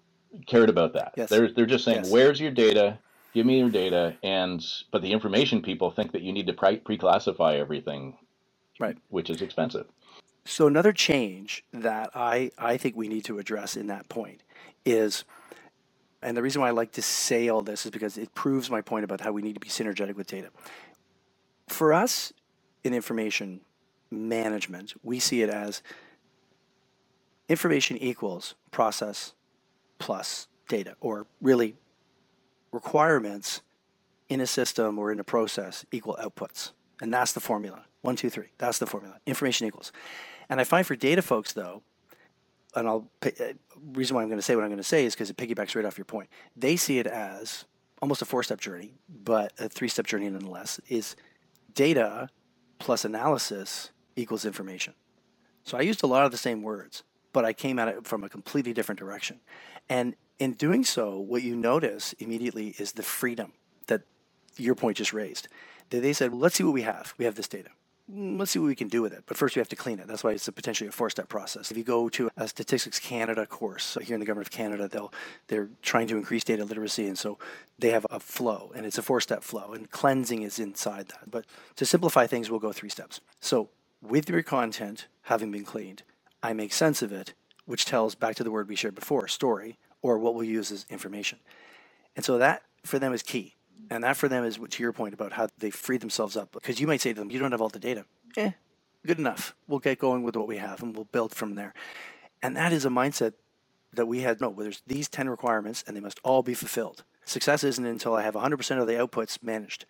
cared 0.45 0.69
about 0.69 0.93
that. 0.93 1.13
Yes. 1.17 1.29
They're 1.29 1.51
they're 1.51 1.65
just 1.65 1.85
saying, 1.85 2.03
Yes. 2.03 2.11
"Where's 2.11 2.39
your 2.39 2.51
data? 2.51 2.99
Give 3.33 3.45
me 3.45 3.59
your 3.59 3.69
data." 3.69 4.15
And 4.23 4.63
but 4.91 5.01
the 5.01 5.11
information 5.11 5.61
people 5.61 5.91
think 5.91 6.11
that 6.11 6.21
you 6.21 6.31
need 6.33 6.47
to 6.47 6.53
pre- 6.53 6.77
pre-classify 6.77 7.55
everything, 7.55 8.17
Right. 8.79 8.97
Which 9.09 9.29
is 9.29 9.41
expensive. 9.41 9.87
So 10.45 10.67
another 10.67 10.93
change 10.93 11.65
that 11.73 12.11
I, 12.15 12.51
I 12.57 12.77
think 12.77 12.95
we 12.95 13.07
need 13.07 13.25
to 13.25 13.37
address 13.37 13.75
in 13.75 13.87
that 13.87 14.07
point 14.07 14.43
is, 14.85 15.25
and 16.21 16.37
the 16.37 16.41
reason 16.41 16.61
why 16.61 16.69
I 16.69 16.71
like 16.71 16.93
to 16.93 17.01
say 17.01 17.49
all 17.49 17.61
this 17.61 17.85
is 17.85 17.91
because 17.91 18.17
it 18.17 18.33
proves 18.33 18.69
my 18.69 18.81
point 18.81 19.03
about 19.03 19.21
how 19.21 19.31
we 19.31 19.41
need 19.41 19.55
to 19.55 19.59
be 19.59 19.67
synergetic 19.67 20.15
with 20.15 20.27
data. 20.27 20.49
For 21.67 21.93
us 21.93 22.31
in 22.83 22.93
information 22.93 23.61
management, 24.09 24.93
we 25.03 25.19
see 25.19 25.41
it 25.41 25.49
as 25.49 25.81
information 27.49 27.97
equals 27.97 28.55
process 28.71 29.33
plus 29.99 30.47
data, 30.67 30.95
or 30.99 31.27
really 31.41 31.75
requirements 32.71 33.62
in 34.29 34.41
a 34.41 34.47
system 34.47 34.99
or 34.99 35.12
in 35.12 35.19
a 35.19 35.23
process 35.23 35.86
equal 35.91 36.17
outputs. 36.21 36.71
And 37.01 37.13
that's 37.13 37.31
the 37.31 37.39
formula. 37.39 37.86
One, 38.01 38.15
two, 38.15 38.29
three. 38.29 38.49
That's 38.57 38.79
the 38.79 38.86
formula. 38.86 39.19
Information 39.25 39.67
equals. 39.67 39.91
And 40.49 40.60
I 40.60 40.63
find 40.63 40.86
for 40.86 40.95
data 40.95 41.21
folks, 41.21 41.53
though, 41.53 41.83
and 42.75 42.88
I'll 42.88 43.10
uh, 43.25 43.29
reason 43.93 44.15
why 44.15 44.21
I'm 44.21 44.27
going 44.27 44.39
to 44.39 44.43
say 44.43 44.55
what 44.55 44.63
I'm 44.63 44.69
going 44.69 44.77
to 44.77 44.83
say 44.83 45.05
is 45.05 45.13
because 45.13 45.29
it 45.29 45.38
piggybacks 45.38 45.75
right 45.75 45.86
off 45.86 45.97
your 45.97 46.05
point. 46.05 46.29
They 46.55 46.75
see 46.75 46.99
it 46.99 47.07
as 47.07 47.65
almost 48.01 48.21
a 48.21 48.25
four-step 48.25 48.60
journey, 48.60 48.93
but 49.23 49.53
a 49.60 49.69
three-step 49.69 50.05
journey 50.05 50.29
nonetheless. 50.29 50.79
Is 50.88 51.15
data 51.73 52.29
plus 52.79 53.05
analysis 53.05 53.91
equals 54.15 54.45
information. 54.45 54.93
So 55.63 55.77
I 55.77 55.81
used 55.81 56.03
a 56.03 56.07
lot 56.07 56.25
of 56.25 56.31
the 56.31 56.38
same 56.38 56.62
words, 56.62 57.03
but 57.38 57.45
I 57.45 57.54
came 57.54 57.78
at 57.78 57.88
it 57.88 58.08
from 58.08 58.23
a 58.23 58.30
completely 58.30 58.73
different 58.73 58.97
direction. 58.97 59.41
And 59.89 60.15
in 60.39 60.54
doing 60.54 60.84
so, 60.84 61.19
what 61.19 61.43
you 61.43 61.56
notice 61.56 62.13
immediately 62.13 62.73
is 62.80 62.93
the 62.93 63.04
freedom 63.04 63.54
that 63.86 64.02
your 64.56 64.73
point 64.73 64.97
just 64.97 65.13
raised. 65.13 65.47
They 65.91 66.13
said, 66.13 66.34
let's 66.34 66.56
see 66.56 66.63
what 66.63 66.73
we 66.73 66.82
have. 66.82 67.13
We 67.19 67.26
have 67.26 67.36
this 67.36 67.47
data. 67.47 67.69
Let's 68.10 68.50
see 68.50 68.58
what 68.58 68.65
we 68.65 68.76
can 68.76 68.88
do 68.88 69.04
with 69.04 69.13
it. 69.13 69.21
But 69.28 69.38
first, 69.38 69.56
we 69.56 69.60
have 69.60 69.69
to 69.69 69.76
clean 69.76 70.00
it. 70.00 70.08
That's 70.08 70.23
why 70.23 70.32
it's 70.32 70.47
a 70.47 70.52
potentially 70.52 70.88
a 70.88 70.91
four-step 70.91 71.30
process. 71.30 71.69
If 71.69 71.78
you 71.78 71.84
go 71.84 72.10
to 72.10 72.32
a 72.36 72.47
Statistics 72.47 73.00
Canada 73.00 73.45
course 73.45 74.00
here 74.02 74.15
in 74.15 74.19
the 74.19 74.26
government 74.26 74.47
of 74.47 74.52
Canada, 74.52 74.88
they'll 74.88 75.13
they're 75.47 75.69
trying 75.84 76.08
to 76.08 76.17
increase 76.17 76.43
data 76.43 76.65
literacy, 76.65 77.06
and 77.06 77.19
so 77.19 77.38
they 77.78 77.91
have 77.91 78.08
a 78.10 78.19
flow, 78.19 78.71
and 78.76 78.84
it's 78.84 78.97
a 78.97 79.04
four-step 79.04 79.43
flow, 79.43 79.73
and 79.73 79.91
cleansing 79.91 80.41
is 80.41 80.58
inside 80.58 81.10
that. 81.10 81.30
But 81.30 81.45
to 81.76 81.86
simplify 81.86 82.26
things, 82.26 82.50
we'll 82.50 82.67
go 82.67 82.73
three 82.73 82.89
steps. 82.89 83.21
So 83.39 83.69
with 84.02 84.28
your 84.28 84.41
content 84.41 85.06
having 85.23 85.52
been 85.52 85.65
cleaned, 85.65 86.02
I 86.41 86.54
make 86.54 86.73
sense 86.73 87.02
of 87.02 87.12
it, 87.12 87.34
which 87.65 87.86
tells 87.86 88.15
back 88.15 88.36
to 88.36 88.43
the 88.43 88.52
word 88.52 88.69
we 88.69 88.76
shared 88.76 88.95
before, 88.95 89.28
story, 89.28 89.78
or 90.02 90.17
what 90.17 90.36
we'll 90.36 90.43
use 90.43 90.71
as 90.71 90.86
information. 90.89 91.39
And 92.15 92.23
so 92.23 92.38
that 92.38 92.63
for 92.84 93.00
them 93.00 93.13
is 93.13 93.23
key. 93.23 93.56
And 93.89 94.04
that 94.04 94.17
for 94.17 94.28
them 94.28 94.43
is 94.43 94.58
to 94.58 94.84
your 94.84 94.91
point 94.91 95.13
about 95.13 95.34
how 95.34 95.47
they 95.58 95.69
free 95.69 95.97
themselves 95.97 96.36
up. 96.36 96.52
Because 96.52 96.80
you 96.80 96.88
might 96.88 97.02
say 97.02 97.13
to 97.13 97.19
them, 97.19 97.32
you 97.32 97.39
don't 97.39 97.52
have 97.52 97.62
all 97.62 97.69
the 97.69 97.80
data. 97.80 98.06
Eh, 98.36 98.52
good 99.06 99.19
enough. 99.19 99.56
We'll 99.67 99.80
get 99.80 100.00
going 100.00 100.23
with 100.23 100.36
what 100.36 100.47
we 100.47 100.58
have 100.58 100.82
and 100.84 100.95
we'll 100.95 101.06
build 101.06 101.34
from 101.34 101.56
there. 101.56 101.73
And 102.41 102.56
that 102.58 102.73
is 102.73 102.86
a 102.86 102.89
mindset 102.89 103.34
that 103.93 104.08
we 104.08 104.21
had 104.21 104.41
no, 104.41 104.50
where 104.50 104.65
there's 104.65 104.82
these 104.86 105.08
10 105.08 105.30
requirements 105.30 105.84
and 105.88 105.95
they 105.95 106.02
must 106.02 106.19
all 106.23 106.43
be 106.43 106.54
fulfilled. 106.54 107.04
Success 107.26 107.63
isn't 107.63 107.86
until 107.86 108.15
I 108.15 108.23
have 108.23 108.36
100% 108.36 108.80
of 108.80 108.88
the 108.88 108.93
outputs 108.93 109.41
managed. 109.41 109.86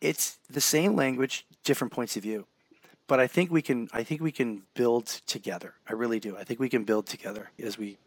It's 0.00 0.38
the 0.50 0.60
same 0.60 0.96
language, 0.96 1.46
different 1.62 1.92
points 1.92 2.16
of 2.16 2.22
view. 2.22 2.46
But 3.12 3.20
I 3.20 3.26
think 3.26 3.50
we 3.50 3.60
can 3.60 3.90
I 3.92 4.04
think 4.04 4.22
we 4.22 4.32
can 4.32 4.62
build 4.72 5.04
together. 5.26 5.74
I 5.86 5.92
really 5.92 6.18
do. 6.18 6.34
I 6.38 6.44
think 6.44 6.58
we 6.58 6.70
can 6.70 6.84
build 6.84 7.04
together 7.04 7.50
as 7.62 7.76
we 7.76 7.98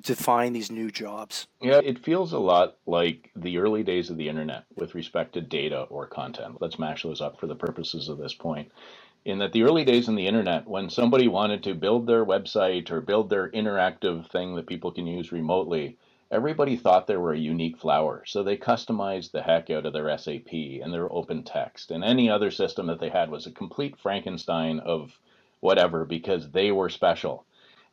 define 0.00 0.54
these 0.54 0.70
new 0.70 0.90
jobs. 0.90 1.46
Yeah, 1.60 1.82
it 1.84 2.02
feels 2.02 2.32
a 2.32 2.38
lot 2.38 2.78
like 2.86 3.30
the 3.36 3.58
early 3.58 3.82
days 3.82 4.08
of 4.08 4.16
the 4.16 4.30
internet 4.30 4.64
with 4.76 4.94
respect 4.94 5.34
to 5.34 5.42
data 5.42 5.82
or 5.90 6.06
content. 6.06 6.56
Let's 6.62 6.78
mash 6.78 7.02
those 7.02 7.20
up 7.20 7.38
for 7.38 7.46
the 7.46 7.54
purposes 7.54 8.08
of 8.08 8.16
this 8.16 8.32
point. 8.32 8.72
In 9.26 9.40
that 9.40 9.52
the 9.52 9.62
early 9.62 9.84
days 9.84 10.08
in 10.08 10.14
the 10.14 10.26
internet, 10.26 10.66
when 10.66 10.88
somebody 10.88 11.28
wanted 11.28 11.62
to 11.64 11.74
build 11.74 12.06
their 12.06 12.24
website 12.24 12.90
or 12.90 13.02
build 13.02 13.28
their 13.28 13.50
interactive 13.50 14.30
thing 14.30 14.54
that 14.54 14.66
people 14.66 14.90
can 14.90 15.06
use 15.06 15.32
remotely, 15.32 15.98
everybody 16.30 16.76
thought 16.76 17.06
they 17.06 17.16
were 17.16 17.32
a 17.32 17.38
unique 17.38 17.78
flower. 17.78 18.24
So 18.26 18.42
they 18.42 18.56
customized 18.56 19.32
the 19.32 19.42
heck 19.42 19.70
out 19.70 19.86
of 19.86 19.92
their 19.92 20.16
SAP 20.16 20.52
and 20.52 20.92
their 20.92 21.08
OpenText. 21.08 21.90
And 21.90 22.02
any 22.02 22.30
other 22.30 22.50
system 22.50 22.86
that 22.88 23.00
they 23.00 23.10
had 23.10 23.30
was 23.30 23.46
a 23.46 23.52
complete 23.52 23.96
Frankenstein 23.98 24.80
of 24.80 25.18
whatever 25.60 26.04
because 26.04 26.50
they 26.50 26.70
were 26.70 26.88
special. 26.88 27.46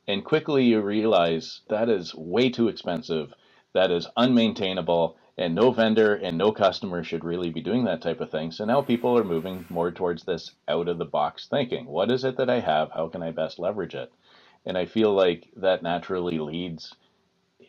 And 0.07 0.25
quickly 0.25 0.65
you 0.65 0.81
realize 0.81 1.61
that 1.69 1.89
is 1.89 2.15
way 2.15 2.49
too 2.49 2.67
expensive, 2.67 3.33
that 3.73 3.91
is 3.91 4.07
unmaintainable, 4.17 5.15
and 5.37 5.55
no 5.55 5.71
vendor 5.71 6.15
and 6.15 6.37
no 6.37 6.51
customer 6.51 7.03
should 7.03 7.23
really 7.23 7.49
be 7.49 7.61
doing 7.61 7.85
that 7.85 8.01
type 8.01 8.19
of 8.19 8.29
thing. 8.29 8.51
So 8.51 8.65
now 8.65 8.81
people 8.81 9.17
are 9.17 9.23
moving 9.23 9.65
more 9.69 9.91
towards 9.91 10.23
this 10.23 10.51
out 10.67 10.87
of 10.87 10.97
the 10.97 11.05
box 11.05 11.47
thinking. 11.47 11.85
What 11.85 12.11
is 12.11 12.23
it 12.23 12.37
that 12.37 12.49
I 12.49 12.59
have? 12.59 12.91
How 12.91 13.07
can 13.07 13.23
I 13.23 13.31
best 13.31 13.59
leverage 13.59 13.95
it? 13.95 14.11
And 14.65 14.77
I 14.77 14.85
feel 14.85 15.13
like 15.13 15.47
that 15.55 15.83
naturally 15.83 16.37
leads 16.37 16.93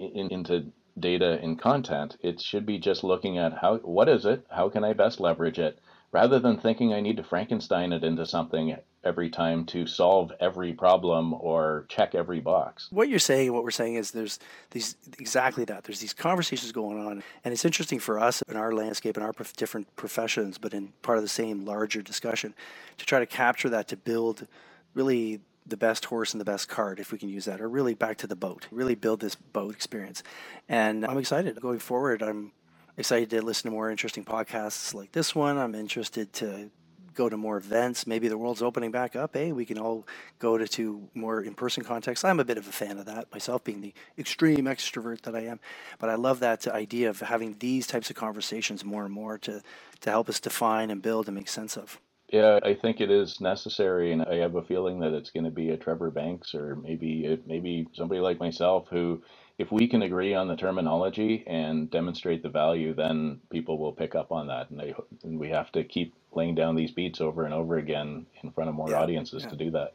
in, 0.02 0.30
into 0.30 0.72
data 0.98 1.38
and 1.42 1.58
content. 1.58 2.16
It 2.20 2.40
should 2.40 2.66
be 2.66 2.78
just 2.78 3.04
looking 3.04 3.38
at 3.38 3.58
how 3.58 3.78
what 3.78 4.08
is 4.08 4.24
it? 4.24 4.46
How 4.50 4.68
can 4.68 4.84
I 4.84 4.92
best 4.92 5.20
leverage 5.20 5.58
it? 5.58 5.78
Rather 6.12 6.38
than 6.38 6.58
thinking 6.58 6.92
I 6.92 7.00
need 7.00 7.16
to 7.16 7.24
Frankenstein 7.24 7.92
it 7.92 8.04
into 8.04 8.26
something 8.26 8.76
every 9.04 9.30
time 9.30 9.64
to 9.64 9.86
solve 9.86 10.30
every 10.40 10.72
problem 10.72 11.32
or 11.34 11.86
check 11.88 12.14
every 12.14 12.40
box. 12.40 12.88
What 12.90 13.08
you're 13.08 13.18
saying, 13.18 13.52
what 13.52 13.64
we're 13.64 13.70
saying 13.70 13.94
is 13.94 14.10
there's 14.12 14.38
these 14.70 14.96
exactly 15.18 15.64
that. 15.64 15.84
There's 15.84 16.00
these 16.00 16.12
conversations 16.12 16.70
going 16.70 17.04
on, 17.04 17.22
and 17.44 17.52
it's 17.52 17.64
interesting 17.64 17.98
for 17.98 18.20
us 18.20 18.42
in 18.42 18.56
our 18.56 18.72
landscape 18.72 19.16
and 19.16 19.24
our 19.24 19.32
prof- 19.32 19.56
different 19.56 19.94
professions, 19.96 20.58
but 20.58 20.74
in 20.74 20.92
part 21.02 21.18
of 21.18 21.24
the 21.24 21.28
same 21.28 21.64
larger 21.64 22.02
discussion, 22.02 22.54
to 22.98 23.06
try 23.06 23.18
to 23.18 23.26
capture 23.26 23.70
that 23.70 23.88
to 23.88 23.96
build 23.96 24.46
really 24.94 25.40
the 25.66 25.76
best 25.76 26.06
horse 26.06 26.32
and 26.32 26.40
the 26.40 26.44
best 26.44 26.68
cart, 26.68 26.98
if 26.98 27.12
we 27.12 27.18
can 27.18 27.28
use 27.28 27.44
that, 27.44 27.60
or 27.60 27.68
really 27.68 27.94
back 27.94 28.18
to 28.18 28.26
the 28.26 28.36
boat, 28.36 28.66
really 28.70 28.94
build 28.94 29.20
this 29.20 29.34
boat 29.34 29.74
experience. 29.74 30.22
And 30.68 31.04
I'm 31.04 31.18
excited 31.18 31.60
going 31.60 31.78
forward. 31.78 32.22
I'm 32.22 32.52
excited 32.96 33.30
to 33.30 33.42
listen 33.42 33.70
to 33.70 33.74
more 33.74 33.90
interesting 33.90 34.24
podcasts 34.24 34.92
like 34.94 35.12
this 35.12 35.34
one. 35.34 35.58
I'm 35.58 35.74
interested 35.74 36.32
to 36.34 36.70
go 37.14 37.28
to 37.28 37.36
more 37.36 37.56
events. 37.56 38.06
Maybe 38.06 38.28
the 38.28 38.38
world's 38.38 38.62
opening 38.62 38.90
back 38.90 39.16
up. 39.16 39.34
Hey, 39.34 39.52
we 39.52 39.64
can 39.64 39.78
all 39.78 40.06
go 40.38 40.58
to, 40.58 40.66
to 40.66 41.08
more 41.14 41.42
in 41.42 41.54
person 41.54 41.84
contexts. 41.84 42.24
I'm 42.24 42.40
a 42.40 42.44
bit 42.44 42.58
of 42.58 42.66
a 42.66 42.72
fan 42.72 42.98
of 42.98 43.06
that 43.06 43.30
myself, 43.32 43.64
being 43.64 43.80
the 43.80 43.94
extreme 44.18 44.64
extrovert 44.64 45.22
that 45.22 45.34
I 45.34 45.40
am. 45.40 45.60
But 45.98 46.10
I 46.10 46.14
love 46.14 46.40
that 46.40 46.66
idea 46.66 47.10
of 47.10 47.20
having 47.20 47.56
these 47.58 47.86
types 47.86 48.10
of 48.10 48.16
conversations 48.16 48.84
more 48.84 49.04
and 49.04 49.12
more 49.12 49.38
to, 49.38 49.62
to 50.00 50.10
help 50.10 50.28
us 50.28 50.40
define 50.40 50.90
and 50.90 51.02
build 51.02 51.28
and 51.28 51.36
make 51.36 51.48
sense 51.48 51.76
of. 51.76 52.00
Yeah, 52.32 52.60
I 52.62 52.74
think 52.74 53.00
it 53.00 53.10
is 53.10 53.40
necessary, 53.40 54.12
and 54.12 54.22
I 54.22 54.36
have 54.36 54.56
a 54.56 54.62
feeling 54.62 55.00
that 55.00 55.14
it's 55.14 55.30
going 55.30 55.46
to 55.46 55.50
be 55.52 55.70
a 55.70 55.78
Trevor 55.78 56.12
Banks 56.12 56.54
or 56.54 56.76
maybe 56.76 57.42
maybe 57.46 57.88
somebody 57.94 58.20
like 58.20 58.40
myself 58.40 58.88
who, 58.90 59.22
if 59.58 59.72
we 59.72 59.88
can 59.88 60.02
agree 60.02 60.34
on 60.34 60.48
the 60.48 60.56
terminology 60.58 61.44
and 61.48 61.90
demonstrate 61.90 62.44
the 62.44 62.50
value, 62.50 62.94
then 62.94 63.40
people 63.50 63.78
will 63.78 63.94
pick 63.94 64.14
up 64.14 64.32
on 64.32 64.48
that, 64.48 64.70
and 64.70 64.80
they 64.80 64.94
and 65.24 65.40
we 65.40 65.50
have 65.50 65.72
to 65.72 65.84
keep 65.84 66.14
laying 66.34 66.54
down 66.54 66.76
these 66.76 66.92
beats 66.92 67.22
over 67.22 67.46
and 67.46 67.54
over 67.54 67.78
again 67.78 68.26
in 68.44 68.52
front 68.52 68.70
of 68.70 68.76
more 68.76 68.90
Yeah, 68.90 68.96
audiences 68.96 69.44
yeah. 69.44 69.48
to 69.48 69.56
do 69.56 69.72
that. 69.72 69.94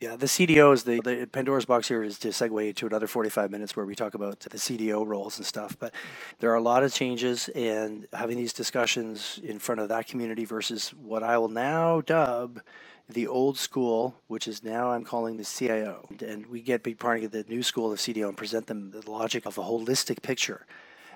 Yeah, 0.00 0.16
the 0.16 0.26
CDOs, 0.26 0.84
the, 0.84 1.00
the 1.00 1.26
Pandora's 1.26 1.64
box 1.64 1.88
here 1.88 2.02
is 2.02 2.18
to 2.18 2.28
segue 2.28 2.74
to 2.76 2.86
another 2.86 3.06
45 3.06 3.50
minutes 3.50 3.76
where 3.76 3.86
we 3.86 3.94
talk 3.94 4.14
about 4.14 4.40
the 4.40 4.58
CDO 4.58 5.06
roles 5.06 5.38
and 5.38 5.46
stuff. 5.46 5.76
But 5.78 5.94
there 6.40 6.50
are 6.50 6.56
a 6.56 6.60
lot 6.60 6.82
of 6.82 6.92
changes, 6.92 7.48
and 7.54 8.06
having 8.12 8.36
these 8.36 8.52
discussions 8.52 9.40
in 9.42 9.58
front 9.58 9.80
of 9.80 9.88
that 9.88 10.08
community 10.08 10.44
versus 10.44 10.90
what 10.90 11.22
I 11.22 11.38
will 11.38 11.48
now 11.48 12.00
dub 12.00 12.60
the 13.08 13.26
old 13.26 13.56
school, 13.56 14.16
which 14.26 14.48
is 14.48 14.64
now 14.64 14.90
I'm 14.90 15.04
calling 15.04 15.36
the 15.36 15.44
CIO. 15.44 16.08
And 16.26 16.46
we 16.46 16.60
get 16.60 16.82
big 16.82 16.98
part 16.98 17.22
of 17.22 17.30
the 17.30 17.44
new 17.48 17.62
school 17.62 17.92
of 17.92 17.98
CDO 17.98 18.28
and 18.28 18.36
present 18.36 18.66
them 18.66 18.90
the 18.90 19.08
logic 19.08 19.46
of 19.46 19.58
a 19.58 19.62
holistic 19.62 20.22
picture. 20.22 20.66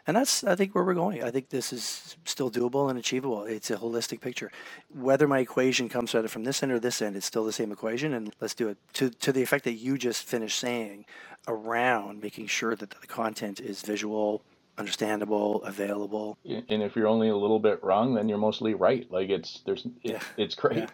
And 0.08 0.16
that's, 0.16 0.42
I 0.42 0.54
think, 0.56 0.74
where 0.74 0.82
we're 0.84 0.94
going. 0.94 1.22
I 1.22 1.30
think 1.30 1.50
this 1.50 1.70
is 1.70 2.16
still 2.24 2.50
doable 2.50 2.88
and 2.88 2.98
achievable. 2.98 3.44
It's 3.44 3.70
a 3.70 3.76
holistic 3.76 4.22
picture. 4.22 4.50
Whether 4.88 5.28
my 5.28 5.40
equation 5.40 5.90
comes 5.90 6.14
either 6.14 6.28
from 6.28 6.44
this 6.44 6.62
end 6.62 6.72
or 6.72 6.80
this 6.80 7.02
end, 7.02 7.14
it's 7.14 7.26
still 7.26 7.44
the 7.44 7.52
same 7.52 7.70
equation. 7.70 8.14
And 8.14 8.34
let's 8.40 8.54
do 8.54 8.68
it 8.68 8.78
to, 8.94 9.10
to 9.10 9.32
the 9.32 9.42
effect 9.42 9.64
that 9.64 9.74
you 9.74 9.98
just 9.98 10.24
finished 10.24 10.58
saying 10.58 11.04
around 11.46 12.22
making 12.22 12.46
sure 12.46 12.74
that 12.74 12.88
the 12.88 13.06
content 13.06 13.60
is 13.60 13.82
visual, 13.82 14.42
understandable, 14.78 15.62
available. 15.64 16.38
And 16.46 16.82
if 16.82 16.96
you're 16.96 17.06
only 17.06 17.28
a 17.28 17.36
little 17.36 17.58
bit 17.60 17.84
wrong, 17.84 18.14
then 18.14 18.30
you're 18.30 18.38
mostly 18.38 18.72
right. 18.72 19.06
Like 19.10 19.28
it's 19.28 19.60
there's 19.66 19.84
it, 19.84 19.92
Yeah, 20.02 20.20
it's 20.38 20.54
great. 20.54 20.78
yeah. 20.78 20.86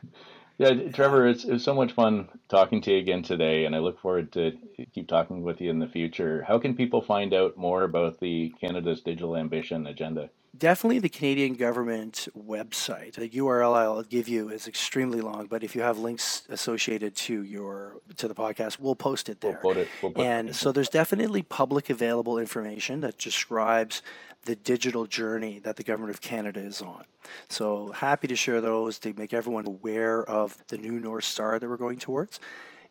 Yeah, 0.59 0.75
Trevor, 0.93 1.27
it's, 1.27 1.45
it's 1.45 1.65
so 1.65 1.75
much 1.75 1.93
fun 1.93 2.29
talking 2.49 2.81
to 2.83 2.93
you 2.93 2.99
again 2.99 3.23
today, 3.23 3.65
and 3.65 3.75
I 3.75 3.81
look 3.81 4.01
forward 4.01 4.31
to 4.33 4.53
keep 4.95 5.09
talking 5.09 5.43
with 5.43 5.61
you 5.61 5.69
in 5.69 5.81
the 5.81 5.89
future. 5.89 6.45
How 6.47 6.59
can 6.59 6.77
people 6.77 7.03
find 7.03 7.35
out 7.35 7.57
more 7.57 7.83
about 7.83 8.21
the 8.21 8.55
Canada's 8.61 9.01
Digital 9.01 9.37
Ambition 9.37 9.87
agenda? 9.89 10.31
Definitely 10.57 11.01
the 11.01 11.09
Canadian 11.09 11.55
government 11.55 12.29
website. 12.39 13.15
The 13.15 13.29
URL 13.29 13.75
I'll 13.75 14.05
give 14.05 14.29
you 14.29 14.51
is 14.51 14.69
extremely 14.69 15.21
long, 15.21 15.47
but 15.47 15.65
if 15.65 15.75
you 15.75 15.83
have 15.83 15.99
links 15.99 16.45
associated 16.49 17.17
to 17.17 17.43
your 17.43 17.97
to 18.19 18.29
the 18.29 18.37
podcast, 18.37 18.79
we'll 18.79 18.95
post 18.95 19.29
it 19.29 19.41
there. 19.41 19.59
We'll 19.65 19.75
put 19.75 19.77
it, 19.79 19.89
we'll 20.01 20.13
put 20.13 20.25
and 20.25 20.51
it. 20.51 20.55
so 20.55 20.71
there's 20.71 20.89
definitely 20.89 21.43
public 21.43 21.91
available 21.91 22.39
information 22.39 23.01
that 23.01 23.19
describes 23.19 24.01
the 24.45 24.57
digital 24.57 25.07
journey 25.07 25.59
that 25.61 25.77
the 25.77 25.83
government 25.83 26.11
of 26.11 26.21
Canada 26.21 26.61
is 26.61 26.83
on. 26.83 27.05
So 27.49 27.93
happy 27.93 28.29
to 28.29 28.37
share 28.37 28.61
those 28.61 28.99
to 29.01 29.15
make 29.15 29.33
everyone 29.33 29.67
aware 29.67 30.23
of 30.25 30.57
the 30.69 30.79
new 30.79 31.01
North 31.01 31.25
Star 31.25 31.59
that 31.59 31.69
we're 31.69 31.77
going 31.77 31.99
towards. 31.99 32.41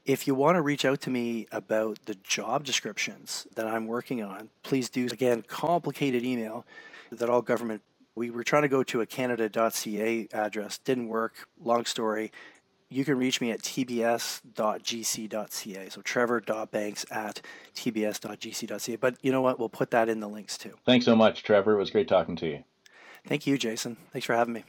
If 0.06 0.28
you 0.28 0.36
want 0.36 0.58
to 0.58 0.62
reach 0.62 0.84
out 0.84 1.00
to 1.02 1.10
me 1.10 1.48
about 1.52 2.00
the 2.06 2.16
job 2.16 2.66
descriptions 2.66 3.48
that 3.56 3.68
I'm 3.68 3.88
working 3.88 4.22
on, 4.22 4.50
please 4.62 4.90
do. 4.90 5.06
Again, 5.06 5.44
complicated 5.48 6.24
email 6.24 6.66
that 7.12 7.30
all 7.30 7.42
government 7.42 7.82
we 8.16 8.30
were 8.30 8.44
trying 8.44 8.62
to 8.62 8.68
go 8.68 8.84
to 8.84 9.02
a 9.02 9.06
canada.ca 9.06 10.28
address 10.34 10.78
didn't 10.78 11.08
work 11.08 11.48
long 11.60 11.86
story 11.86 12.32
you 12.90 13.06
can 13.06 13.18
reach 13.18 13.42
me 13.42 13.52
at 13.52 13.62
tbs.gc.ca 13.62 14.30
so 15.90 16.02
trevor.banks 16.02 17.06
at 17.12 17.42
tbs.gc.ca 17.76 18.96
but 18.98 19.16
you 19.22 19.32
know 19.32 19.42
what? 19.42 19.60
We'll 19.60 19.70
put 19.70 19.92
that 19.92 20.10
in 20.10 20.20
the 20.20 20.28
links 20.30 20.58
too. 20.58 20.76
Thanks 20.86 21.06
so 21.06 21.16
much 21.16 21.44
trevor. 21.44 21.74
It 21.74 21.78
was 21.78 21.92
great 21.92 22.08
talking 22.08 22.36
to 22.38 22.48
you. 22.48 22.64
Thank 23.26 23.48
you 23.48 23.58
jason. 23.58 23.98
Thanks 24.12 24.26
for 24.26 24.36
having 24.36 24.54
me 24.54 24.64